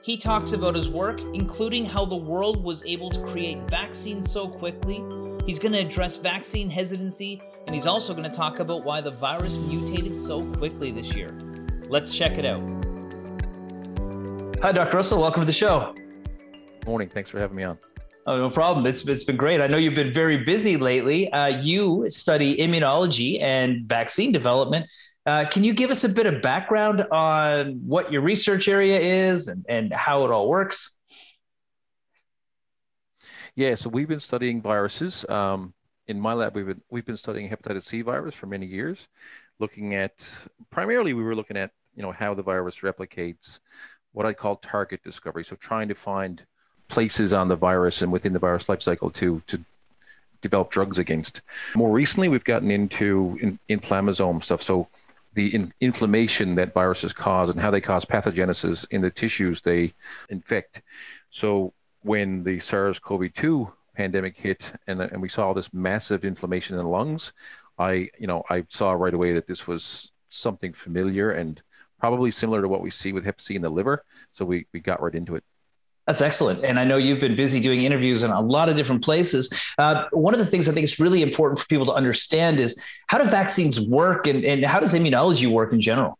He 0.00 0.16
talks 0.16 0.54
about 0.54 0.74
his 0.74 0.88
work, 0.88 1.20
including 1.34 1.84
how 1.84 2.06
the 2.06 2.16
world 2.16 2.64
was 2.64 2.82
able 2.86 3.10
to 3.10 3.20
create 3.20 3.58
vaccines 3.68 4.30
so 4.30 4.48
quickly. 4.48 5.04
He's 5.44 5.58
going 5.58 5.72
to 5.72 5.80
address 5.80 6.16
vaccine 6.16 6.70
hesitancy, 6.70 7.42
and 7.66 7.74
he's 7.74 7.86
also 7.86 8.14
going 8.14 8.28
to 8.28 8.34
talk 8.34 8.58
about 8.58 8.84
why 8.84 9.02
the 9.02 9.10
virus 9.10 9.58
mutated 9.68 10.18
so 10.18 10.42
quickly 10.54 10.90
this 10.90 11.14
year. 11.14 11.38
Let's 11.90 12.16
check 12.16 12.38
it 12.38 12.46
out. 12.46 12.62
Hi, 14.62 14.72
Dr. 14.72 14.96
Russell. 14.96 15.20
Welcome 15.20 15.42
to 15.42 15.46
the 15.46 15.52
show. 15.52 15.94
Morning. 16.86 17.10
Thanks 17.12 17.28
for 17.28 17.38
having 17.38 17.54
me 17.54 17.64
on. 17.64 17.76
Oh, 18.28 18.38
no 18.38 18.50
problem. 18.50 18.86
It's, 18.86 19.06
it's 19.06 19.22
been 19.22 19.36
great. 19.36 19.60
I 19.60 19.68
know 19.68 19.76
you've 19.76 19.94
been 19.94 20.12
very 20.12 20.38
busy 20.38 20.76
lately. 20.76 21.30
Uh, 21.32 21.46
you 21.46 22.06
study 22.10 22.56
immunology 22.56 23.40
and 23.40 23.88
vaccine 23.88 24.32
development. 24.32 24.86
Uh, 25.26 25.44
can 25.48 25.62
you 25.62 25.72
give 25.72 25.92
us 25.92 26.02
a 26.02 26.08
bit 26.08 26.26
of 26.26 26.42
background 26.42 27.02
on 27.12 27.80
what 27.86 28.10
your 28.10 28.22
research 28.22 28.66
area 28.66 28.98
is 28.98 29.46
and, 29.46 29.64
and 29.68 29.92
how 29.92 30.24
it 30.24 30.32
all 30.32 30.48
works? 30.48 30.98
Yeah, 33.54 33.76
so 33.76 33.88
we've 33.88 34.08
been 34.08 34.20
studying 34.20 34.60
viruses. 34.60 35.24
Um, 35.28 35.72
in 36.08 36.20
my 36.20 36.32
lab, 36.32 36.56
we've 36.56 36.66
been, 36.66 36.82
we've 36.90 37.06
been 37.06 37.16
studying 37.16 37.48
hepatitis 37.48 37.84
C 37.84 38.02
virus 38.02 38.34
for 38.34 38.46
many 38.46 38.66
years, 38.66 39.06
looking 39.60 39.94
at 39.94 40.26
primarily 40.70 41.14
we 41.14 41.22
were 41.22 41.34
looking 41.34 41.56
at 41.56 41.70
you 41.94 42.02
know 42.02 42.12
how 42.12 42.34
the 42.34 42.42
virus 42.42 42.80
replicates, 42.80 43.60
what 44.12 44.26
I 44.26 44.32
call 44.32 44.56
target 44.56 45.02
discovery. 45.02 45.44
So 45.44 45.56
trying 45.56 45.88
to 45.88 45.94
find 45.94 46.44
places 46.88 47.32
on 47.32 47.48
the 47.48 47.56
virus 47.56 48.02
and 48.02 48.12
within 48.12 48.32
the 48.32 48.38
virus 48.38 48.68
life 48.68 48.82
cycle 48.82 49.10
to 49.10 49.42
to 49.46 49.64
develop 50.42 50.70
drugs 50.70 50.98
against. 50.98 51.40
More 51.74 51.90
recently, 51.90 52.28
we've 52.28 52.44
gotten 52.44 52.70
into 52.70 53.38
in, 53.40 53.58
inflammasome 53.68 54.42
stuff. 54.44 54.62
So 54.62 54.88
the 55.34 55.54
in, 55.54 55.72
inflammation 55.80 56.54
that 56.54 56.74
viruses 56.74 57.12
cause 57.12 57.50
and 57.50 57.60
how 57.60 57.70
they 57.70 57.80
cause 57.80 58.04
pathogenesis 58.04 58.86
in 58.90 59.02
the 59.02 59.10
tissues 59.10 59.60
they 59.60 59.92
infect. 60.28 60.82
So 61.30 61.72
when 62.02 62.44
the 62.44 62.60
SARS-CoV-2 62.60 63.72
pandemic 63.94 64.36
hit 64.36 64.62
and, 64.86 65.00
and 65.00 65.20
we 65.20 65.28
saw 65.28 65.52
this 65.52 65.72
massive 65.72 66.24
inflammation 66.24 66.78
in 66.78 66.84
the 66.84 66.88
lungs, 66.88 67.32
I 67.78 68.10
you 68.18 68.26
know 68.26 68.44
I 68.48 68.64
saw 68.68 68.92
right 68.92 69.14
away 69.14 69.32
that 69.32 69.46
this 69.46 69.66
was 69.66 70.10
something 70.30 70.72
familiar 70.72 71.30
and 71.30 71.60
probably 71.98 72.30
similar 72.30 72.62
to 72.62 72.68
what 72.68 72.82
we 72.82 72.90
see 72.90 73.12
with 73.12 73.24
Hep 73.24 73.40
C 73.40 73.56
in 73.56 73.62
the 73.62 73.68
liver. 73.68 74.04
So 74.32 74.44
we, 74.44 74.66
we 74.72 74.80
got 74.80 75.02
right 75.02 75.14
into 75.14 75.34
it. 75.34 75.44
That's 76.06 76.20
excellent. 76.20 76.64
And 76.64 76.78
I 76.78 76.84
know 76.84 76.98
you've 76.98 77.18
been 77.18 77.34
busy 77.34 77.58
doing 77.58 77.82
interviews 77.82 78.22
in 78.22 78.30
a 78.30 78.40
lot 78.40 78.68
of 78.68 78.76
different 78.76 79.02
places. 79.02 79.50
Uh, 79.76 80.04
one 80.12 80.34
of 80.34 80.38
the 80.38 80.46
things 80.46 80.68
I 80.68 80.72
think 80.72 80.84
is 80.84 81.00
really 81.00 81.22
important 81.22 81.58
for 81.58 81.66
people 81.66 81.86
to 81.86 81.92
understand 81.92 82.60
is 82.60 82.80
how 83.08 83.18
do 83.18 83.24
vaccines 83.24 83.80
work 83.80 84.28
and, 84.28 84.44
and 84.44 84.64
how 84.64 84.78
does 84.78 84.94
immunology 84.94 85.50
work 85.50 85.72
in 85.72 85.80
general? 85.80 86.16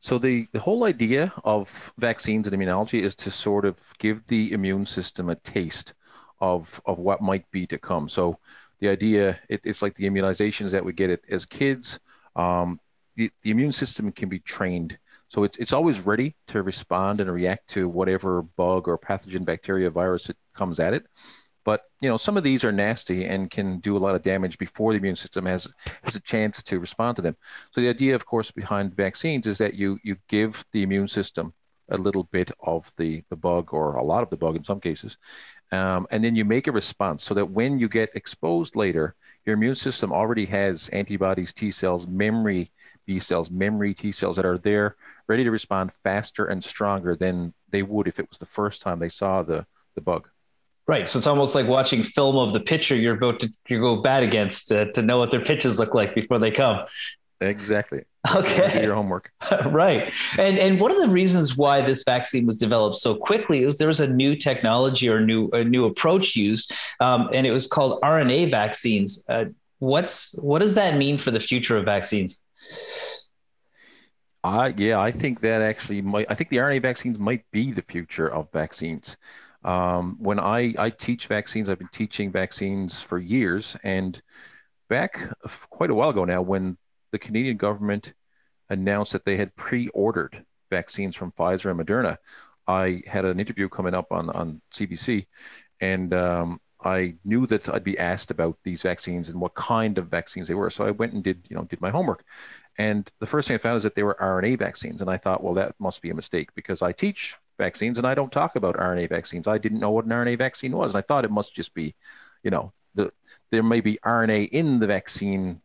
So 0.00 0.18
the, 0.18 0.46
the 0.52 0.60
whole 0.60 0.84
idea 0.84 1.32
of 1.44 1.92
vaccines 1.96 2.46
and 2.46 2.54
immunology 2.54 3.02
is 3.02 3.14
to 3.16 3.30
sort 3.30 3.64
of 3.64 3.78
give 3.98 4.26
the 4.26 4.52
immune 4.52 4.84
system 4.84 5.30
a 5.30 5.36
taste 5.36 5.94
of, 6.40 6.82
of 6.84 6.98
what 6.98 7.22
might 7.22 7.50
be 7.50 7.66
to 7.68 7.78
come. 7.78 8.08
So 8.08 8.38
the 8.80 8.88
idea 8.88 9.38
it, 9.48 9.60
it's 9.64 9.80
like 9.80 9.94
the 9.94 10.04
immunizations 10.04 10.72
that 10.72 10.84
we 10.84 10.92
get 10.92 11.24
as 11.30 11.46
kids. 11.46 12.00
Um, 12.34 12.80
the, 13.14 13.30
the 13.42 13.52
immune 13.52 13.72
system 13.72 14.10
can 14.10 14.28
be 14.28 14.40
trained. 14.40 14.98
So 15.32 15.44
it's, 15.44 15.56
it's 15.56 15.72
always 15.72 16.00
ready 16.00 16.36
to 16.48 16.62
respond 16.62 17.18
and 17.18 17.32
react 17.32 17.70
to 17.70 17.88
whatever 17.88 18.42
bug 18.42 18.86
or 18.86 18.98
pathogen, 18.98 19.46
bacteria, 19.46 19.88
virus 19.88 20.26
that 20.26 20.36
comes 20.54 20.78
at 20.78 20.92
it. 20.92 21.06
But 21.64 21.82
you 22.00 22.08
know, 22.08 22.18
some 22.18 22.36
of 22.36 22.44
these 22.44 22.64
are 22.64 22.72
nasty 22.72 23.24
and 23.24 23.50
can 23.50 23.78
do 23.78 23.96
a 23.96 23.98
lot 23.98 24.14
of 24.14 24.22
damage 24.22 24.58
before 24.58 24.92
the 24.92 24.98
immune 24.98 25.16
system 25.16 25.46
has 25.46 25.66
has 26.02 26.16
a 26.16 26.20
chance 26.20 26.62
to 26.64 26.78
respond 26.78 27.16
to 27.16 27.22
them. 27.22 27.36
So 27.70 27.80
the 27.80 27.88
idea, 27.88 28.14
of 28.14 28.26
course, 28.26 28.50
behind 28.50 28.94
vaccines 28.94 29.46
is 29.46 29.58
that 29.58 29.74
you 29.74 29.98
you 30.02 30.16
give 30.28 30.64
the 30.72 30.82
immune 30.82 31.08
system 31.08 31.54
a 31.88 31.96
little 31.96 32.24
bit 32.24 32.50
of 32.60 32.90
the 32.96 33.22
the 33.30 33.36
bug 33.36 33.72
or 33.72 33.94
a 33.94 34.04
lot 34.04 34.22
of 34.22 34.30
the 34.30 34.36
bug 34.36 34.56
in 34.56 34.64
some 34.64 34.80
cases, 34.80 35.16
um, 35.70 36.06
and 36.10 36.22
then 36.24 36.34
you 36.34 36.44
make 36.44 36.66
a 36.66 36.72
response 36.72 37.22
so 37.24 37.32
that 37.34 37.50
when 37.50 37.78
you 37.78 37.88
get 37.88 38.10
exposed 38.14 38.74
later, 38.74 39.14
your 39.46 39.54
immune 39.54 39.76
system 39.76 40.12
already 40.12 40.46
has 40.46 40.88
antibodies, 40.88 41.52
T 41.52 41.70
cells, 41.70 42.06
memory 42.08 42.72
B 43.12 43.18
cells, 43.20 43.50
memory 43.50 43.92
T 43.92 44.10
cells 44.10 44.36
that 44.36 44.46
are 44.46 44.56
there 44.56 44.96
ready 45.28 45.44
to 45.44 45.50
respond 45.50 45.92
faster 46.02 46.46
and 46.46 46.64
stronger 46.64 47.14
than 47.14 47.52
they 47.68 47.82
would 47.82 48.08
if 48.08 48.18
it 48.18 48.28
was 48.30 48.38
the 48.38 48.46
first 48.46 48.80
time 48.80 48.98
they 48.98 49.10
saw 49.10 49.42
the 49.42 49.66
the 49.94 50.00
bug. 50.00 50.28
Right. 50.86 51.08
So 51.08 51.18
it's 51.18 51.26
almost 51.26 51.54
like 51.54 51.66
watching 51.66 52.02
film 52.02 52.36
of 52.36 52.54
the 52.54 52.60
pitcher 52.60 52.96
you're 52.96 53.14
about 53.14 53.40
to 53.40 53.50
you 53.68 53.80
go 53.80 54.00
bat 54.00 54.22
against 54.22 54.68
to, 54.68 54.90
to 54.92 55.02
know 55.02 55.18
what 55.18 55.30
their 55.30 55.44
pitches 55.44 55.78
look 55.78 55.94
like 55.94 56.14
before 56.14 56.38
they 56.38 56.50
come. 56.50 56.86
Exactly. 57.42 58.04
Okay. 58.34 58.78
Do 58.78 58.82
your 58.82 58.94
homework. 58.94 59.30
right. 59.66 60.12
And 60.38 60.58
and 60.58 60.80
one 60.80 60.90
of 60.90 60.98
the 60.98 61.08
reasons 61.08 61.56
why 61.56 61.82
this 61.82 62.02
vaccine 62.04 62.46
was 62.46 62.56
developed 62.56 62.96
so 62.96 63.14
quickly 63.14 63.66
was 63.66 63.76
there 63.76 63.88
was 63.88 64.00
a 64.00 64.08
new 64.08 64.34
technology 64.36 65.08
or 65.10 65.20
new 65.20 65.50
a 65.50 65.62
new 65.62 65.84
approach 65.84 66.34
used, 66.34 66.72
um, 67.00 67.28
and 67.34 67.46
it 67.46 67.50
was 67.50 67.66
called 67.66 68.00
RNA 68.00 68.50
vaccines. 68.50 69.24
Uh, 69.28 69.46
what's 69.80 70.34
what 70.38 70.60
does 70.62 70.74
that 70.74 70.96
mean 70.96 71.18
for 71.18 71.30
the 71.32 71.40
future 71.40 71.76
of 71.76 71.84
vaccines? 71.84 72.42
Uh, 74.44 74.72
yeah, 74.76 74.98
I 75.00 75.12
think 75.12 75.40
that 75.42 75.62
actually 75.62 76.02
might. 76.02 76.26
I 76.28 76.34
think 76.34 76.50
the 76.50 76.56
RNA 76.56 76.82
vaccines 76.82 77.18
might 77.18 77.44
be 77.52 77.72
the 77.72 77.82
future 77.82 78.28
of 78.28 78.50
vaccines. 78.52 79.16
Um, 79.64 80.16
when 80.18 80.40
I, 80.40 80.74
I 80.78 80.90
teach 80.90 81.26
vaccines, 81.28 81.68
I've 81.68 81.78
been 81.78 81.88
teaching 81.92 82.32
vaccines 82.32 83.00
for 83.00 83.18
years. 83.18 83.76
And 83.84 84.20
back 84.88 85.18
quite 85.70 85.90
a 85.90 85.94
while 85.94 86.10
ago 86.10 86.24
now, 86.24 86.42
when 86.42 86.76
the 87.12 87.18
Canadian 87.18 87.56
government 87.56 88.14
announced 88.70 89.12
that 89.12 89.24
they 89.24 89.36
had 89.36 89.54
pre 89.56 89.88
ordered 89.88 90.44
vaccines 90.70 91.14
from 91.16 91.32
Pfizer 91.32 91.70
and 91.70 91.80
Moderna, 91.80 92.16
I 92.66 93.02
had 93.06 93.24
an 93.24 93.38
interview 93.40 93.68
coming 93.68 93.94
up 93.94 94.12
on, 94.12 94.30
on 94.30 94.60
CBC. 94.74 95.26
And 95.80 96.14
um, 96.14 96.60
I 96.84 97.14
knew 97.24 97.46
that 97.46 97.68
I'd 97.68 97.84
be 97.84 97.98
asked 97.98 98.30
about 98.30 98.58
these 98.64 98.82
vaccines 98.82 99.28
and 99.28 99.40
what 99.40 99.54
kind 99.54 99.98
of 99.98 100.08
vaccines 100.08 100.48
they 100.48 100.54
were. 100.54 100.70
So 100.70 100.84
I 100.84 100.90
went 100.90 101.12
and 101.12 101.22
did, 101.22 101.46
you 101.48 101.56
know, 101.56 101.64
did 101.64 101.80
my 101.80 101.90
homework. 101.90 102.24
And 102.78 103.10
the 103.20 103.26
first 103.26 103.48
thing 103.48 103.54
I 103.54 103.58
found 103.58 103.76
is 103.76 103.82
that 103.82 103.94
they 103.94 104.02
were 104.02 104.16
RNA 104.20 104.58
vaccines. 104.58 105.00
And 105.00 105.10
I 105.10 105.16
thought, 105.16 105.42
well, 105.42 105.54
that 105.54 105.74
must 105.78 106.02
be 106.02 106.10
a 106.10 106.14
mistake 106.14 106.54
because 106.54 106.82
I 106.82 106.92
teach 106.92 107.36
vaccines, 107.58 107.98
and 107.98 108.06
I 108.06 108.14
don't 108.14 108.32
talk 108.32 108.56
about 108.56 108.76
RNA 108.76 109.08
vaccines. 109.08 109.46
I 109.46 109.58
didn't 109.58 109.80
know 109.80 109.90
what 109.90 110.04
an 110.04 110.10
RNA 110.10 110.38
vaccine 110.38 110.72
was, 110.76 110.94
and 110.94 110.98
I 110.98 111.06
thought 111.06 111.24
it 111.24 111.30
must 111.30 111.54
just 111.54 111.74
be, 111.74 111.94
you 112.42 112.50
know, 112.50 112.72
the 112.94 113.12
there 113.50 113.62
may 113.62 113.80
be 113.80 113.98
RNA 114.04 114.48
in 114.50 114.80
the 114.80 114.86
vaccine 114.86 115.60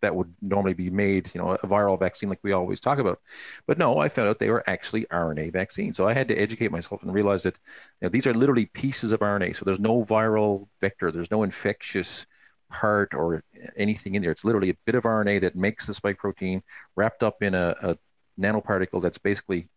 that 0.00 0.14
would 0.14 0.32
normally 0.40 0.74
be 0.74 0.90
made, 0.90 1.30
you 1.34 1.40
know, 1.40 1.52
a 1.52 1.66
viral 1.66 1.98
vaccine 1.98 2.28
like 2.28 2.40
we 2.42 2.52
always 2.52 2.80
talk 2.80 2.98
about. 2.98 3.20
But 3.66 3.78
no, 3.78 3.98
I 3.98 4.08
found 4.08 4.28
out 4.28 4.38
they 4.38 4.50
were 4.50 4.68
actually 4.68 5.06
RNA 5.06 5.52
vaccines. 5.52 5.96
So 5.96 6.06
I 6.06 6.14
had 6.14 6.28
to 6.28 6.36
educate 6.36 6.70
myself 6.70 7.02
and 7.02 7.12
realize 7.12 7.42
that 7.44 7.58
you 8.00 8.06
know, 8.06 8.08
these 8.08 8.26
are 8.26 8.34
literally 8.34 8.66
pieces 8.66 9.12
of 9.12 9.20
RNA. 9.20 9.56
So 9.56 9.64
there's 9.64 9.80
no 9.80 10.04
viral 10.04 10.68
vector, 10.80 11.10
there's 11.10 11.30
no 11.30 11.42
infectious 11.42 12.26
part 12.70 13.14
or 13.14 13.42
anything 13.76 14.14
in 14.14 14.22
there. 14.22 14.30
It's 14.30 14.44
literally 14.44 14.70
a 14.70 14.76
bit 14.84 14.94
of 14.94 15.04
RNA 15.04 15.40
that 15.42 15.56
makes 15.56 15.86
the 15.86 15.94
spike 15.94 16.18
protein 16.18 16.62
wrapped 16.96 17.22
up 17.22 17.42
in 17.42 17.54
a, 17.54 17.74
a 17.82 17.98
nanoparticle 18.40 19.02
that's 19.02 19.18
basically 19.18 19.68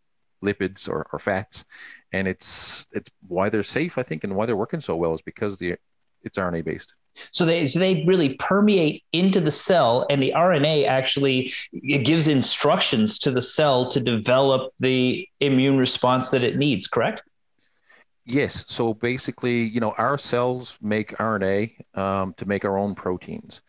lipids 0.43 0.89
or, 0.89 1.07
or 1.13 1.19
fats, 1.19 1.63
and 2.11 2.27
it's 2.27 2.85
it's 2.91 3.09
why 3.27 3.49
they're 3.49 3.63
safe, 3.63 3.97
I 3.97 4.03
think, 4.03 4.23
and 4.23 4.35
why 4.35 4.45
they're 4.45 4.55
working 4.57 4.81
so 4.81 4.95
well 4.95 5.13
is 5.13 5.21
because 5.21 5.57
the 5.59 5.77
it's 6.23 6.37
RNA 6.37 6.65
based. 6.65 6.93
So 7.31 7.45
they 7.45 7.67
so 7.67 7.79
they 7.79 8.03
really 8.05 8.35
permeate 8.35 9.03
into 9.11 9.39
the 9.39 9.51
cell, 9.51 10.05
and 10.09 10.21
the 10.21 10.33
RNA 10.35 10.87
actually 10.87 11.53
it 11.71 12.05
gives 12.05 12.27
instructions 12.27 13.19
to 13.19 13.31
the 13.31 13.41
cell 13.41 13.87
to 13.89 13.99
develop 13.99 14.73
the 14.79 15.27
immune 15.39 15.77
response 15.77 16.31
that 16.31 16.43
it 16.43 16.57
needs. 16.57 16.87
Correct? 16.87 17.21
Yes. 18.25 18.63
So 18.67 18.93
basically, 18.93 19.63
you 19.63 19.79
know, 19.79 19.93
our 19.97 20.17
cells 20.17 20.75
make 20.81 21.17
RNA 21.17 21.97
um, 21.97 22.33
to 22.37 22.45
make 22.45 22.63
our 22.65 22.77
own 22.77 22.95
proteins. 22.95 23.61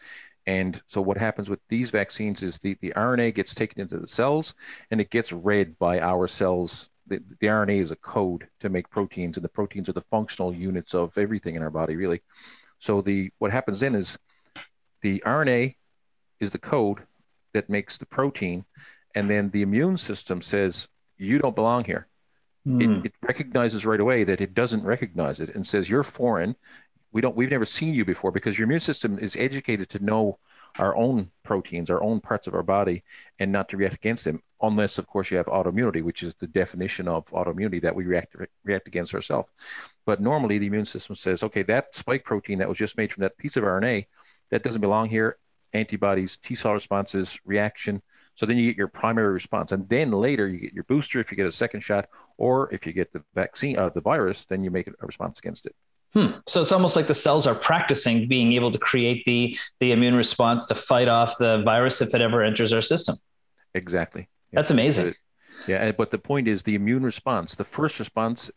And 0.46 0.80
so 0.88 1.00
what 1.00 1.16
happens 1.16 1.48
with 1.48 1.60
these 1.68 1.90
vaccines 1.90 2.42
is 2.42 2.58
the, 2.58 2.76
the 2.80 2.92
RNA 2.96 3.34
gets 3.34 3.54
taken 3.54 3.80
into 3.80 3.98
the 3.98 4.08
cells 4.08 4.54
and 4.90 5.00
it 5.00 5.10
gets 5.10 5.32
read 5.32 5.78
by 5.78 6.00
our 6.00 6.26
cells. 6.26 6.88
The, 7.06 7.22
the 7.40 7.46
RNA 7.46 7.80
is 7.80 7.90
a 7.90 7.96
code 7.96 8.48
to 8.60 8.68
make 8.68 8.88
proteins, 8.90 9.36
and 9.36 9.44
the 9.44 9.48
proteins 9.48 9.88
are 9.88 9.92
the 9.92 10.00
functional 10.00 10.54
units 10.54 10.94
of 10.94 11.16
everything 11.18 11.56
in 11.56 11.62
our 11.62 11.70
body, 11.70 11.96
really. 11.96 12.22
So 12.82 13.00
the 13.00 13.30
what 13.38 13.52
happens 13.52 13.80
then 13.80 13.94
is 13.94 14.18
the 15.02 15.22
RNA 15.24 15.76
is 16.40 16.50
the 16.50 16.58
code 16.58 16.98
that 17.54 17.70
makes 17.70 17.96
the 17.96 18.06
protein, 18.06 18.64
and 19.14 19.30
then 19.30 19.50
the 19.50 19.62
immune 19.62 19.96
system 19.96 20.42
says, 20.42 20.88
You 21.16 21.38
don't 21.38 21.54
belong 21.54 21.84
here. 21.84 22.08
Mm. 22.66 22.82
It, 22.82 22.86
hmm. 22.86 23.06
it 23.06 23.12
recognizes 23.22 23.86
right 23.86 24.00
away 24.00 24.24
that 24.24 24.40
it 24.40 24.54
doesn't 24.54 24.84
recognize 24.84 25.40
it 25.40 25.54
and 25.54 25.66
says, 25.66 25.88
You're 25.88 26.02
foreign 26.02 26.56
we 27.12 27.20
don't 27.20 27.36
we've 27.36 27.50
never 27.50 27.66
seen 27.66 27.94
you 27.94 28.04
before 28.04 28.32
because 28.32 28.58
your 28.58 28.64
immune 28.64 28.80
system 28.80 29.18
is 29.18 29.36
educated 29.36 29.88
to 29.90 30.04
know 30.04 30.38
our 30.78 30.96
own 30.96 31.30
proteins, 31.42 31.90
our 31.90 32.02
own 32.02 32.20
parts 32.20 32.46
of 32.46 32.54
our 32.54 32.62
body, 32.62 33.02
and 33.38 33.52
not 33.52 33.68
to 33.68 33.76
react 33.76 33.94
against 33.94 34.24
them, 34.24 34.42
unless, 34.62 34.98
of 34.98 35.06
course, 35.06 35.30
you 35.30 35.36
have 35.36 35.46
autoimmunity, 35.46 36.02
which 36.02 36.22
is 36.22 36.34
the 36.36 36.46
definition 36.46 37.08
of 37.08 37.26
autoimmunity 37.26 37.82
that 37.82 37.94
we 37.94 38.04
react 38.04 38.36
react 38.64 38.86
against 38.86 39.14
ourselves. 39.14 39.48
But 40.06 40.20
normally, 40.20 40.58
the 40.58 40.66
immune 40.66 40.86
system 40.86 41.16
says, 41.16 41.42
okay, 41.42 41.62
that 41.64 41.94
spike 41.94 42.24
protein 42.24 42.58
that 42.58 42.68
was 42.68 42.78
just 42.78 42.96
made 42.96 43.12
from 43.12 43.22
that 43.22 43.36
piece 43.36 43.56
of 43.56 43.64
RNA, 43.64 44.06
that 44.50 44.62
doesn't 44.62 44.80
belong 44.80 45.08
here. 45.08 45.36
Antibodies, 45.74 46.36
T 46.36 46.54
cell 46.54 46.74
responses, 46.74 47.38
reaction. 47.44 48.02
So 48.34 48.46
then 48.46 48.56
you 48.56 48.70
get 48.70 48.78
your 48.78 48.88
primary 48.88 49.32
response, 49.32 49.72
and 49.72 49.88
then 49.88 50.10
later 50.10 50.48
you 50.48 50.58
get 50.58 50.72
your 50.72 50.84
booster 50.84 51.20
if 51.20 51.30
you 51.30 51.36
get 51.36 51.46
a 51.46 51.52
second 51.52 51.80
shot, 51.80 52.08
or 52.38 52.72
if 52.72 52.86
you 52.86 52.92
get 52.92 53.12
the 53.12 53.22
vaccine, 53.34 53.78
uh, 53.78 53.90
the 53.90 54.00
virus, 54.00 54.46
then 54.46 54.64
you 54.64 54.70
make 54.70 54.86
a 54.86 54.92
response 55.00 55.38
against 55.38 55.66
it. 55.66 55.74
Hmm. 56.14 56.38
So 56.46 56.60
it's 56.60 56.72
almost 56.72 56.94
like 56.94 57.06
the 57.06 57.14
cells 57.14 57.46
are 57.46 57.54
practicing 57.54 58.28
being 58.28 58.52
able 58.52 58.70
to 58.70 58.78
create 58.78 59.24
the 59.24 59.56
the 59.80 59.92
immune 59.92 60.14
response 60.14 60.66
to 60.66 60.74
fight 60.74 61.08
off 61.08 61.36
the 61.38 61.62
virus 61.62 62.00
if 62.00 62.14
it 62.14 62.20
ever 62.20 62.42
enters 62.42 62.72
our 62.72 62.82
system. 62.82 63.16
Exactly. 63.74 64.28
That's 64.52 64.70
amazing. 64.70 65.14
Yeah, 65.66 65.92
but 65.92 66.10
the 66.10 66.18
point 66.18 66.48
is 66.48 66.62
the 66.62 66.74
immune 66.74 67.04
response, 67.04 67.54
the 67.54 67.64
first 67.64 67.98
response, 67.98 68.50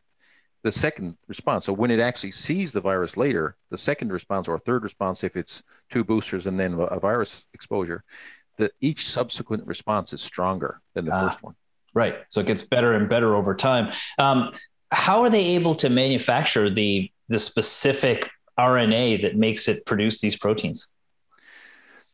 the 0.64 0.72
second 0.72 1.18
response. 1.28 1.66
So 1.66 1.74
when 1.74 1.92
it 1.92 2.00
actually 2.00 2.32
sees 2.32 2.72
the 2.72 2.82
virus 2.82 3.16
later, 3.16 3.56
the 3.70 3.78
second 3.78 4.12
response 4.12 4.48
or 4.48 4.58
third 4.58 4.84
response, 4.84 5.24
if 5.24 5.36
it's 5.36 5.62
two 5.92 6.04
boosters 6.04 6.48
and 6.48 6.60
then 6.60 6.74
a 6.74 7.00
virus 7.00 7.46
exposure, 7.54 8.04
that 8.58 8.72
each 8.82 9.08
subsequent 9.08 9.66
response 9.68 10.14
is 10.14 10.22
stronger 10.22 10.82
than 10.96 11.06
the 11.06 11.14
ah, 11.14 11.28
first 11.28 11.44
one. 11.44 11.56
Right. 11.94 12.16
So 12.30 12.42
it 12.42 12.48
gets 12.48 12.64
better 12.64 12.94
and 12.94 13.08
better 13.08 13.36
over 13.36 13.54
time. 13.54 13.94
Um, 14.18 14.54
how 14.92 15.22
are 15.22 15.30
they 15.30 15.46
able 15.56 15.76
to 15.76 15.90
manufacture 15.90 16.70
the 16.70 17.12
the 17.28 17.40
specific 17.40 18.30
RNA 18.60 19.22
that 19.24 19.36
makes 19.36 19.68
it 19.68 19.86
produce 19.86 20.22
these 20.22 20.36
proteins? 20.36 20.88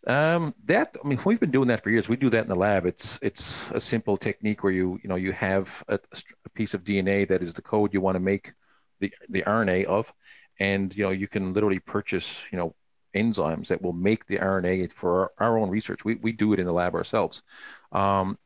Um, 0.08 0.56
that 0.66 0.96
I 1.04 1.08
mean, 1.08 1.20
we've 1.26 1.40
been 1.40 1.52
doing 1.52 1.68
that 1.68 1.84
for 1.84 1.92
years. 1.92 2.10
We 2.10 2.16
do 2.16 2.30
that 2.32 2.44
in 2.44 2.50
the 2.50 2.56
lab. 2.56 2.86
It's 2.86 3.20
it's 3.22 3.70
a 3.72 3.80
simple 3.80 4.18
technique 4.18 4.64
where 4.64 4.74
you 4.74 5.00
you 5.04 5.10
know 5.10 5.16
you 5.16 5.32
have 5.32 5.84
a, 5.88 6.00
a 6.46 6.50
piece 6.50 6.74
of 6.74 6.84
DNA 6.84 7.28
that 7.28 7.44
is 7.44 7.54
the 7.54 7.62
code 7.62 7.94
you 7.94 8.02
want 8.02 8.16
to 8.16 8.20
make 8.20 8.54
the 9.00 9.14
the 9.30 9.44
RNA 9.44 9.86
of, 9.86 10.12
and 10.60 10.96
you 10.96 11.04
know 11.04 11.12
you 11.12 11.28
can 11.28 11.54
literally 11.54 11.80
purchase 11.80 12.46
you 12.52 12.58
know 12.58 12.76
enzymes 13.16 13.68
that 13.68 13.82
will 13.82 13.94
make 13.94 14.26
the 14.26 14.38
RNA 14.38 14.94
for 14.94 15.32
our, 15.40 15.50
our 15.50 15.60
own 15.60 15.70
research. 15.70 16.04
We 16.04 16.16
we 16.16 16.32
do 16.32 16.54
it 16.54 16.60
in 16.60 16.66
the 16.66 16.74
lab 16.74 16.96
ourselves. 16.96 17.44
Um, 17.92 18.40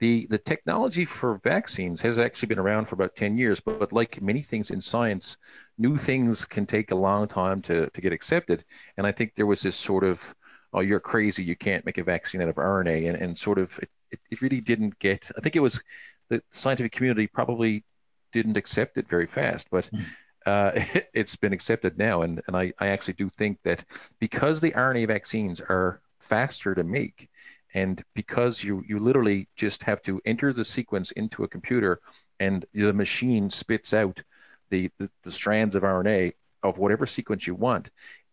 the 0.00 0.26
the 0.30 0.38
technology 0.38 1.04
for 1.04 1.38
vaccines 1.44 2.00
has 2.00 2.18
actually 2.18 2.46
been 2.46 2.58
around 2.58 2.86
for 2.86 2.94
about 2.94 3.16
10 3.16 3.36
years 3.36 3.60
but, 3.60 3.78
but 3.78 3.92
like 3.92 4.22
many 4.22 4.42
things 4.42 4.70
in 4.70 4.80
science 4.80 5.36
new 5.76 5.96
things 5.96 6.44
can 6.44 6.66
take 6.66 6.90
a 6.90 6.94
long 6.94 7.26
time 7.26 7.60
to, 7.62 7.90
to 7.90 8.00
get 8.00 8.12
accepted 8.12 8.64
and 8.96 9.06
i 9.06 9.12
think 9.12 9.34
there 9.34 9.46
was 9.46 9.62
this 9.62 9.76
sort 9.76 10.04
of 10.04 10.34
oh 10.72 10.80
you're 10.80 11.00
crazy 11.00 11.42
you 11.42 11.56
can't 11.56 11.84
make 11.84 11.98
a 11.98 12.04
vaccine 12.04 12.42
out 12.42 12.48
of 12.48 12.56
rna 12.56 13.08
and, 13.08 13.16
and 13.16 13.38
sort 13.38 13.58
of 13.58 13.78
it, 14.10 14.20
it 14.30 14.42
really 14.42 14.60
didn't 14.60 14.98
get 14.98 15.30
i 15.36 15.40
think 15.40 15.56
it 15.56 15.60
was 15.60 15.80
the 16.28 16.42
scientific 16.52 16.92
community 16.92 17.26
probably 17.26 17.84
didn't 18.32 18.56
accept 18.56 18.96
it 18.96 19.08
very 19.08 19.26
fast 19.26 19.68
but 19.70 19.88
mm. 19.92 20.04
uh, 20.46 20.70
it, 20.94 21.08
has 21.14 21.36
been 21.36 21.52
accepted 21.52 21.96
now 21.98 22.22
and, 22.22 22.42
and 22.46 22.56
I, 22.56 22.72
I 22.78 22.88
actually 22.88 23.14
do 23.14 23.28
think 23.28 23.58
that 23.64 23.84
because 24.18 24.60
the 24.60 24.72
rna 24.72 25.06
vaccines 25.06 25.60
are 25.60 26.00
faster 26.18 26.74
to 26.74 26.84
make 26.84 27.28
and 27.74 28.02
because 28.14 28.64
you 28.64 28.82
you 28.86 28.98
literally 28.98 29.48
just 29.56 29.82
have 29.82 30.02
to 30.02 30.20
enter 30.24 30.52
the 30.52 30.64
sequence 30.64 31.10
into 31.12 31.44
a 31.44 31.48
computer 31.48 32.00
and 32.40 32.64
the 32.72 32.92
machine 32.92 33.50
spits 33.50 33.92
out 33.92 34.22
the, 34.70 34.90
the, 34.98 35.10
the 35.22 35.30
strands 35.30 35.74
of 35.74 35.82
RNA 35.82 36.32
of 36.62 36.78
whatever 36.78 37.06
sequence 37.06 37.46
you 37.46 37.54
want, 37.54 37.90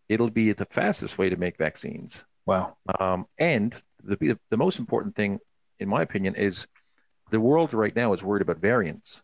it'll 0.09 0.29
be 0.29 0.53
the 0.53 0.65
fastest 0.65 1.17
way 1.17 1.29
to 1.29 1.35
make 1.35 1.57
vaccines. 1.57 2.23
Wow. 2.45 2.77
Um, 2.99 3.25
and 3.37 3.75
the 4.03 4.37
the 4.49 4.57
most 4.57 4.79
important 4.79 5.15
thing, 5.15 5.39
in 5.79 5.89
my 5.89 6.01
opinion, 6.01 6.35
is 6.35 6.67
the 7.31 7.39
world 7.39 7.73
right 7.73 7.95
now 7.95 8.13
is 8.13 8.23
worried 8.23 8.41
about 8.41 8.57
variants. 8.57 9.21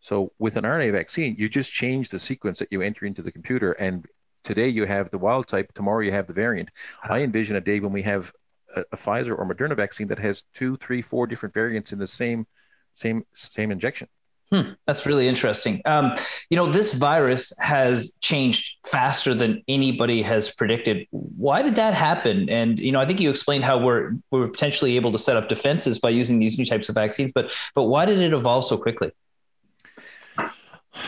So 0.00 0.32
with 0.38 0.56
an 0.56 0.64
RNA 0.64 0.92
vaccine, 0.92 1.34
you 1.38 1.48
just 1.48 1.72
change 1.72 2.10
the 2.10 2.20
sequence 2.20 2.60
that 2.60 2.68
you 2.70 2.82
enter 2.82 3.06
into 3.06 3.22
the 3.22 3.32
computer, 3.32 3.72
and 3.72 4.06
today 4.44 4.68
you 4.68 4.84
have 4.84 5.10
the 5.10 5.18
wild 5.18 5.48
type, 5.48 5.72
tomorrow 5.74 6.00
you 6.00 6.12
have 6.12 6.28
the 6.28 6.32
variant. 6.32 6.68
I 7.02 7.22
envision 7.22 7.56
a 7.56 7.60
day 7.60 7.80
when 7.80 7.92
we 7.92 8.02
have 8.02 8.32
a, 8.74 8.82
a 8.92 8.96
Pfizer 8.96 9.36
or 9.36 9.44
Moderna 9.44 9.74
vaccine 9.74 10.08
that 10.08 10.20
has 10.20 10.44
two, 10.54 10.76
three, 10.76 11.02
four 11.02 11.26
different 11.26 11.54
variants 11.54 11.92
in 11.92 11.98
the 11.98 12.06
same 12.06 12.46
same 12.94 13.24
same 13.34 13.70
injection. 13.72 14.08
Hmm, 14.50 14.72
that's 14.84 15.06
really 15.06 15.26
interesting. 15.26 15.82
Um, 15.86 16.16
you 16.50 16.56
know, 16.56 16.70
this 16.70 16.94
virus 16.94 17.52
has 17.58 18.12
changed 18.20 18.76
faster 18.86 19.34
than 19.34 19.62
anybody 19.66 20.22
has 20.22 20.54
predicted. 20.54 21.06
Why 21.10 21.62
did 21.62 21.74
that 21.76 21.94
happen? 21.94 22.48
And 22.48 22.78
you 22.78 22.92
know, 22.92 23.00
I 23.00 23.06
think 23.06 23.20
you 23.20 23.28
explained 23.28 23.64
how 23.64 23.78
we're 23.78 24.12
we're 24.30 24.46
potentially 24.46 24.94
able 24.94 25.10
to 25.12 25.18
set 25.18 25.36
up 25.36 25.48
defenses 25.48 25.98
by 25.98 26.10
using 26.10 26.38
these 26.38 26.58
new 26.58 26.64
types 26.64 26.88
of 26.88 26.94
vaccines. 26.94 27.32
But 27.32 27.52
but 27.74 27.84
why 27.84 28.04
did 28.04 28.18
it 28.18 28.32
evolve 28.32 28.64
so 28.64 28.78
quickly? 28.78 29.10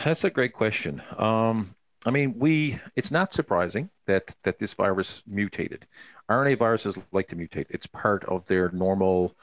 That's 0.03 0.23
a 0.23 0.29
great 0.29 0.53
question. 0.53 1.01
Um, 1.17 1.75
I 2.05 2.11
mean, 2.11 2.37
we 2.37 2.79
it's 2.95 3.11
not 3.11 3.33
surprising 3.33 3.89
that 4.05 4.35
that 4.43 4.59
this 4.59 4.73
virus 4.73 5.23
mutated. 5.25 5.87
RNA 6.29 6.59
viruses 6.59 6.97
like 7.11 7.27
to 7.29 7.35
mutate. 7.35 7.65
It's 7.69 7.87
part 7.87 8.23
of 8.25 8.45
their 8.45 8.69
normal 8.71 9.35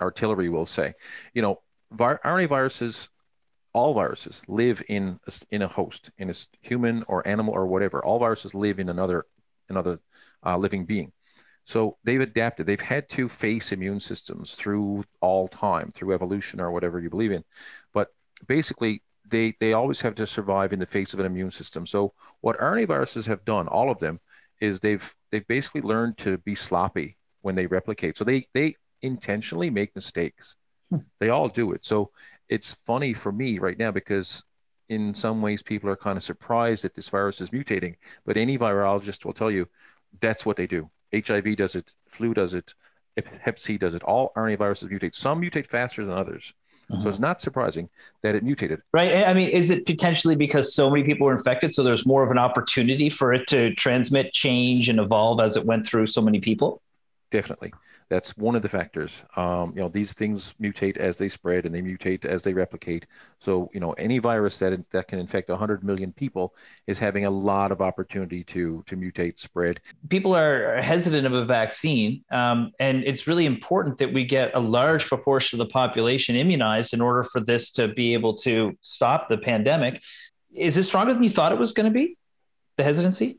artillery, 0.00 0.48
we'll 0.48 0.66
say. 0.66 0.94
You 1.32 1.42
know, 1.42 1.62
vi- 1.92 2.18
RNA 2.24 2.48
viruses, 2.48 3.08
all 3.76 3.92
viruses 3.92 4.40
live 4.48 4.82
in 4.88 5.20
a, 5.26 5.32
in 5.50 5.60
a 5.60 5.68
host, 5.68 6.10
in 6.16 6.30
a 6.30 6.34
human 6.62 7.04
or 7.08 7.28
animal 7.28 7.52
or 7.52 7.66
whatever. 7.66 8.02
All 8.02 8.18
viruses 8.18 8.54
live 8.54 8.78
in 8.78 8.88
another 8.88 9.26
another 9.68 9.98
uh, 10.44 10.56
living 10.56 10.86
being. 10.86 11.12
So 11.66 11.98
they've 12.02 12.20
adapted. 12.20 12.64
They've 12.66 12.80
had 12.80 13.06
to 13.10 13.28
face 13.28 13.72
immune 13.72 14.00
systems 14.00 14.54
through 14.54 15.04
all 15.20 15.46
time, 15.46 15.90
through 15.94 16.14
evolution 16.14 16.58
or 16.58 16.70
whatever 16.70 17.00
you 17.00 17.10
believe 17.10 17.32
in. 17.32 17.44
But 17.92 18.08
basically, 18.46 19.02
they 19.28 19.54
they 19.60 19.74
always 19.74 20.00
have 20.00 20.14
to 20.14 20.26
survive 20.26 20.72
in 20.72 20.78
the 20.78 20.86
face 20.86 21.12
of 21.12 21.20
an 21.20 21.26
immune 21.26 21.50
system. 21.50 21.86
So 21.86 22.14
what 22.40 22.58
RNA 22.58 22.86
viruses 22.88 23.26
have 23.26 23.44
done, 23.44 23.68
all 23.68 23.90
of 23.90 23.98
them, 23.98 24.20
is 24.58 24.80
they've 24.80 25.14
they've 25.30 25.46
basically 25.46 25.82
learned 25.82 26.16
to 26.18 26.38
be 26.38 26.54
sloppy 26.54 27.18
when 27.42 27.54
they 27.54 27.66
replicate. 27.66 28.16
So 28.16 28.24
they 28.24 28.48
they 28.54 28.76
intentionally 29.02 29.68
make 29.68 29.94
mistakes. 29.94 30.54
Hmm. 30.90 30.98
They 31.20 31.28
all 31.28 31.48
do 31.50 31.72
it. 31.72 31.84
So 31.84 32.10
it's 32.48 32.74
funny 32.86 33.14
for 33.14 33.32
me 33.32 33.58
right 33.58 33.78
now 33.78 33.90
because 33.90 34.42
in 34.88 35.14
some 35.14 35.42
ways 35.42 35.62
people 35.62 35.90
are 35.90 35.96
kind 35.96 36.16
of 36.16 36.22
surprised 36.22 36.84
that 36.84 36.94
this 36.94 37.08
virus 37.08 37.40
is 37.40 37.50
mutating, 37.50 37.96
but 38.24 38.36
any 38.36 38.56
virologist 38.56 39.24
will 39.24 39.32
tell 39.32 39.50
you 39.50 39.68
that's 40.20 40.46
what 40.46 40.56
they 40.56 40.66
do. 40.66 40.90
HIV 41.12 41.56
does 41.56 41.74
it, 41.74 41.92
flu 42.08 42.34
does 42.34 42.54
it, 42.54 42.74
Hep 43.40 43.58
C 43.58 43.78
does 43.78 43.94
it. 43.94 44.02
All 44.02 44.32
RNA 44.36 44.58
viruses 44.58 44.90
mutate. 44.90 45.14
Some 45.14 45.40
mutate 45.40 45.66
faster 45.66 46.04
than 46.04 46.14
others. 46.14 46.52
Mm-hmm. 46.90 47.02
So 47.02 47.08
it's 47.08 47.18
not 47.18 47.40
surprising 47.40 47.88
that 48.22 48.34
it 48.34 48.44
mutated. 48.44 48.80
Right. 48.92 49.24
I 49.24 49.32
mean, 49.32 49.48
is 49.48 49.70
it 49.70 49.86
potentially 49.86 50.36
because 50.36 50.74
so 50.74 50.90
many 50.90 51.02
people 51.02 51.26
were 51.26 51.32
infected, 51.32 51.74
so 51.74 51.82
there's 51.82 52.06
more 52.06 52.22
of 52.22 52.30
an 52.30 52.38
opportunity 52.38 53.08
for 53.08 53.32
it 53.32 53.46
to 53.48 53.74
transmit, 53.74 54.32
change, 54.32 54.88
and 54.88 55.00
evolve 55.00 55.40
as 55.40 55.56
it 55.56 55.64
went 55.64 55.86
through 55.86 56.06
so 56.06 56.20
many 56.20 56.40
people? 56.40 56.82
Definitely 57.30 57.72
that's 58.08 58.36
one 58.36 58.54
of 58.54 58.62
the 58.62 58.68
factors. 58.68 59.12
Um, 59.34 59.72
you 59.74 59.80
know, 59.80 59.88
these 59.88 60.12
things 60.12 60.54
mutate 60.60 60.96
as 60.96 61.16
they 61.16 61.28
spread 61.28 61.66
and 61.66 61.74
they 61.74 61.82
mutate 61.82 62.24
as 62.24 62.42
they 62.42 62.54
replicate. 62.54 63.06
So, 63.40 63.68
you 63.74 63.80
know, 63.80 63.92
any 63.94 64.18
virus 64.18 64.58
that 64.58 64.78
that 64.92 65.08
can 65.08 65.18
infect 65.18 65.48
100 65.48 65.82
million 65.82 66.12
people 66.12 66.54
is 66.86 66.98
having 66.98 67.24
a 67.24 67.30
lot 67.30 67.72
of 67.72 67.80
opportunity 67.80 68.44
to 68.44 68.84
to 68.86 68.96
mutate, 68.96 69.38
spread. 69.38 69.80
People 70.08 70.36
are 70.36 70.80
hesitant 70.80 71.26
of 71.26 71.32
a 71.32 71.44
vaccine, 71.44 72.24
um, 72.30 72.72
and 72.78 73.02
it's 73.04 73.26
really 73.26 73.46
important 73.46 73.98
that 73.98 74.12
we 74.12 74.24
get 74.24 74.54
a 74.54 74.60
large 74.60 75.06
proportion 75.06 75.60
of 75.60 75.66
the 75.66 75.72
population 75.72 76.36
immunized 76.36 76.94
in 76.94 77.00
order 77.00 77.24
for 77.24 77.40
this 77.40 77.70
to 77.72 77.88
be 77.88 78.14
able 78.14 78.34
to 78.36 78.76
stop 78.82 79.28
the 79.28 79.38
pandemic. 79.38 80.02
Is 80.54 80.76
it 80.76 80.84
stronger 80.84 81.12
than 81.12 81.22
you 81.22 81.28
thought 81.28 81.52
it 81.52 81.58
was 81.58 81.72
going 81.72 81.92
to 81.92 81.94
be? 81.94 82.16
The 82.76 82.84
hesitancy? 82.84 83.38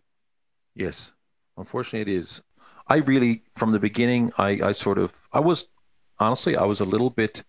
Yes, 0.75 1.13
unfortunately, 1.57 2.13
it 2.13 2.19
is. 2.19 2.41
I 2.89 2.97
really, 2.97 3.43
from 3.55 3.71
the 3.71 3.79
beginning, 3.79 4.31
I, 4.37 4.59
I 4.63 4.71
sort 4.73 4.97
of, 4.97 5.13
I 5.31 5.39
was, 5.39 5.67
honestly, 6.19 6.55
I 6.55 6.63
was 6.63 6.79
a 6.79 6.85
little 6.85 7.09
bit 7.09 7.43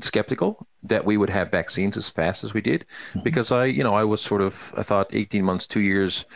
skeptical 0.00 0.66
that 0.82 1.04
we 1.04 1.16
would 1.16 1.30
have 1.30 1.50
vaccines 1.50 1.96
as 1.96 2.08
fast 2.08 2.44
as 2.44 2.52
we 2.52 2.60
did 2.60 2.84
mm-hmm. 3.10 3.22
because 3.22 3.52
I, 3.52 3.66
you 3.66 3.82
know, 3.82 3.94
I 3.94 4.04
was 4.04 4.20
sort 4.20 4.42
of, 4.42 4.74
I 4.76 4.82
thought 4.82 5.08
18 5.12 5.44
months, 5.44 5.66
two 5.66 5.80
years, 5.80 6.26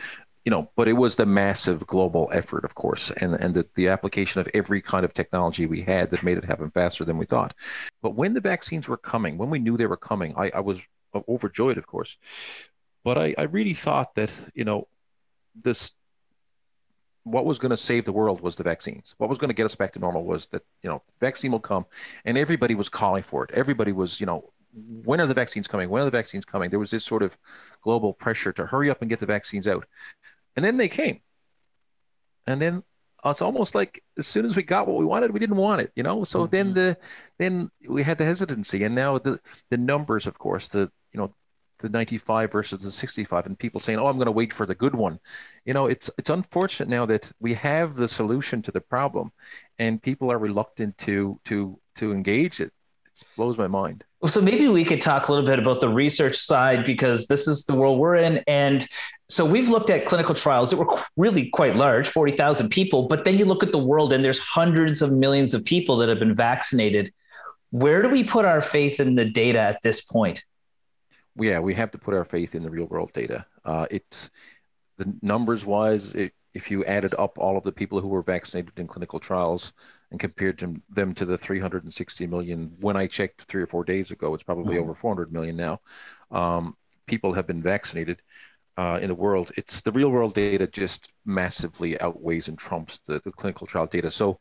you 0.45 0.49
know, 0.49 0.71
but 0.75 0.87
it 0.87 0.93
was 0.93 1.15
the 1.15 1.25
massive 1.25 1.85
global 1.85 2.29
effort, 2.33 2.63
of 2.63 2.73
course, 2.73 3.11
and, 3.17 3.35
and 3.35 3.53
the, 3.53 3.67
the 3.75 3.89
application 3.89 4.41
of 4.41 4.47
every 4.53 4.81
kind 4.81 5.05
of 5.05 5.13
technology 5.13 5.65
we 5.65 5.81
had 5.81 6.09
that 6.11 6.23
made 6.23 6.37
it 6.37 6.45
happen 6.45 6.71
faster 6.71 7.05
than 7.05 7.17
we 7.17 7.25
thought. 7.25 7.53
But 8.01 8.15
when 8.15 8.33
the 8.33 8.41
vaccines 8.41 8.87
were 8.87 8.97
coming, 8.97 9.37
when 9.37 9.49
we 9.49 9.59
knew 9.59 9.77
they 9.77 9.85
were 9.85 9.97
coming, 9.97 10.33
I, 10.37 10.51
I 10.55 10.59
was 10.61 10.81
overjoyed, 11.27 11.77
of 11.77 11.85
course. 11.85 12.17
But 13.03 13.17
I, 13.17 13.35
I 13.37 13.43
really 13.43 13.73
thought 13.73 14.15
that, 14.15 14.31
you 14.53 14.63
know, 14.63 14.87
this 15.61 15.91
what 17.31 17.45
was 17.45 17.59
going 17.59 17.71
to 17.71 17.77
save 17.77 18.05
the 18.05 18.11
world 18.11 18.41
was 18.41 18.55
the 18.55 18.63
vaccines. 18.63 19.15
What 19.17 19.29
was 19.29 19.37
going 19.37 19.49
to 19.49 19.53
get 19.53 19.65
us 19.65 19.75
back 19.75 19.93
to 19.93 19.99
normal 19.99 20.23
was 20.23 20.47
that 20.47 20.63
you 20.83 20.89
know 20.89 21.01
vaccine 21.19 21.51
will 21.51 21.59
come, 21.59 21.85
and 22.25 22.37
everybody 22.37 22.75
was 22.75 22.89
calling 22.89 23.23
for 23.23 23.43
it. 23.43 23.51
Everybody 23.53 23.91
was 23.91 24.19
you 24.19 24.25
know 24.25 24.51
when 24.73 25.19
are 25.19 25.27
the 25.27 25.33
vaccines 25.33 25.67
coming? 25.67 25.89
When 25.89 26.01
are 26.01 26.05
the 26.05 26.11
vaccines 26.11 26.45
coming? 26.45 26.69
There 26.69 26.79
was 26.79 26.91
this 26.91 27.05
sort 27.05 27.23
of 27.23 27.35
global 27.81 28.13
pressure 28.13 28.53
to 28.53 28.65
hurry 28.65 28.89
up 28.89 29.01
and 29.01 29.09
get 29.09 29.19
the 29.19 29.25
vaccines 29.25 29.67
out, 29.67 29.85
and 30.55 30.63
then 30.65 30.77
they 30.77 30.89
came, 30.89 31.21
and 32.47 32.61
then 32.61 32.83
it's 33.25 33.41
almost 33.41 33.75
like 33.75 34.03
as 34.17 34.27
soon 34.27 34.45
as 34.45 34.55
we 34.55 34.63
got 34.63 34.87
what 34.87 34.97
we 34.97 35.05
wanted, 35.05 35.31
we 35.31 35.39
didn't 35.39 35.57
want 35.57 35.81
it, 35.81 35.91
you 35.95 36.03
know. 36.03 36.23
So 36.23 36.43
mm-hmm. 36.43 36.51
then 36.51 36.73
the 36.73 36.97
then 37.37 37.71
we 37.87 38.03
had 38.03 38.17
the 38.17 38.25
hesitancy, 38.25 38.83
and 38.83 38.95
now 38.95 39.17
the 39.17 39.39
the 39.69 39.77
numbers, 39.77 40.27
of 40.27 40.37
course, 40.39 40.67
the 40.67 40.91
you 41.11 41.19
know 41.19 41.33
the 41.79 41.89
95 41.89 42.51
versus 42.51 42.81
the 42.81 42.91
65 42.91 43.45
and 43.45 43.57
people 43.57 43.79
saying 43.79 43.99
oh 43.99 44.07
i'm 44.07 44.17
going 44.17 44.25
to 44.25 44.31
wait 44.31 44.53
for 44.53 44.65
the 44.65 44.75
good 44.75 44.95
one 44.95 45.19
you 45.65 45.73
know 45.73 45.85
it's 45.85 46.09
it's 46.17 46.29
unfortunate 46.29 46.89
now 46.89 47.05
that 47.05 47.31
we 47.39 47.53
have 47.53 47.95
the 47.95 48.07
solution 48.07 48.61
to 48.61 48.71
the 48.71 48.81
problem 48.81 49.31
and 49.77 50.01
people 50.01 50.31
are 50.31 50.37
reluctant 50.37 50.97
to 50.97 51.39
to 51.45 51.79
to 51.95 52.11
engage 52.11 52.59
it 52.59 52.71
it 53.05 53.23
blows 53.35 53.57
my 53.57 53.67
mind 53.67 54.03
well, 54.21 54.29
so 54.29 54.41
maybe 54.41 54.67
we 54.67 54.83
could 54.83 55.01
talk 55.01 55.27
a 55.27 55.31
little 55.31 55.47
bit 55.47 55.59
about 55.59 55.79
the 55.79 55.87
research 55.87 56.35
side 56.35 56.85
because 56.85 57.27
this 57.27 57.47
is 57.47 57.63
the 57.63 57.75
world 57.75 57.99
we're 57.99 58.15
in. 58.15 58.43
And 58.47 58.85
so 59.29 59.45
we've 59.45 59.69
looked 59.69 59.89
at 59.89 60.05
clinical 60.05 60.35
trials 60.35 60.71
that 60.71 60.77
were 60.77 60.99
really 61.15 61.49
quite 61.49 61.77
large 61.77 62.09
40,000 62.09 62.67
people. 62.67 63.07
But 63.07 63.23
then 63.23 63.37
you 63.37 63.45
look 63.45 63.63
at 63.63 63.71
the 63.71 63.79
world 63.79 64.11
and 64.11 64.23
there's 64.23 64.39
hundreds 64.39 65.01
of 65.01 65.13
millions 65.13 65.53
of 65.53 65.63
people 65.63 65.95
that 65.97 66.09
have 66.09 66.19
been 66.19 66.35
vaccinated. 66.35 67.13
Where 67.71 68.01
do 68.01 68.09
we 68.09 68.25
put 68.25 68.43
our 68.43 68.61
faith 68.61 68.99
in 68.99 69.15
the 69.15 69.23
data 69.23 69.59
at 69.59 69.81
this 69.83 70.01
point? 70.01 70.43
Yeah, 71.35 71.59
we 71.59 71.73
have 71.75 71.91
to 71.91 71.97
put 71.97 72.13
our 72.13 72.25
faith 72.25 72.55
in 72.55 72.63
the 72.63 72.69
real 72.69 72.85
world 72.85 73.11
data. 73.13 73.45
Uh, 73.65 73.85
it's 73.89 74.29
the 74.97 75.13
numbers 75.21 75.65
wise, 75.65 76.13
it, 76.13 76.33
if 76.53 76.71
you 76.71 76.83
added 76.85 77.13
up 77.17 77.37
all 77.37 77.57
of 77.57 77.63
the 77.63 77.71
people 77.71 78.01
who 78.01 78.07
were 78.07 78.23
vaccinated 78.23 78.77
in 78.77 78.87
clinical 78.87 79.19
trials 79.19 79.71
and 80.11 80.19
compared 80.19 80.59
them, 80.59 80.81
them 80.89 81.13
to 81.13 81.25
the 81.25 81.37
360 81.37 82.27
million, 82.27 82.75
when 82.79 82.97
I 82.97 83.07
checked 83.07 83.43
three 83.43 83.61
or 83.61 83.67
four 83.67 83.83
days 83.83 84.11
ago, 84.11 84.33
it's 84.33 84.43
probably 84.43 84.75
mm-hmm. 84.75 84.83
over 84.83 84.95
400 84.95 85.31
million 85.31 85.55
now. 85.55 85.81
Um, 86.31 86.75
people 87.05 87.33
have 87.33 87.47
been 87.47 87.61
vaccinated 87.61 88.21
uh, 88.77 88.99
in 89.01 89.09
the 89.09 89.15
world. 89.15 89.51
It's 89.57 89.81
the 89.81 89.91
real 89.91 90.09
world 90.09 90.33
data 90.33 90.65
just 90.65 91.11
massively 91.25 91.99
outweighs 92.01 92.47
and 92.47 92.57
trumps 92.57 92.99
the, 93.05 93.21
the 93.23 93.31
clinical 93.31 93.67
trial 93.67 93.87
data. 93.87 94.09
So 94.09 94.39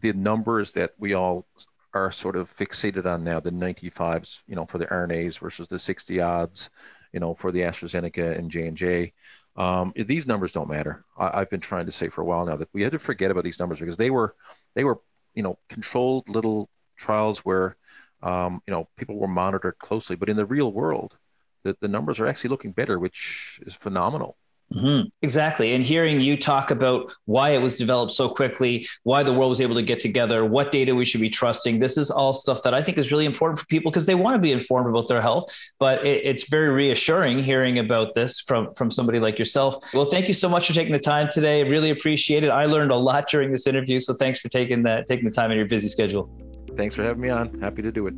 the 0.00 0.12
numbers 0.12 0.72
that 0.72 0.92
we 0.98 1.14
all 1.14 1.46
are 1.92 2.12
sort 2.12 2.36
of 2.36 2.54
fixated 2.56 3.06
on 3.06 3.24
now 3.24 3.40
the 3.40 3.50
95s, 3.50 4.40
you 4.46 4.54
know, 4.54 4.66
for 4.66 4.78
the 4.78 4.86
RNAs 4.86 5.38
versus 5.38 5.68
the 5.68 5.78
60 5.78 6.20
odds, 6.20 6.70
you 7.12 7.20
know, 7.20 7.34
for 7.34 7.50
the 7.50 7.60
AstraZeneca 7.60 8.38
and 8.38 8.50
J 8.50 8.66
and 8.66 8.76
J. 8.76 9.12
Um, 9.56 9.92
these 9.96 10.26
numbers 10.26 10.52
don't 10.52 10.68
matter. 10.68 11.04
I, 11.18 11.40
have 11.40 11.50
been 11.50 11.60
trying 11.60 11.86
to 11.86 11.92
say 11.92 12.08
for 12.08 12.22
a 12.22 12.24
while 12.24 12.46
now 12.46 12.56
that 12.56 12.68
we 12.72 12.82
had 12.82 12.92
to 12.92 12.98
forget 12.98 13.30
about 13.30 13.44
these 13.44 13.58
numbers 13.58 13.80
because 13.80 13.96
they 13.96 14.10
were, 14.10 14.34
they 14.74 14.84
were, 14.84 15.00
you 15.34 15.42
know, 15.42 15.58
controlled 15.68 16.28
little 16.28 16.70
trials 16.96 17.40
where, 17.40 17.76
um, 18.22 18.62
you 18.66 18.72
know, 18.72 18.88
people 18.96 19.16
were 19.16 19.28
monitored 19.28 19.78
closely. 19.78 20.16
But 20.16 20.28
in 20.28 20.36
the 20.36 20.46
real 20.46 20.72
world, 20.72 21.16
the, 21.64 21.76
the 21.80 21.88
numbers 21.88 22.20
are 22.20 22.26
actually 22.26 22.50
looking 22.50 22.72
better, 22.72 22.98
which 22.98 23.60
is 23.66 23.74
phenomenal. 23.74 24.36
Mm-hmm. 24.74 25.08
Exactly. 25.22 25.74
And 25.74 25.82
hearing 25.82 26.20
you 26.20 26.36
talk 26.36 26.70
about 26.70 27.12
why 27.24 27.50
it 27.50 27.58
was 27.58 27.76
developed 27.76 28.12
so 28.12 28.28
quickly, 28.28 28.86
why 29.02 29.24
the 29.24 29.32
world 29.32 29.50
was 29.50 29.60
able 29.60 29.74
to 29.74 29.82
get 29.82 29.98
together, 29.98 30.44
what 30.44 30.70
data 30.70 30.94
we 30.94 31.04
should 31.04 31.20
be 31.20 31.30
trusting. 31.30 31.80
This 31.80 31.98
is 31.98 32.10
all 32.10 32.32
stuff 32.32 32.62
that 32.62 32.72
I 32.72 32.82
think 32.82 32.96
is 32.96 33.10
really 33.10 33.26
important 33.26 33.58
for 33.58 33.66
people 33.66 33.90
because 33.90 34.06
they 34.06 34.14
want 34.14 34.36
to 34.36 34.38
be 34.38 34.52
informed 34.52 34.88
about 34.88 35.08
their 35.08 35.20
health. 35.20 35.52
But 35.80 36.06
it, 36.06 36.24
it's 36.24 36.48
very 36.48 36.68
reassuring 36.68 37.42
hearing 37.42 37.80
about 37.80 38.14
this 38.14 38.40
from, 38.40 38.72
from 38.74 38.92
somebody 38.92 39.18
like 39.18 39.38
yourself. 39.38 39.92
Well, 39.92 40.08
thank 40.08 40.28
you 40.28 40.34
so 40.34 40.48
much 40.48 40.68
for 40.68 40.72
taking 40.72 40.92
the 40.92 41.00
time 41.00 41.28
today. 41.32 41.64
Really 41.64 41.90
appreciate 41.90 42.44
it. 42.44 42.50
I 42.50 42.66
learned 42.66 42.92
a 42.92 42.96
lot 42.96 43.28
during 43.28 43.50
this 43.50 43.66
interview. 43.66 43.98
So 43.98 44.14
thanks 44.14 44.38
for 44.38 44.48
taking 44.48 44.84
that, 44.84 45.08
taking 45.08 45.24
the 45.24 45.32
time 45.32 45.50
in 45.50 45.56
your 45.56 45.66
busy 45.66 45.88
schedule. 45.88 46.30
Thanks 46.76 46.94
for 46.94 47.02
having 47.02 47.20
me 47.20 47.30
on. 47.30 47.60
Happy 47.60 47.82
to 47.82 47.90
do 47.90 48.06
it. 48.06 48.14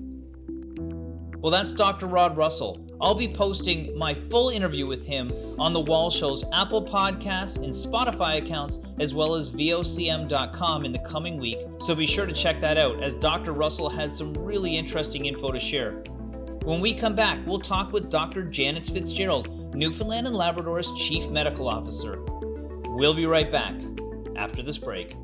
Well, 1.39 1.51
that's 1.51 1.73
Dr. 1.73 2.07
Rod 2.07 2.37
Russell 2.37 2.87
I'll 3.03 3.17
be 3.17 3.27
posting 3.27 3.99
my 3.99 4.15
full 4.15 4.51
interview 4.51 4.87
with 4.87 5.05
him 5.05 5.33
on 5.59 5.73
the 5.73 5.81
Wall 5.81 6.09
Show's 6.09 6.45
Apple 6.53 6.85
Podcasts 6.85 7.57
and 7.57 7.73
Spotify 7.73 8.39
accounts, 8.39 8.79
as 9.01 9.13
well 9.13 9.35
as 9.35 9.51
VOCM.com 9.51 10.85
in 10.85 10.93
the 10.93 11.01
coming 11.01 11.37
week. 11.39 11.59
So 11.81 11.97
be 11.97 12.07
sure 12.07 12.27
to 12.27 12.33
check 12.33 12.61
that 12.61 12.79
out, 12.79 13.03
as 13.03 13.15
Dr. 13.15 13.55
Russell 13.55 13.91
had 13.91 14.13
some 14.13 14.33
really 14.35 14.77
interesting 14.77 15.27
info 15.27 15.51
to 15.51 15.59
share. 15.59 15.95
When 16.63 16.81
we 16.81 16.95
come 16.95 17.17
back, 17.17 17.45
we'll 17.45 17.59
talk 17.59 17.93
with 17.93 18.09
Dr. 18.09 18.45
Janice 18.45 18.89
Fitzgerald, 18.89 19.75
Newfoundland 19.75 20.29
and 20.29 20.37
Labrador's 20.37 20.93
Chief 20.93 21.29
Medical 21.29 21.69
Officer. 21.69 22.23
We'll 22.87 23.15
be 23.15 23.27
right 23.27 23.51
back 23.51 23.75
after 24.37 24.63
this 24.63 24.79
break. 24.79 25.17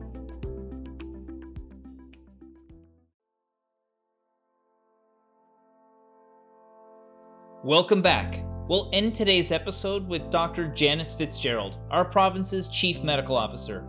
Welcome 7.64 8.02
back. 8.02 8.44
We'll 8.68 8.88
end 8.92 9.16
today's 9.16 9.50
episode 9.50 10.06
with 10.06 10.30
Dr. 10.30 10.68
Janice 10.68 11.16
Fitzgerald, 11.16 11.76
our 11.90 12.04
province's 12.04 12.68
Chief 12.68 13.02
Medical 13.02 13.36
Officer. 13.36 13.84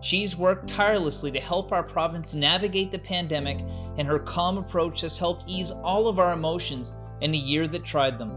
She's 0.00 0.34
worked 0.34 0.66
tirelessly 0.66 1.30
to 1.32 1.38
help 1.38 1.72
our 1.72 1.82
province 1.82 2.34
navigate 2.34 2.90
the 2.90 2.98
pandemic, 2.98 3.58
and 3.98 4.08
her 4.08 4.18
calm 4.18 4.56
approach 4.56 5.02
has 5.02 5.18
helped 5.18 5.44
ease 5.46 5.70
all 5.70 6.08
of 6.08 6.18
our 6.18 6.32
emotions 6.32 6.94
in 7.20 7.34
a 7.34 7.36
year 7.36 7.68
that 7.68 7.84
tried 7.84 8.18
them. 8.18 8.32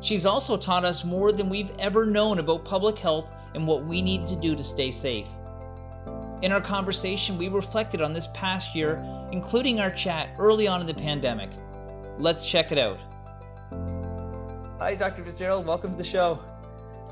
She's 0.00 0.26
also 0.26 0.56
taught 0.56 0.84
us 0.84 1.04
more 1.04 1.30
than 1.30 1.48
we've 1.48 1.70
ever 1.78 2.04
known 2.04 2.40
about 2.40 2.64
public 2.64 2.98
health 2.98 3.30
and 3.54 3.68
what 3.68 3.86
we 3.86 4.02
needed 4.02 4.26
to 4.26 4.36
do 4.36 4.56
to 4.56 4.64
stay 4.64 4.90
safe. 4.90 5.28
In 6.42 6.50
our 6.50 6.60
conversation, 6.60 7.38
we 7.38 7.46
reflected 7.46 8.00
on 8.02 8.12
this 8.12 8.26
past 8.34 8.74
year, 8.74 9.00
including 9.30 9.78
our 9.78 9.92
chat 9.92 10.30
early 10.40 10.66
on 10.66 10.80
in 10.80 10.88
the 10.88 10.94
pandemic. 10.94 11.50
Let's 12.18 12.50
check 12.50 12.72
it 12.72 12.78
out. 12.78 12.98
Hi, 14.78 14.94
Dr. 14.94 15.24
Fitzgerald. 15.24 15.64
Welcome 15.64 15.92
to 15.92 15.96
the 15.96 16.04
show. 16.04 16.38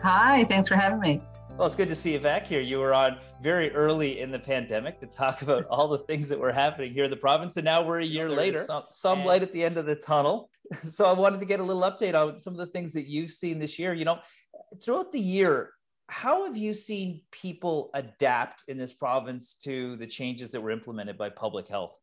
Hi, 0.03 0.45
thanks 0.45 0.69
for 0.69 0.77
having 0.77 1.01
me. 1.01 1.23
Well, 1.57 1.65
it's 1.65 1.75
good 1.75 1.89
to 1.89 1.97
see 1.97 2.13
you 2.13 2.21
back 2.21 2.47
here. 2.47 2.61
You 2.61 2.79
were 2.79 2.93
on 2.93 3.17
very 3.43 3.75
early 3.75 4.21
in 4.21 4.31
the 4.31 4.39
pandemic 4.39 5.01
to 5.01 5.07
talk 5.07 5.41
about 5.41 5.65
all 5.71 5.89
the 5.89 6.01
things 6.01 6.29
that 6.29 6.39
were 6.39 6.53
happening 6.53 6.93
here 6.93 7.05
in 7.05 7.11
the 7.11 7.17
province, 7.17 7.57
and 7.57 7.65
now 7.65 7.83
we're 7.83 8.01
a 8.01 8.05
year 8.05 8.29
later. 8.29 8.63
Some, 8.65 8.83
some 8.91 9.21
and... 9.21 9.27
light 9.27 9.43
at 9.43 9.51
the 9.51 9.65
end 9.65 9.79
of 9.79 9.87
the 9.87 9.97
tunnel. 9.97 10.51
So 10.85 11.07
I 11.07 11.13
wanted 11.13 11.41
to 11.41 11.47
get 11.47 11.61
a 11.61 11.63
little 11.63 11.83
update 11.83 12.15
on 12.15 12.39
some 12.39 12.53
of 12.55 12.59
the 12.59 12.67
things 12.67 12.93
that 12.95 13.07
you've 13.07 13.31
seen 13.31 13.59
this 13.59 13.79
year. 13.79 13.93
You 13.95 14.07
know, 14.07 14.19
throughout 14.83 15.13
the 15.13 15.21
year, 15.21 15.71
how 16.09 16.47
have 16.47 16.57
you 16.57 16.73
seen 16.73 17.21
people 17.33 17.91
adapt 17.95 18.65
in 18.69 18.79
this 18.79 18.93
province 18.93 19.55
to 19.57 19.97
the 19.97 20.07
changes 20.07 20.51
that 20.53 20.61
were 20.61 20.71
implemented 20.71 21.19
by 21.19 21.29
public 21.29 21.69
health? 21.69 21.99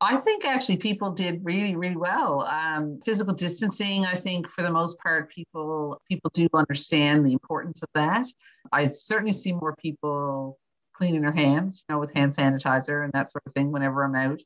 I 0.00 0.16
think 0.16 0.44
actually 0.44 0.76
people 0.76 1.10
did 1.10 1.44
really, 1.44 1.74
really 1.74 1.96
well. 1.96 2.42
Um, 2.42 3.00
physical 3.04 3.34
distancing, 3.34 4.06
I 4.06 4.14
think 4.14 4.48
for 4.48 4.62
the 4.62 4.70
most 4.70 4.96
part, 4.98 5.30
people 5.30 6.00
people 6.08 6.30
do 6.32 6.48
understand 6.54 7.26
the 7.26 7.32
importance 7.32 7.82
of 7.82 7.88
that. 7.94 8.26
I 8.70 8.86
certainly 8.88 9.32
see 9.32 9.52
more 9.52 9.74
people 9.76 10.58
cleaning 10.92 11.22
their 11.22 11.32
hands, 11.32 11.84
you 11.88 11.94
know, 11.94 12.00
with 12.00 12.14
hand 12.14 12.36
sanitizer 12.36 13.04
and 13.04 13.12
that 13.12 13.30
sort 13.30 13.42
of 13.46 13.52
thing 13.54 13.72
whenever 13.72 14.04
I'm 14.04 14.14
out. 14.14 14.40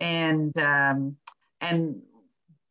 And 0.00 0.56
um, 0.58 1.16
and 1.60 2.00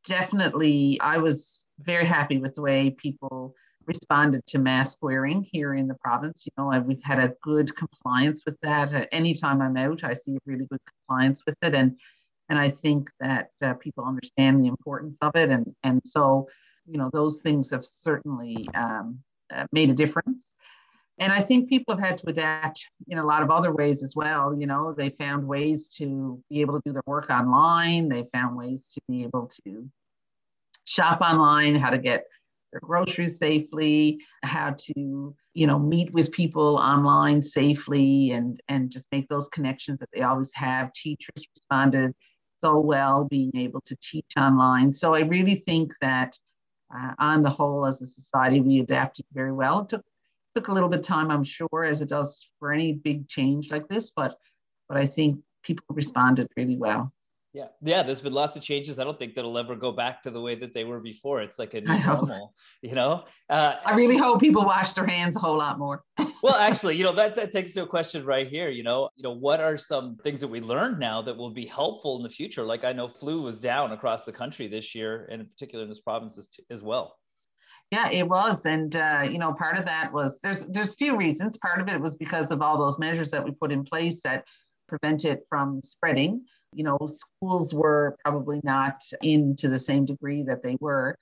definitely, 0.05 0.99
I 1.01 1.17
was 1.17 1.65
very 1.79 2.05
happy 2.05 2.39
with 2.39 2.55
the 2.55 2.61
way 2.61 2.89
people 2.89 3.53
responded 3.85 4.43
to 4.47 4.57
mask 4.57 4.99
wearing 5.03 5.45
here 5.51 5.75
in 5.75 5.87
the 5.87 5.95
province. 5.95 6.45
You 6.45 6.51
know, 6.57 6.79
we've 6.79 7.03
had 7.03 7.19
a 7.19 7.33
good 7.43 7.75
compliance 7.75 8.43
with 8.45 8.59
that. 8.61 9.07
anytime 9.11 9.61
I'm 9.61 9.77
out, 9.77 10.03
I 10.03 10.13
see 10.13 10.37
really 10.45 10.65
good 10.65 10.79
compliance 11.07 11.43
with 11.45 11.57
it, 11.61 11.75
and 11.75 11.95
and 12.49 12.59
I 12.59 12.69
think 12.69 13.09
that 13.19 13.49
uh, 13.61 13.73
people 13.75 14.05
understand 14.05 14.63
the 14.63 14.67
importance 14.67 15.17
of 15.21 15.35
it. 15.35 15.49
And, 15.49 15.73
and 15.83 16.01
so, 16.05 16.47
you 16.85 16.97
know, 16.97 17.09
those 17.11 17.41
things 17.41 17.71
have 17.71 17.85
certainly 17.85 18.67
um, 18.75 19.19
uh, 19.53 19.65
made 19.71 19.89
a 19.89 19.93
difference. 19.93 20.53
And 21.17 21.31
I 21.31 21.41
think 21.41 21.69
people 21.69 21.95
have 21.95 22.05
had 22.05 22.17
to 22.19 22.29
adapt 22.29 22.85
in 23.07 23.17
a 23.17 23.25
lot 23.25 23.41
of 23.41 23.49
other 23.49 23.73
ways 23.73 24.03
as 24.03 24.13
well. 24.15 24.53
You 24.53 24.67
know, 24.67 24.93
they 24.93 25.09
found 25.11 25.47
ways 25.47 25.87
to 25.97 26.41
be 26.49 26.61
able 26.61 26.75
to 26.75 26.81
do 26.85 26.93
their 26.93 27.03
work 27.05 27.29
online. 27.29 28.09
They 28.09 28.25
found 28.33 28.55
ways 28.55 28.87
to 28.93 29.01
be 29.07 29.23
able 29.23 29.49
to 29.65 29.89
shop 30.83 31.21
online, 31.21 31.75
how 31.75 31.89
to 31.89 31.97
get 31.97 32.25
their 32.71 32.81
groceries 32.81 33.37
safely, 33.37 34.19
how 34.43 34.75
to, 34.77 35.33
you 35.53 35.67
know, 35.67 35.79
meet 35.79 36.11
with 36.11 36.33
people 36.33 36.75
online 36.75 37.41
safely 37.41 38.31
and, 38.31 38.61
and 38.67 38.91
just 38.91 39.07
make 39.13 39.29
those 39.29 39.47
connections 39.47 39.99
that 39.99 40.09
they 40.13 40.21
always 40.21 40.51
have. 40.53 40.91
Teachers 40.93 41.47
responded 41.55 42.13
so 42.61 42.79
well 42.79 43.25
being 43.25 43.51
able 43.55 43.81
to 43.81 43.95
teach 44.01 44.25
online. 44.37 44.93
So 44.93 45.13
I 45.13 45.21
really 45.21 45.55
think 45.55 45.93
that 46.01 46.37
uh, 46.95 47.13
on 47.19 47.41
the 47.41 47.49
whole, 47.49 47.85
as 47.85 48.01
a 48.01 48.07
society, 48.07 48.61
we 48.61 48.79
adapted 48.79 49.25
very 49.33 49.51
well. 49.51 49.81
It 49.81 49.89
took 49.89 50.05
took 50.55 50.67
a 50.69 50.71
little 50.71 50.87
bit 50.87 50.99
of 50.99 51.05
time, 51.05 51.31
I'm 51.31 51.43
sure, 51.43 51.83
as 51.83 52.01
it 52.01 52.09
does 52.09 52.47
for 52.59 52.71
any 52.71 52.93
big 52.93 53.27
change 53.27 53.69
like 53.71 53.87
this, 53.89 54.11
but 54.15 54.37
but 54.87 54.97
I 54.97 55.07
think 55.07 55.41
people 55.63 55.85
responded 55.89 56.47
really 56.55 56.77
well. 56.77 57.11
Yeah, 57.55 57.67
yeah. 57.81 58.03
There's 58.03 58.19
been 58.19 58.33
lots 58.33 58.57
of 58.57 58.63
changes. 58.63 58.99
I 58.99 59.05
don't 59.05 59.17
think 59.17 59.33
that'll 59.33 59.57
ever 59.57 59.77
go 59.77 59.93
back 59.93 60.21
to 60.23 60.29
the 60.29 60.41
way 60.41 60.55
that 60.55 60.73
they 60.73 60.83
were 60.83 60.99
before. 60.99 61.41
It's 61.41 61.57
like 61.57 61.73
a 61.73 61.79
new 61.79 62.03
normal, 62.05 62.53
you 62.81 62.93
know. 62.95 63.23
Uh, 63.49 63.75
I 63.85 63.95
really 63.95 64.17
hope 64.17 64.41
people 64.41 64.65
wash 64.65 64.91
their 64.91 65.05
hands 65.05 65.37
a 65.37 65.39
whole 65.39 65.57
lot 65.57 65.79
more. 65.79 66.03
well, 66.43 66.55
actually, 66.55 66.97
you 66.97 67.05
know 67.05 67.15
that, 67.15 67.33
that 67.35 67.51
takes 67.51 67.73
to 67.75 67.83
a 67.83 67.87
question 67.87 68.25
right 68.25 68.45
here. 68.45 68.67
You 68.67 68.83
know, 68.83 69.07
you 69.15 69.23
know, 69.23 69.31
what 69.31 69.61
are 69.61 69.77
some 69.77 70.17
things 70.17 70.41
that 70.41 70.49
we 70.49 70.59
learned 70.59 70.99
now 70.99 71.21
that 71.21 71.37
will 71.37 71.49
be 71.49 71.65
helpful 71.65 72.17
in 72.17 72.23
the 72.23 72.29
future? 72.29 72.63
Like 72.63 72.83
I 72.83 72.91
know 72.91 73.07
flu 73.07 73.41
was 73.41 73.57
down 73.57 73.93
across 73.93 74.25
the 74.25 74.33
country 74.33 74.67
this 74.67 74.93
year, 74.93 75.29
and 75.31 75.39
in 75.39 75.47
particular 75.47 75.85
in 75.85 75.89
this 75.89 76.01
province 76.01 76.37
as, 76.37 76.49
as 76.69 76.81
well. 76.83 77.15
Yeah, 77.89 78.09
it 78.09 78.27
was, 78.27 78.65
and 78.65 78.93
uh, 78.97 79.25
you 79.31 79.37
know, 79.37 79.53
part 79.53 79.77
of 79.77 79.85
that 79.85 80.11
was 80.11 80.41
there's 80.41 80.65
there's 80.65 80.95
few 80.95 81.15
reasons. 81.15 81.57
Part 81.57 81.79
of 81.79 81.87
it 81.87 82.01
was 82.01 82.17
because 82.17 82.51
of 82.51 82.61
all 82.61 82.77
those 82.77 82.99
measures 82.99 83.31
that 83.31 83.45
we 83.45 83.51
put 83.51 83.71
in 83.71 83.85
place 83.85 84.21
that 84.23 84.43
prevent 84.89 85.23
it 85.23 85.45
from 85.49 85.81
spreading 85.83 86.43
you 86.75 86.83
know, 86.83 86.97
schools 87.07 87.73
were 87.73 88.17
probably 88.23 88.59
not 88.63 89.01
in 89.21 89.55
to 89.57 89.69
the 89.69 89.79
same 89.79 90.05
degree 90.05 90.43
that 90.43 90.61
they 90.61 90.77
were. 90.79 91.17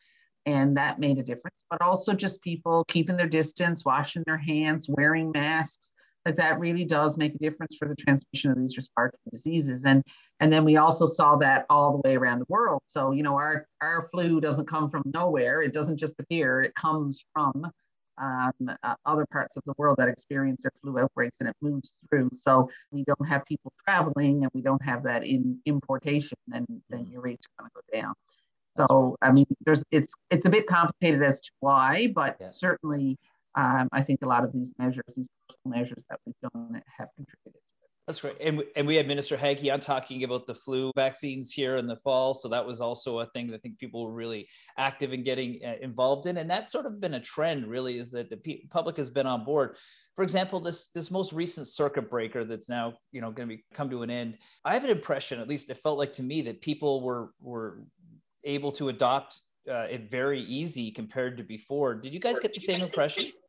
And 0.46 0.76
that 0.76 1.00
made 1.00 1.20
a 1.20 1.24
difference. 1.24 1.64
But 1.70 1.82
also 1.82 2.14
just 2.14 2.42
people 2.42 2.84
keeping 2.90 3.16
their 3.16 3.30
distance, 3.30 3.86
washing 3.86 4.24
their 4.26 4.38
hands, 4.38 4.90
wearing 4.90 5.32
masks. 5.32 5.94
Like 6.26 6.36
that 6.36 6.60
really 6.60 6.86
does 6.86 7.18
make 7.18 7.36
a 7.36 7.38
difference 7.38 7.76
for 7.78 7.88
the 7.88 7.96
transmission 7.96 8.52
of 8.52 8.58
these 8.58 8.78
respiratory 8.78 9.20
diseases. 9.32 9.84
And 9.86 10.04
and 10.40 10.52
then 10.52 10.66
we 10.66 10.78
also 10.78 11.06
saw 11.06 11.36
that 11.38 11.66
all 11.70 11.94
the 11.94 12.10
way 12.10 12.16
around 12.16 12.40
the 12.40 12.46
world. 12.50 12.82
So, 12.86 13.12
you 13.12 13.24
know, 13.24 13.36
our 13.36 13.68
our 13.82 14.08
flu 14.12 14.40
doesn't 14.40 14.68
come 14.68 14.90
from 14.90 15.04
nowhere. 15.14 15.62
It 15.62 15.74
doesn't 15.74 15.98
just 15.98 16.16
appear. 16.20 16.62
It 16.62 16.76
comes 16.76 17.24
from 17.34 17.72
um, 18.18 18.52
uh, 18.84 18.96
other 19.06 19.26
parts 19.26 19.58
of 19.58 19.64
the 19.66 19.74
world 19.78 19.98
that 19.98 20.08
experience 20.08 20.64
their 20.64 20.72
flu 20.82 21.00
outbreaks 21.00 21.40
and 21.40 21.50
it 21.50 21.56
moves 21.62 21.98
through. 22.10 22.30
So 22.38 22.70
we 22.92 23.04
don't 23.04 23.28
have 23.28 23.46
people 23.46 23.72
traveling 23.84 24.44
and 24.44 24.52
we 24.54 24.62
don't 24.62 24.84
have 24.84 25.04
that 25.04 25.24
in 25.26 25.60
importation, 25.66 26.38
then 26.48 26.66
then 26.90 27.08
your 27.10 27.22
rates 27.22 27.46
are 27.48 27.64
going 27.64 27.72
to 27.72 27.76
go 27.76 28.02
down. 28.02 28.14
So 28.76 29.18
I 29.22 29.32
mean, 29.32 29.46
there's 29.66 29.84
it's 29.92 30.14
it's 30.32 30.46
a 30.46 30.50
bit 30.50 30.68
complicated 30.68 31.22
as 31.24 31.40
to 31.42 31.52
why, 31.60 32.12
but 32.14 32.38
yeah. 32.40 32.50
certainly 32.54 33.18
um, 33.56 33.90
I 33.92 34.02
think 34.02 34.22
a 34.24 34.28
lot 34.28 34.44
of 34.44 34.52
these 34.52 34.74
measures, 34.78 35.04
these 35.16 35.28
measures 35.66 36.06
that 36.10 36.20
we've 36.26 36.36
done, 36.42 36.82
have 36.98 37.10
contributed. 37.16 37.62
That's 38.08 38.20
great. 38.20 38.36
And, 38.42 38.62
and 38.76 38.86
we 38.86 38.98
had 38.98 39.08
Minister 39.08 39.38
Haggie 39.38 39.72
on 39.72 39.80
talking 39.80 40.26
about 40.26 40.46
the 40.46 40.54
flu 40.54 40.92
vaccines 40.94 41.52
here 41.52 41.78
in 41.78 41.88
the 41.88 41.96
fall. 41.98 42.34
So 42.34 42.50
that 42.50 42.66
was 42.66 42.82
also 42.82 43.20
a 43.20 43.28
thing 43.28 43.48
that 43.48 43.56
I 43.56 43.60
think 43.60 43.80
people 43.80 44.04
were 44.04 44.12
really 44.12 44.50
active 44.78 45.14
in 45.14 45.24
getting 45.24 45.62
uh, 45.66 45.76
involved 45.82 46.26
in. 46.26 46.38
And 46.38 46.50
that's 46.50 46.70
sort 46.70 46.86
of 46.86 47.00
been 47.00 47.14
a 47.14 47.22
trend, 47.22 47.66
really, 47.66 47.98
is 47.98 48.12
that 48.12 48.30
the 48.30 48.62
public 48.70 48.98
has 48.98 49.10
been 49.10 49.26
on 49.26 49.46
board. 49.46 49.78
For 50.18 50.24
example, 50.24 50.60
this 50.60 50.90
this 50.90 51.10
most 51.10 51.34
recent 51.34 51.68
circuit 51.68 52.10
breaker 52.10 52.44
that's 52.44 52.70
now 52.70 52.94
you 53.12 53.22
know 53.22 53.32
going 53.32 53.50
to 53.50 53.56
be 53.56 53.64
come 53.74 53.90
to 53.90 54.04
an 54.04 54.12
end. 54.12 54.38
I 54.64 54.74
have 54.74 54.84
an 54.84 54.92
impression, 54.92 55.40
at 55.40 55.48
least 55.48 55.72
it 55.72 55.80
felt 55.82 55.98
like 55.98 56.14
to 56.14 56.24
me, 56.24 56.44
that 56.44 56.62
people 56.62 57.02
were 57.02 57.32
were 57.40 57.84
able 58.44 58.72
to 58.74 58.90
adopt 58.90 59.40
uh, 59.68 59.88
it 59.90 60.12
very 60.12 60.44
easy 60.44 60.92
compared 60.92 61.38
to 61.38 61.44
before. 61.44 61.96
Did 61.96 62.14
you 62.14 62.20
guys 62.20 62.38
get 62.38 62.54
the 62.54 62.60
same 62.60 62.82
impression? 62.82 63.32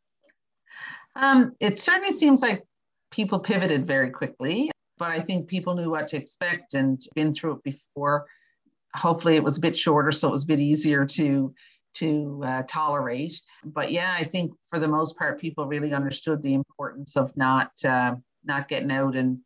Um, 1.16 1.52
it 1.61 1.78
certainly 1.78 2.11
seems 2.11 2.42
like 2.42 2.64
people 3.14 3.38
pivoted 3.38 3.86
very 3.86 4.10
quickly, 4.10 4.70
but 4.98 5.10
I 5.10 5.20
think 5.20 5.46
people 5.46 5.74
knew 5.74 5.90
what 5.90 6.08
to 6.08 6.16
expect 6.16 6.74
and 6.74 7.00
been 7.14 7.32
through 7.32 7.56
it 7.56 7.62
before. 7.62 8.26
Hopefully, 8.96 9.36
it 9.36 9.44
was 9.44 9.56
a 9.56 9.60
bit 9.60 9.76
shorter, 9.76 10.10
so 10.10 10.28
it 10.28 10.32
was 10.32 10.42
a 10.42 10.48
bit 10.48 10.60
easier 10.60 11.06
to 11.06 11.54
to 11.94 12.42
uh, 12.44 12.62
tolerate. 12.66 13.40
But 13.64 13.92
yeah, 13.92 14.16
I 14.18 14.24
think 14.24 14.52
for 14.68 14.80
the 14.80 14.88
most 14.88 15.16
part, 15.16 15.40
people 15.40 15.66
really 15.66 15.92
understood 15.92 16.42
the 16.42 16.54
importance 16.54 17.16
of 17.16 17.36
not 17.36 17.70
uh, 17.84 18.16
not 18.44 18.68
getting 18.68 18.90
out 18.90 19.14
and 19.14 19.38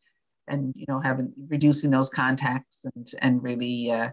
and 0.49 0.73
you 0.75 0.87
know 0.89 1.01
having 1.01 1.33
reducing 1.49 1.91
those 1.91 2.09
contacts 2.09 2.87
and 2.95 3.13
and 3.21 3.43
really 3.43 3.91
uh, 3.91 4.09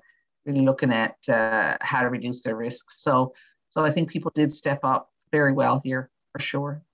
really 0.46 0.62
looking 0.62 0.92
at 0.92 1.16
uh, 1.30 1.78
how 1.80 2.02
to 2.02 2.10
reduce 2.10 2.44
their 2.44 2.58
risks. 2.58 3.02
So 3.02 3.34
so 3.70 3.86
I 3.86 3.92
think 3.92 4.10
people 4.10 4.32
did 4.36 4.52
step 4.52 4.80
up 4.84 5.10
very 5.32 5.54
well 5.54 5.82
here 5.84 6.10
for 6.34 6.40
sure. 6.40 6.85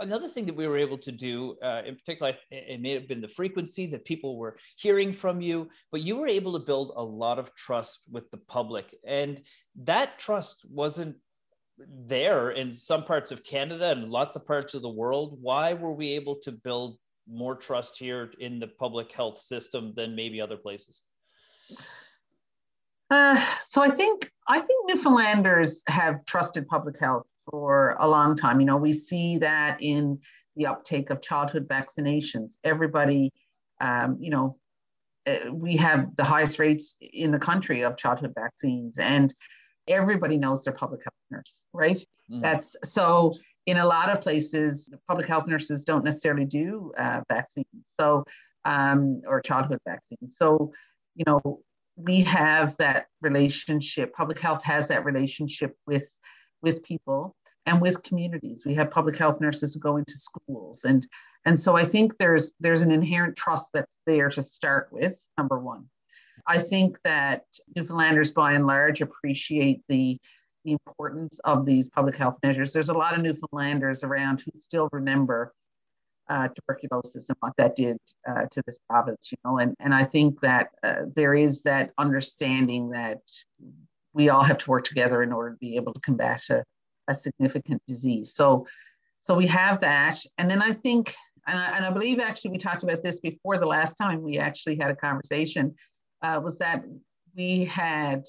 Another 0.00 0.28
thing 0.28 0.46
that 0.46 0.56
we 0.56 0.66
were 0.66 0.78
able 0.78 0.98
to 0.98 1.12
do, 1.12 1.56
uh, 1.62 1.82
in 1.86 1.96
particular, 1.96 2.34
it 2.50 2.80
may 2.80 2.92
have 2.92 3.08
been 3.08 3.20
the 3.20 3.28
frequency 3.28 3.86
that 3.86 4.04
people 4.04 4.36
were 4.36 4.56
hearing 4.76 5.12
from 5.12 5.40
you, 5.40 5.68
but 5.90 6.02
you 6.02 6.16
were 6.16 6.28
able 6.28 6.52
to 6.58 6.64
build 6.64 6.92
a 6.96 7.02
lot 7.02 7.38
of 7.38 7.54
trust 7.54 8.04
with 8.10 8.30
the 8.30 8.36
public. 8.36 8.94
And 9.06 9.42
that 9.76 10.18
trust 10.18 10.66
wasn't 10.70 11.16
there 12.06 12.50
in 12.50 12.72
some 12.72 13.04
parts 13.04 13.30
of 13.30 13.44
Canada 13.44 13.90
and 13.90 14.10
lots 14.10 14.36
of 14.36 14.46
parts 14.46 14.74
of 14.74 14.82
the 14.82 14.88
world. 14.88 15.38
Why 15.40 15.74
were 15.74 15.92
we 15.92 16.12
able 16.12 16.36
to 16.42 16.52
build 16.52 16.98
more 17.30 17.54
trust 17.54 17.98
here 17.98 18.32
in 18.40 18.58
the 18.58 18.66
public 18.66 19.12
health 19.12 19.38
system 19.38 19.92
than 19.94 20.16
maybe 20.16 20.40
other 20.40 20.56
places? 20.56 21.02
Uh, 23.10 23.36
so 23.62 23.82
I 23.82 23.88
think 23.88 24.30
I 24.48 24.60
think 24.60 24.90
Newfoundlanders 24.90 25.82
have 25.86 26.24
trusted 26.26 26.66
public 26.68 26.98
health 26.98 27.30
for 27.50 27.96
a 27.98 28.08
long 28.08 28.36
time. 28.36 28.60
You 28.60 28.66
know, 28.66 28.76
we 28.76 28.92
see 28.92 29.38
that 29.38 29.78
in 29.80 30.18
the 30.56 30.66
uptake 30.66 31.10
of 31.10 31.22
childhood 31.22 31.66
vaccinations. 31.68 32.58
Everybody, 32.64 33.30
um, 33.80 34.18
you 34.20 34.30
know, 34.30 34.58
uh, 35.26 35.52
we 35.52 35.76
have 35.76 36.14
the 36.16 36.24
highest 36.24 36.58
rates 36.58 36.96
in 37.00 37.30
the 37.30 37.38
country 37.38 37.82
of 37.82 37.96
childhood 37.96 38.32
vaccines, 38.34 38.98
and 38.98 39.34
everybody 39.86 40.36
knows 40.36 40.64
their 40.64 40.74
public 40.74 41.00
health 41.02 41.14
nurse, 41.30 41.64
right? 41.72 42.04
Mm. 42.30 42.42
That's 42.42 42.76
so. 42.84 43.34
In 43.66 43.76
a 43.76 43.84
lot 43.84 44.08
of 44.08 44.22
places, 44.22 44.88
public 45.06 45.26
health 45.26 45.46
nurses 45.46 45.84
don't 45.84 46.02
necessarily 46.02 46.46
do 46.46 46.90
uh, 46.96 47.20
vaccines, 47.28 47.66
so 47.84 48.24
um, 48.64 49.20
or 49.26 49.42
childhood 49.42 49.78
vaccines. 49.86 50.38
So, 50.38 50.72
you 51.14 51.24
know, 51.26 51.60
we 51.98 52.20
have 52.22 52.76
that 52.76 53.06
relationship 53.20 54.14
public 54.14 54.38
health 54.38 54.62
has 54.62 54.88
that 54.88 55.04
relationship 55.04 55.76
with 55.86 56.08
with 56.62 56.82
people 56.82 57.34
and 57.66 57.80
with 57.82 58.02
communities. 58.02 58.64
We 58.64 58.74
have 58.74 58.90
public 58.90 59.16
health 59.16 59.40
nurses 59.40 59.74
who 59.74 59.80
go 59.80 59.96
into 59.96 60.12
schools. 60.12 60.84
And 60.84 61.06
and 61.44 61.58
so 61.58 61.76
i 61.76 61.84
think 61.84 62.16
there's 62.18 62.52
there's 62.60 62.82
an 62.82 62.90
inherent 62.90 63.36
trust 63.36 63.72
that's 63.72 63.98
there 64.06 64.28
to 64.30 64.42
start 64.42 64.88
with 64.92 65.24
number 65.36 65.58
one. 65.58 65.86
I 66.46 66.58
think 66.58 66.98
that 67.04 67.44
newfoundlanders 67.76 68.30
by 68.30 68.52
and 68.52 68.66
large 68.66 69.00
appreciate 69.00 69.82
the 69.88 70.18
the 70.64 70.72
importance 70.72 71.38
of 71.44 71.64
these 71.64 71.88
public 71.88 72.16
health 72.16 72.38
measures. 72.42 72.72
There's 72.72 72.88
a 72.90 72.94
lot 72.94 73.14
of 73.14 73.22
newfoundlanders 73.22 74.04
around 74.04 74.40
who 74.40 74.50
still 74.54 74.88
remember 74.92 75.52
uh, 76.28 76.48
tuberculosis 76.48 77.28
and 77.28 77.36
what 77.40 77.52
that 77.56 77.76
did 77.76 77.96
uh, 78.28 78.42
to 78.50 78.62
this 78.66 78.78
province, 78.88 79.30
you 79.30 79.38
know, 79.44 79.58
and, 79.58 79.74
and 79.80 79.94
I 79.94 80.04
think 80.04 80.40
that 80.40 80.70
uh, 80.82 81.02
there 81.14 81.34
is 81.34 81.62
that 81.62 81.92
understanding 81.98 82.90
that 82.90 83.20
we 84.12 84.28
all 84.28 84.42
have 84.42 84.58
to 84.58 84.70
work 84.70 84.84
together 84.84 85.22
in 85.22 85.32
order 85.32 85.50
to 85.50 85.56
be 85.56 85.76
able 85.76 85.92
to 85.92 86.00
combat 86.00 86.42
a, 86.50 86.64
a 87.08 87.14
significant 87.14 87.82
disease. 87.86 88.34
So, 88.34 88.66
so 89.18 89.34
we 89.34 89.46
have 89.46 89.80
that, 89.80 90.16
and 90.38 90.50
then 90.50 90.62
I 90.62 90.72
think, 90.72 91.14
and 91.46 91.58
I, 91.58 91.76
and 91.76 91.84
I 91.84 91.90
believe 91.90 92.20
actually 92.20 92.52
we 92.52 92.58
talked 92.58 92.82
about 92.82 93.02
this 93.02 93.20
before 93.20 93.58
the 93.58 93.66
last 93.66 93.94
time 93.94 94.22
we 94.22 94.38
actually 94.38 94.76
had 94.76 94.90
a 94.90 94.96
conversation, 94.96 95.74
uh, 96.22 96.40
was 96.42 96.58
that 96.58 96.84
we 97.36 97.64
had 97.64 98.24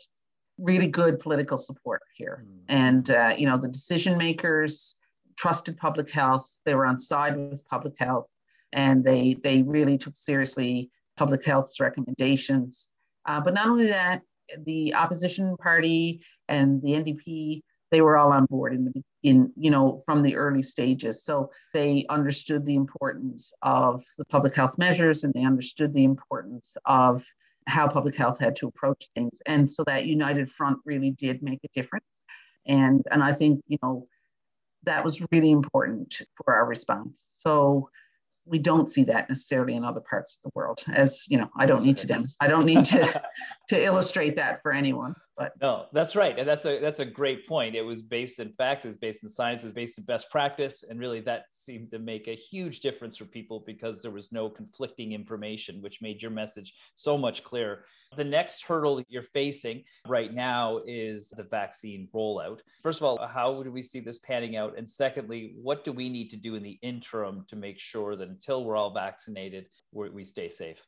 really 0.58 0.88
good 0.88 1.20
political 1.20 1.58
support 1.58 2.02
here, 2.16 2.44
mm. 2.48 2.60
and 2.70 3.12
uh, 3.12 3.34
you 3.38 3.46
know 3.46 3.58
the 3.58 3.68
decision 3.68 4.18
makers 4.18 4.96
trusted 5.40 5.78
public 5.78 6.12
health. 6.12 6.60
They 6.66 6.76
were 6.76 6.86
on 6.86 7.00
side 7.00 7.38
with 7.38 7.66
public 7.68 7.94
health, 7.98 8.30
and 8.74 9.04
they 9.04 9.38
they 9.42 9.64
really 9.64 9.98
took 9.98 10.16
seriously 10.16 10.92
public 11.18 11.44
health's 11.44 11.80
recommendations. 11.80 12.90
Uh, 13.26 13.40
but 13.40 13.54
not 13.54 13.68
only 13.68 13.88
that, 13.88 14.22
the 14.66 14.94
opposition 14.94 15.56
party 15.58 16.22
and 16.48 16.82
the 16.82 16.90
NDP 16.90 17.62
they 17.92 18.02
were 18.02 18.18
all 18.18 18.32
on 18.32 18.46
board 18.46 18.74
in 18.74 18.86
the 18.86 19.04
in 19.24 19.52
you 19.56 19.72
know 19.72 20.04
from 20.06 20.22
the 20.22 20.36
early 20.36 20.62
stages. 20.62 21.24
So 21.24 21.50
they 21.74 22.06
understood 22.10 22.66
the 22.66 22.76
importance 22.76 23.52
of 23.62 24.04
the 24.18 24.26
public 24.26 24.54
health 24.56 24.78
measures, 24.78 25.24
and 25.24 25.34
they 25.34 25.44
understood 25.44 25.94
the 25.94 26.04
importance 26.04 26.76
of 26.86 27.24
how 27.66 27.88
public 27.88 28.16
health 28.16 28.40
had 28.40 28.56
to 28.58 28.68
approach 28.68 29.08
things. 29.16 29.40
And 29.46 29.70
so 29.70 29.84
that 29.86 30.06
united 30.06 30.52
front 30.52 30.80
really 30.86 31.12
did 31.12 31.42
make 31.42 31.60
a 31.64 31.68
difference. 31.70 32.06
And 32.68 33.06
and 33.12 33.24
I 33.24 33.34
think 33.34 33.62
you 33.68 33.78
know 33.82 34.08
that 34.84 35.04
was 35.04 35.22
really 35.32 35.52
important 35.52 36.22
for 36.44 36.54
our 36.54 36.66
response. 36.66 37.24
So 37.32 37.90
we 38.50 38.60
don't 38.60 38.90
see 38.90 39.04
that 39.04 39.30
necessarily 39.30 39.76
in 39.76 39.84
other 39.86 40.02
parts 40.02 40.38
of 40.38 40.42
the 40.42 40.52
world 40.56 40.84
as 40.94 41.24
you 41.28 41.38
know 41.38 41.48
i 41.58 41.66
don't 41.66 41.84
need 41.84 41.98
to 41.98 42.08
dem- 42.08 42.26
i 42.40 42.48
don't 42.48 42.66
need 42.66 42.84
to 42.84 43.22
to 43.68 43.84
illustrate 43.84 44.36
that 44.36 44.62
for 44.62 44.72
anyone 44.72 45.14
but 45.40 45.54
no 45.62 45.86
that's 45.94 46.18
right 46.18 46.38
and 46.38 46.48
that's 46.48 46.66
a 46.66 46.80
that's 46.80 47.00
a 47.00 47.06
great 47.06 47.48
point. 47.48 47.74
It 47.74 47.82
was 47.82 48.02
based 48.02 48.42
in 48.42 48.52
facts 48.52 48.84
it 48.84 48.90
was 48.90 48.98
based 48.98 49.24
in 49.24 49.30
science 49.30 49.64
it 49.64 49.68
was 49.68 49.74
based 49.74 49.98
in 49.98 50.04
best 50.04 50.30
practice 50.30 50.84
and 50.88 51.00
really 51.00 51.22
that 51.22 51.46
seemed 51.52 51.92
to 51.92 52.00
make 52.00 52.28
a 52.28 52.36
huge 52.36 52.82
difference 52.82 53.16
for 53.16 53.26
people 53.26 53.64
because 53.66 54.02
there 54.02 54.12
was 54.12 54.34
no 54.34 54.50
conflicting 54.50 55.14
information 55.14 55.82
which 55.82 56.02
made 56.02 56.22
your 56.22 56.30
message 56.32 56.74
so 56.96 57.18
much 57.18 57.44
clearer. 57.44 57.86
The 58.18 58.24
next 58.24 58.64
hurdle 58.64 59.02
you're 59.08 59.24
facing 59.24 59.86
right 60.08 60.34
now 60.34 60.82
is 60.86 61.30
the 61.30 61.44
vaccine 61.44 62.10
rollout. 62.14 62.60
First 62.84 63.00
of 63.00 63.06
all 63.06 63.26
how 63.26 63.64
do 63.64 63.72
we 63.72 63.82
see 63.82 64.02
this 64.02 64.18
panning 64.18 64.58
out? 64.58 64.78
And 64.78 64.90
secondly 64.90 65.54
what 65.62 65.86
do 65.86 65.94
we 65.94 66.10
need 66.10 66.30
to 66.32 66.38
do 66.38 66.56
in 66.56 66.64
the 66.64 66.78
interim 66.82 67.46
to 67.48 67.56
make 67.56 67.80
sure 67.80 68.18
that 68.18 68.28
until 68.28 68.66
we're 68.66 68.76
all 68.76 68.94
vaccinated 68.94 69.68
we 69.94 70.26
stay 70.26 70.50
safe 70.50 70.86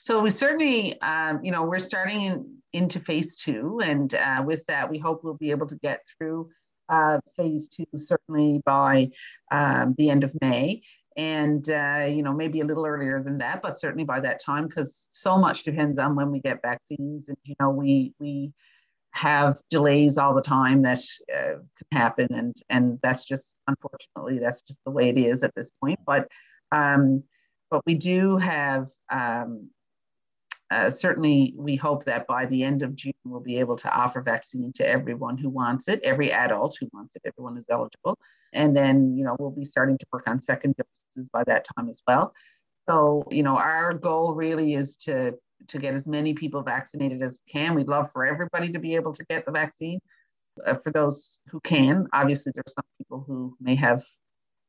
so 0.00 0.20
we 0.20 0.30
certainly, 0.30 1.00
um, 1.02 1.40
you 1.44 1.52
know, 1.52 1.64
we're 1.64 1.78
starting 1.78 2.22
in, 2.22 2.56
into 2.72 3.00
phase 3.00 3.36
two, 3.36 3.80
and 3.82 4.14
uh, 4.14 4.42
with 4.44 4.64
that, 4.66 4.90
we 4.90 4.98
hope 4.98 5.24
we'll 5.24 5.34
be 5.34 5.50
able 5.50 5.66
to 5.66 5.76
get 5.76 6.04
through 6.18 6.48
uh, 6.88 7.20
phase 7.36 7.68
two 7.68 7.86
certainly 7.94 8.60
by 8.64 9.10
um, 9.50 9.94
the 9.98 10.10
end 10.10 10.24
of 10.24 10.34
May, 10.40 10.82
and 11.16 11.68
uh, 11.70 12.06
you 12.08 12.22
know 12.22 12.32
maybe 12.32 12.60
a 12.60 12.64
little 12.64 12.86
earlier 12.86 13.22
than 13.22 13.38
that, 13.38 13.62
but 13.62 13.78
certainly 13.78 14.04
by 14.04 14.20
that 14.20 14.42
time, 14.42 14.66
because 14.66 15.06
so 15.10 15.36
much 15.36 15.62
depends 15.62 15.98
on 15.98 16.16
when 16.16 16.30
we 16.30 16.40
get 16.40 16.62
vaccines, 16.62 17.28
and 17.28 17.36
you 17.44 17.54
know 17.60 17.70
we 17.70 18.14
we 18.18 18.52
have 19.12 19.58
delays 19.70 20.18
all 20.18 20.34
the 20.34 20.42
time 20.42 20.82
that 20.82 21.00
uh, 21.34 21.58
can 21.76 21.86
happen, 21.92 22.28
and 22.32 22.56
and 22.68 22.98
that's 23.02 23.24
just 23.24 23.54
unfortunately 23.66 24.38
that's 24.38 24.62
just 24.62 24.78
the 24.84 24.90
way 24.90 25.08
it 25.08 25.18
is 25.18 25.42
at 25.42 25.54
this 25.54 25.70
point, 25.82 25.98
but. 26.06 26.28
Um, 26.70 27.22
but 27.70 27.82
we 27.86 27.94
do 27.94 28.36
have 28.36 28.88
um, 29.10 29.70
uh, 30.70 30.90
certainly 30.90 31.54
we 31.56 31.76
hope 31.76 32.04
that 32.04 32.26
by 32.26 32.44
the 32.46 32.62
end 32.62 32.82
of 32.82 32.94
June 32.94 33.12
we'll 33.24 33.40
be 33.40 33.58
able 33.58 33.76
to 33.76 33.90
offer 33.94 34.20
vaccine 34.20 34.72
to 34.74 34.86
everyone 34.86 35.38
who 35.38 35.48
wants 35.48 35.88
it, 35.88 36.00
every 36.02 36.30
adult 36.30 36.76
who 36.78 36.88
wants 36.92 37.16
it, 37.16 37.22
everyone 37.24 37.56
who's 37.56 37.64
eligible. 37.70 38.18
And 38.52 38.76
then, 38.76 39.16
you 39.16 39.24
know, 39.24 39.36
we'll 39.38 39.50
be 39.50 39.64
starting 39.64 39.96
to 39.98 40.06
work 40.12 40.24
on 40.26 40.40
second 40.40 40.74
doses 40.76 41.28
by 41.30 41.44
that 41.44 41.66
time 41.76 41.88
as 41.88 42.02
well. 42.06 42.34
So, 42.88 43.24
you 43.30 43.42
know, 43.42 43.56
our 43.56 43.94
goal 43.94 44.34
really 44.34 44.74
is 44.74 44.96
to 44.98 45.32
to 45.68 45.78
get 45.78 45.94
as 45.94 46.06
many 46.06 46.34
people 46.34 46.62
vaccinated 46.62 47.20
as 47.20 47.38
we 47.44 47.52
can. 47.52 47.74
We'd 47.74 47.88
love 47.88 48.12
for 48.12 48.24
everybody 48.24 48.70
to 48.70 48.78
be 48.78 48.94
able 48.94 49.12
to 49.14 49.24
get 49.24 49.44
the 49.44 49.52
vaccine. 49.52 50.00
Uh, 50.64 50.74
for 50.74 50.92
those 50.92 51.38
who 51.50 51.60
can, 51.60 52.06
obviously 52.12 52.52
there's 52.54 52.74
some 52.74 52.84
people 52.98 53.24
who 53.26 53.56
may 53.60 53.74
have 53.74 54.04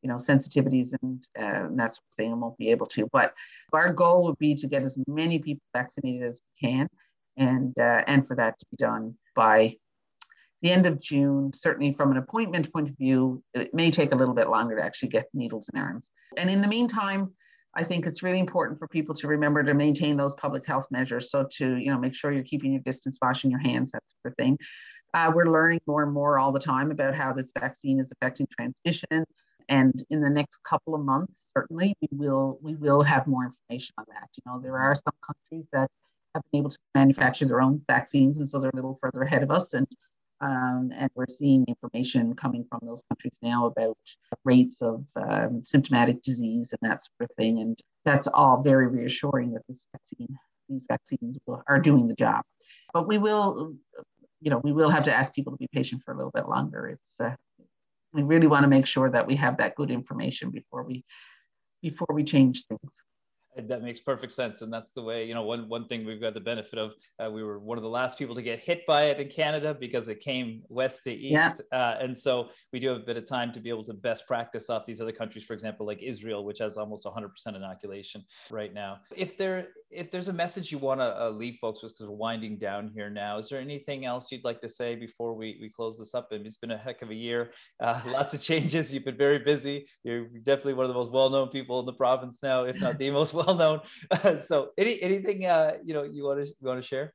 you 0.02 0.10
know, 0.10 0.16
sensitivities 0.16 0.93
and, 1.02 1.28
uh, 1.38 1.66
and 1.68 1.80
that 1.80 1.95
sort 1.95 2.06
of 2.12 2.16
thing 2.18 2.32
and 2.32 2.41
won't 2.41 2.58
be 2.58 2.72
able 2.72 2.88
to. 2.88 3.08
But 3.12 3.34
our 3.74 3.93
goal 3.93 4.26
would 4.26 4.38
be 4.38 4.56
to 4.56 4.68
get 4.68 4.84
as 4.84 4.97
many 5.08 5.39
people 5.39 5.64
vaccinated 5.74 6.24
as 6.24 6.39
we 6.62 6.70
can 6.70 6.88
and, 7.38 7.78
uh, 7.78 8.04
and 8.08 8.28
for 8.28 8.36
that 8.36 8.58
to 8.60 8.66
be 8.72 8.78
done 8.78 9.16
by 9.36 9.76
the 10.62 10.72
end 10.72 10.86
of 10.86 11.02
June. 11.02 11.52
Certainly 11.54 11.93
from 11.93 12.12
an 12.12 12.18
appointment 12.18 12.72
point 12.72 12.89
of 12.89 12.97
view, 12.97 13.43
it 13.54 13.74
may 13.74 13.91
take 13.91 14.14
a 14.14 14.16
little 14.16 14.34
bit 14.34 14.50
longer 14.50 14.76
to 14.76 14.84
actually 14.84 15.10
get 15.10 15.28
needles 15.34 15.70
and 15.74 15.82
arms. 15.82 16.10
And 16.38 16.50
in 16.50 16.62
the 16.62 16.68
meantime, 16.68 17.34
I 17.76 17.84
think 17.84 18.08
it's 18.08 18.24
really 18.24 18.39
important 18.39 18.80
for 18.80 18.88
people 18.88 19.14
to 19.16 19.28
remember 19.28 19.64
to 19.64 19.74
maintain 19.74 20.18
those 20.18 20.34
public 20.36 20.66
health 20.66 20.88
measures. 20.91 21.30
So 21.30 21.47
to, 21.58 21.76
you 21.76 21.91
know, 21.91 22.00
make 22.00 22.16
sure 22.16 22.32
you're 22.32 22.43
keeping 22.43 22.74
your 22.74 22.82
distance, 22.82 23.18
washing 23.22 23.52
your 23.52 23.60
hands, 23.60 23.91
that 23.91 24.04
sort 24.08 24.34
of 24.34 24.38
thing. 24.38 24.58
Uh, 25.14 25.32
we're 25.34 25.50
learning 25.50 25.80
more 25.88 26.04
and 26.04 26.14
more 26.14 26.38
all 26.38 26.52
the 26.52 26.60
time 26.60 26.91
about 26.91 27.16
how 27.16 27.34
this 27.34 27.50
vaccine 27.58 28.00
is 28.00 28.12
affecting 28.12 28.47
transmission, 28.60 29.26
and 29.70 30.03
in 30.09 30.22
the 30.22 30.30
next 30.30 30.59
couple 30.67 30.95
of 30.95 31.01
months, 31.01 31.39
certainly 31.53 31.95
we 32.01 32.09
will 32.11 32.59
we 32.61 32.76
will 32.76 33.01
have 33.03 33.28
more 33.28 33.45
information 33.45 33.93
on 33.97 34.05
that. 34.09 34.30
You 34.36 34.43
know, 34.45 34.59
there 34.59 34.78
are 34.78 34.95
some 34.95 35.13
countries 35.26 35.67
that 35.72 35.89
have 36.36 36.43
been 36.51 36.59
able 36.59 36.72
to 36.72 36.78
manufacture 36.95 37.45
their 37.45 37.61
own 37.61 37.82
vaccines, 37.88 38.39
and 38.39 38.49
so 38.49 38.59
they're 38.59 38.72
a 38.72 38.76
little 38.76 38.99
further 39.01 39.22
ahead 39.22 39.43
of 39.43 39.51
us. 39.51 39.74
And 39.74 39.88
um, 40.41 40.91
and 40.95 41.11
we're 41.15 41.28
seeing 41.28 41.65
information 41.67 42.34
coming 42.36 42.65
from 42.70 42.80
those 42.84 43.03
countries 43.09 43.38
now 43.41 43.65
about 43.65 43.97
rates 44.45 44.82
of 44.82 45.03
um, 45.15 45.61
symptomatic 45.63 46.22
disease 46.24 46.72
and 46.72 46.89
that 46.89 47.01
sort 47.03 47.30
of 47.30 47.36
thing. 47.36 47.59
And 47.59 47.78
that's 48.05 48.28
all 48.28 48.61
very 48.61 48.88
reassuring 48.88 49.51
that 49.53 49.63
this 49.67 49.82
vaccine, 49.91 50.38
these 50.70 50.86
vaccines 50.88 51.38
will, 51.45 51.61
are 51.67 51.80
doing 51.80 52.07
the 52.07 52.15
job. 52.15 52.43
But 52.93 53.07
we 53.07 53.17
will, 53.17 53.76
you 54.39 54.49
know, 54.49 54.61
we 54.63 54.72
will 54.72 54.89
have 54.89 55.03
to 55.03 55.13
ask 55.13 55.34
people 55.34 55.51
to 55.51 55.57
be 55.57 55.67
patient 55.74 56.03
for 56.05 56.13
a 56.13 56.17
little 56.17 56.32
bit 56.32 56.47
longer. 56.47 56.88
It's 56.88 57.20
uh, 57.20 57.36
we 58.14 58.24
really 58.24 58.47
want 58.47 58.64
to 58.64 58.70
make 58.70 58.86
sure 58.86 59.10
that 59.10 59.28
we 59.28 59.36
have 59.36 59.57
that 59.57 59.76
good 59.76 59.91
information 59.91 60.49
before 60.51 60.84
we 60.84 61.03
before 61.82 62.07
we 62.14 62.24
change 62.24 62.66
things 62.66 63.01
that 63.68 63.84
makes 63.84 63.99
perfect 63.99 64.32
sense, 64.32 64.62
and 64.62 64.72
that's 64.72 64.93
the 64.93 65.01
way. 65.01 65.26
You 65.26 65.34
know, 65.34 65.43
one 65.43 65.68
one 65.70 65.88
thing 65.88 66.05
we've 66.05 66.22
got 66.22 66.34
the 66.34 66.39
benefit 66.39 66.80
of. 66.80 66.95
Uh, 67.24 67.30
we 67.30 67.43
were 67.43 67.60
one 67.60 67.78
of 67.78 67.84
the 67.84 67.89
last 67.89 68.18
people 68.18 68.36
to 68.36 68.41
get 68.41 68.60
hit 68.60 68.86
by 68.86 69.03
it 69.05 69.20
in 69.20 69.28
Canada 69.30 69.76
because 69.78 70.07
it 70.07 70.20
came 70.20 70.64
west 70.70 71.03
to 71.03 71.12
east, 71.12 71.62
yeah. 71.72 71.78
uh, 71.78 71.97
and 71.99 72.18
so 72.18 72.49
we 72.72 72.80
do 72.80 72.88
have 72.89 72.97
a 72.97 73.05
bit 73.05 73.18
of 73.18 73.26
time 73.26 73.51
to 73.53 73.60
be 73.60 73.70
able 73.70 73.84
to 73.84 73.93
best 73.93 74.28
practice 74.28 74.70
off 74.70 74.86
these 74.86 75.01
other 75.01 75.12
countries. 75.12 75.43
For 75.43 75.53
example, 75.53 75.86
like 75.86 76.01
Israel, 76.01 76.43
which 76.43 76.60
has 76.60 76.78
almost 76.78 77.05
100% 77.05 77.30
inoculation 77.55 78.24
right 78.49 78.74
now. 78.74 78.99
If 79.16 79.38
there 79.38 79.70
if 79.91 80.12
there's 80.12 80.28
a 80.28 80.34
message 80.34 80.72
you 80.72 80.78
want 80.78 80.99
to 80.99 81.20
uh, 81.20 81.30
leave 81.30 81.57
folks 81.60 81.82
with, 81.82 81.93
because 81.93 82.07
we're 82.07 82.16
winding 82.16 82.57
down 82.57 82.91
here 82.93 83.10
now, 83.10 83.38
is 83.38 83.49
there 83.49 83.60
anything 83.60 84.05
else 84.05 84.32
you'd 84.32 84.43
like 84.43 84.62
to 84.62 84.70
say 84.70 84.95
before 84.95 85.34
we 85.34 85.57
we 85.60 85.70
close 85.70 85.97
this 85.97 86.14
up? 86.14 86.28
I 86.32 86.38
mean, 86.38 86.45
it's 86.45 86.57
been 86.57 86.72
a 86.72 86.78
heck 86.78 87.01
of 87.01 87.10
a 87.10 87.16
year, 87.16 87.51
uh, 87.80 87.99
lots 88.07 88.34
of 88.34 88.41
changes. 88.41 88.93
You've 88.93 89.05
been 89.05 89.18
very 89.18 89.39
busy. 89.39 89.88
You're 90.03 90.26
definitely 90.26 90.74
one 90.74 90.86
of 90.86 90.89
the 90.89 90.97
most 90.97 91.12
well 91.12 91.30
known 91.30 91.49
people 91.49 91.80
in 91.80 91.86
the 91.86 91.93
province 91.93 92.39
now, 92.43 92.64
if 92.64 92.80
not 92.80 92.97
the 92.97 93.10
most 93.10 93.34
well 93.39 93.49
known. 93.56 93.82
so, 94.41 94.70
any 94.78 95.02
anything 95.02 95.45
uh, 95.45 95.74
you 95.84 95.93
know 95.93 96.04
you 96.04 96.24
want 96.24 96.39
to 96.39 96.47
you 96.47 96.68
want 96.68 96.82
to 96.82 96.88
share? 96.88 97.14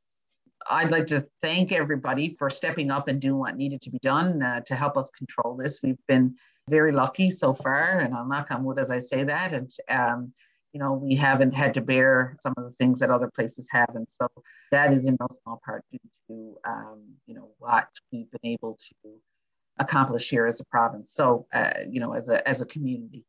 I'd 0.70 0.90
like 0.90 1.06
to 1.06 1.26
thank 1.42 1.72
everybody 1.72 2.34
for 2.38 2.48
stepping 2.48 2.90
up 2.90 3.08
and 3.08 3.20
doing 3.20 3.38
what 3.38 3.56
needed 3.56 3.80
to 3.82 3.90
be 3.90 3.98
done 3.98 4.42
uh, 4.42 4.60
to 4.62 4.74
help 4.74 4.96
us 4.96 5.10
control 5.10 5.56
this. 5.56 5.80
We've 5.82 5.98
been 6.08 6.36
very 6.68 6.92
lucky 6.92 7.30
so 7.30 7.52
far, 7.52 8.00
and 8.00 8.14
I'll 8.14 8.26
knock 8.26 8.50
on 8.50 8.64
wood 8.64 8.78
as 8.78 8.90
I 8.90 8.98
say 8.98 9.24
that. 9.24 9.52
And 9.52 9.70
um, 9.88 10.32
you 10.72 10.80
know, 10.80 10.92
we 10.92 11.14
haven't 11.14 11.54
had 11.54 11.74
to 11.74 11.80
bear 11.80 12.36
some 12.42 12.54
of 12.56 12.64
the 12.64 12.72
things 12.72 12.98
that 13.00 13.10
other 13.10 13.30
places 13.34 13.66
have, 13.70 13.90
and 13.94 14.08
so 14.08 14.26
that 14.70 14.92
is 14.92 15.06
in 15.06 15.16
no 15.20 15.28
small 15.42 15.60
part 15.64 15.84
due 15.90 15.98
to 16.28 16.56
um, 16.66 17.02
you 17.26 17.34
know 17.34 17.50
what 17.58 17.88
we've 18.12 18.30
been 18.30 18.52
able 18.52 18.76
to 18.76 19.10
accomplish 19.78 20.30
here 20.30 20.46
as 20.46 20.60
a 20.60 20.64
province. 20.64 21.12
So 21.12 21.46
uh, 21.52 21.72
you 21.88 22.00
know, 22.00 22.14
as 22.14 22.28
a 22.28 22.46
as 22.48 22.60
a 22.60 22.66
community. 22.66 23.24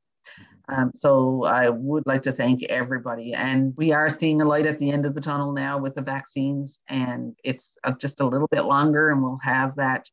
Um, 0.67 0.91
so 0.93 1.43
I 1.43 1.69
would 1.69 2.07
like 2.07 2.23
to 2.23 2.31
thank 2.31 2.63
everybody. 2.63 3.33
And 3.33 3.73
we 3.77 3.91
are 3.91 4.09
seeing 4.09 4.41
a 4.41 4.45
light 4.45 4.65
at 4.65 4.79
the 4.79 4.89
end 4.91 5.05
of 5.05 5.13
the 5.13 5.21
tunnel 5.21 5.51
now 5.51 5.77
with 5.77 5.95
the 5.95 6.01
vaccines, 6.01 6.79
and 6.87 7.35
it's 7.43 7.77
uh, 7.83 7.93
just 7.93 8.19
a 8.19 8.25
little 8.25 8.47
bit 8.47 8.65
longer, 8.65 9.11
and 9.11 9.21
we'll 9.21 9.37
have 9.37 9.75
that 9.75 10.09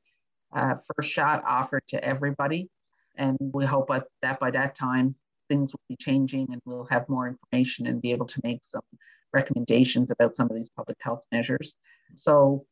uh, 0.55 0.75
first 0.95 1.11
shot 1.11 1.43
offered 1.47 1.83
to 1.89 2.05
everybody. 2.05 2.69
And 3.17 3.37
we 3.41 3.65
hope 3.65 3.91
that 4.23 4.41
by 4.41 4.51
that 4.51 4.75
time, 4.75 5.15
things 5.49 5.73
will 5.73 5.81
be 5.89 5.97
changing 5.97 6.49
and 6.51 6.63
we'll 6.65 6.87
have 6.87 7.09
more 7.09 7.29
information 7.29 7.87
and 7.87 8.01
be 8.01 8.13
able 8.13 8.27
to 8.27 8.41
make 8.43 8.61
some 8.65 8.83
recommendations 9.35 10.11
about 10.11 10.35
some 10.35 10.49
of 10.51 10.57
these 10.57 10.71
public 10.71 10.97
health 11.01 11.25
measures. 11.31 11.77
So 12.15 12.65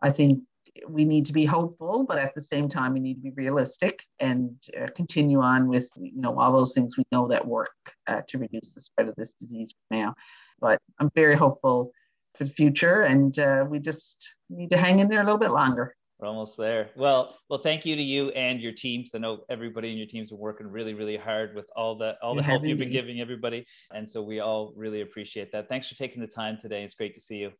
I 0.00 0.10
think 0.10 0.40
we 0.88 1.04
need 1.04 1.26
to 1.26 1.32
be 1.32 1.44
hopeful, 1.44 2.04
but 2.04 2.18
at 2.18 2.34
the 2.34 2.42
same 2.42 2.68
time, 2.68 2.94
we 2.94 3.00
need 3.00 3.14
to 3.14 3.20
be 3.20 3.30
realistic 3.30 4.04
and 4.20 4.56
uh, 4.80 4.88
continue 4.94 5.40
on 5.40 5.68
with 5.68 5.88
you 5.96 6.20
know 6.20 6.38
all 6.38 6.52
those 6.52 6.72
things 6.72 6.96
we 6.96 7.04
know 7.12 7.28
that 7.28 7.46
work 7.46 7.74
uh, 8.06 8.22
to 8.28 8.38
reduce 8.38 8.72
the 8.74 8.80
spread 8.80 9.08
of 9.08 9.14
this 9.16 9.34
disease 9.34 9.74
now. 9.90 10.14
But 10.60 10.80
I'm 10.98 11.10
very 11.14 11.36
hopeful 11.36 11.92
for 12.34 12.44
the 12.44 12.50
future, 12.50 13.02
and 13.02 13.38
uh, 13.38 13.64
we 13.68 13.78
just 13.78 14.34
need 14.50 14.70
to 14.70 14.76
hang 14.76 14.98
in 14.98 15.08
there 15.08 15.20
a 15.20 15.24
little 15.24 15.38
bit 15.38 15.50
longer. 15.50 15.94
We're 16.18 16.28
almost 16.28 16.56
there. 16.56 16.90
Well, 16.96 17.36
well, 17.48 17.58
thank 17.58 17.84
you 17.84 17.96
to 17.96 18.02
you 18.02 18.30
and 18.30 18.60
your 18.60 18.72
teams. 18.72 19.14
I 19.14 19.18
know 19.18 19.44
everybody 19.50 19.90
in 19.90 19.98
your 19.98 20.06
teams 20.06 20.32
are 20.32 20.36
working 20.36 20.68
really, 20.68 20.94
really 20.94 21.16
hard 21.16 21.54
with 21.54 21.66
all 21.76 21.96
the 21.96 22.16
all 22.22 22.34
the 22.34 22.40
you 22.40 22.46
help 22.46 22.64
you've 22.64 22.78
been 22.78 22.92
giving 22.92 23.20
everybody, 23.20 23.66
and 23.92 24.08
so 24.08 24.22
we 24.22 24.40
all 24.40 24.72
really 24.76 25.02
appreciate 25.02 25.52
that. 25.52 25.68
Thanks 25.68 25.88
for 25.88 25.94
taking 25.96 26.20
the 26.20 26.28
time 26.28 26.56
today. 26.60 26.82
It's 26.82 26.94
great 26.94 27.14
to 27.14 27.20
see 27.20 27.36
you. 27.36 27.52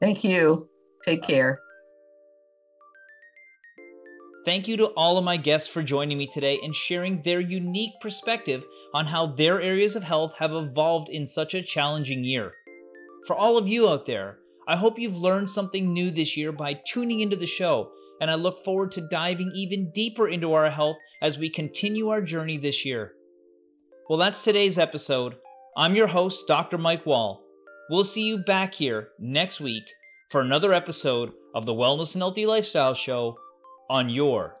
Thank 0.00 0.22
you. 0.22 0.68
Take 1.04 1.22
care. 1.22 1.60
Thank 4.44 4.68
you 4.68 4.76
to 4.78 4.86
all 4.88 5.18
of 5.18 5.24
my 5.24 5.36
guests 5.36 5.68
for 5.68 5.82
joining 5.82 6.16
me 6.16 6.26
today 6.26 6.58
and 6.62 6.74
sharing 6.74 7.22
their 7.22 7.40
unique 7.40 7.92
perspective 8.00 8.64
on 8.94 9.06
how 9.06 9.26
their 9.26 9.60
areas 9.60 9.96
of 9.96 10.04
health 10.04 10.34
have 10.38 10.52
evolved 10.52 11.08
in 11.08 11.26
such 11.26 11.54
a 11.54 11.62
challenging 11.62 12.24
year. 12.24 12.54
For 13.26 13.36
all 13.36 13.58
of 13.58 13.68
you 13.68 13.88
out 13.88 14.06
there, 14.06 14.38
I 14.66 14.76
hope 14.76 14.98
you've 14.98 15.18
learned 15.18 15.50
something 15.50 15.92
new 15.92 16.10
this 16.10 16.36
year 16.36 16.52
by 16.52 16.80
tuning 16.86 17.20
into 17.20 17.36
the 17.36 17.46
show, 17.46 17.90
and 18.20 18.30
I 18.30 18.36
look 18.36 18.64
forward 18.64 18.92
to 18.92 19.08
diving 19.08 19.50
even 19.54 19.90
deeper 19.92 20.28
into 20.28 20.54
our 20.54 20.70
health 20.70 20.96
as 21.20 21.38
we 21.38 21.50
continue 21.50 22.08
our 22.08 22.22
journey 22.22 22.58
this 22.58 22.84
year. 22.84 23.12
Well, 24.08 24.18
that's 24.18 24.42
today's 24.42 24.78
episode. 24.78 25.36
I'm 25.76 25.94
your 25.94 26.06
host, 26.06 26.46
Dr. 26.46 26.78
Mike 26.78 27.04
Wall. 27.04 27.42
We'll 27.90 28.04
see 28.04 28.26
you 28.26 28.38
back 28.38 28.74
here 28.74 29.08
next 29.18 29.60
week 29.60 29.84
for 30.30 30.40
another 30.40 30.72
episode 30.72 31.32
of 31.54 31.66
the 31.66 31.74
Wellness 31.74 32.14
and 32.14 32.22
Healthy 32.22 32.46
Lifestyle 32.46 32.94
Show 32.94 33.36
on 33.88 34.08
your 34.08 34.56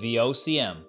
VOCM. 0.00 0.84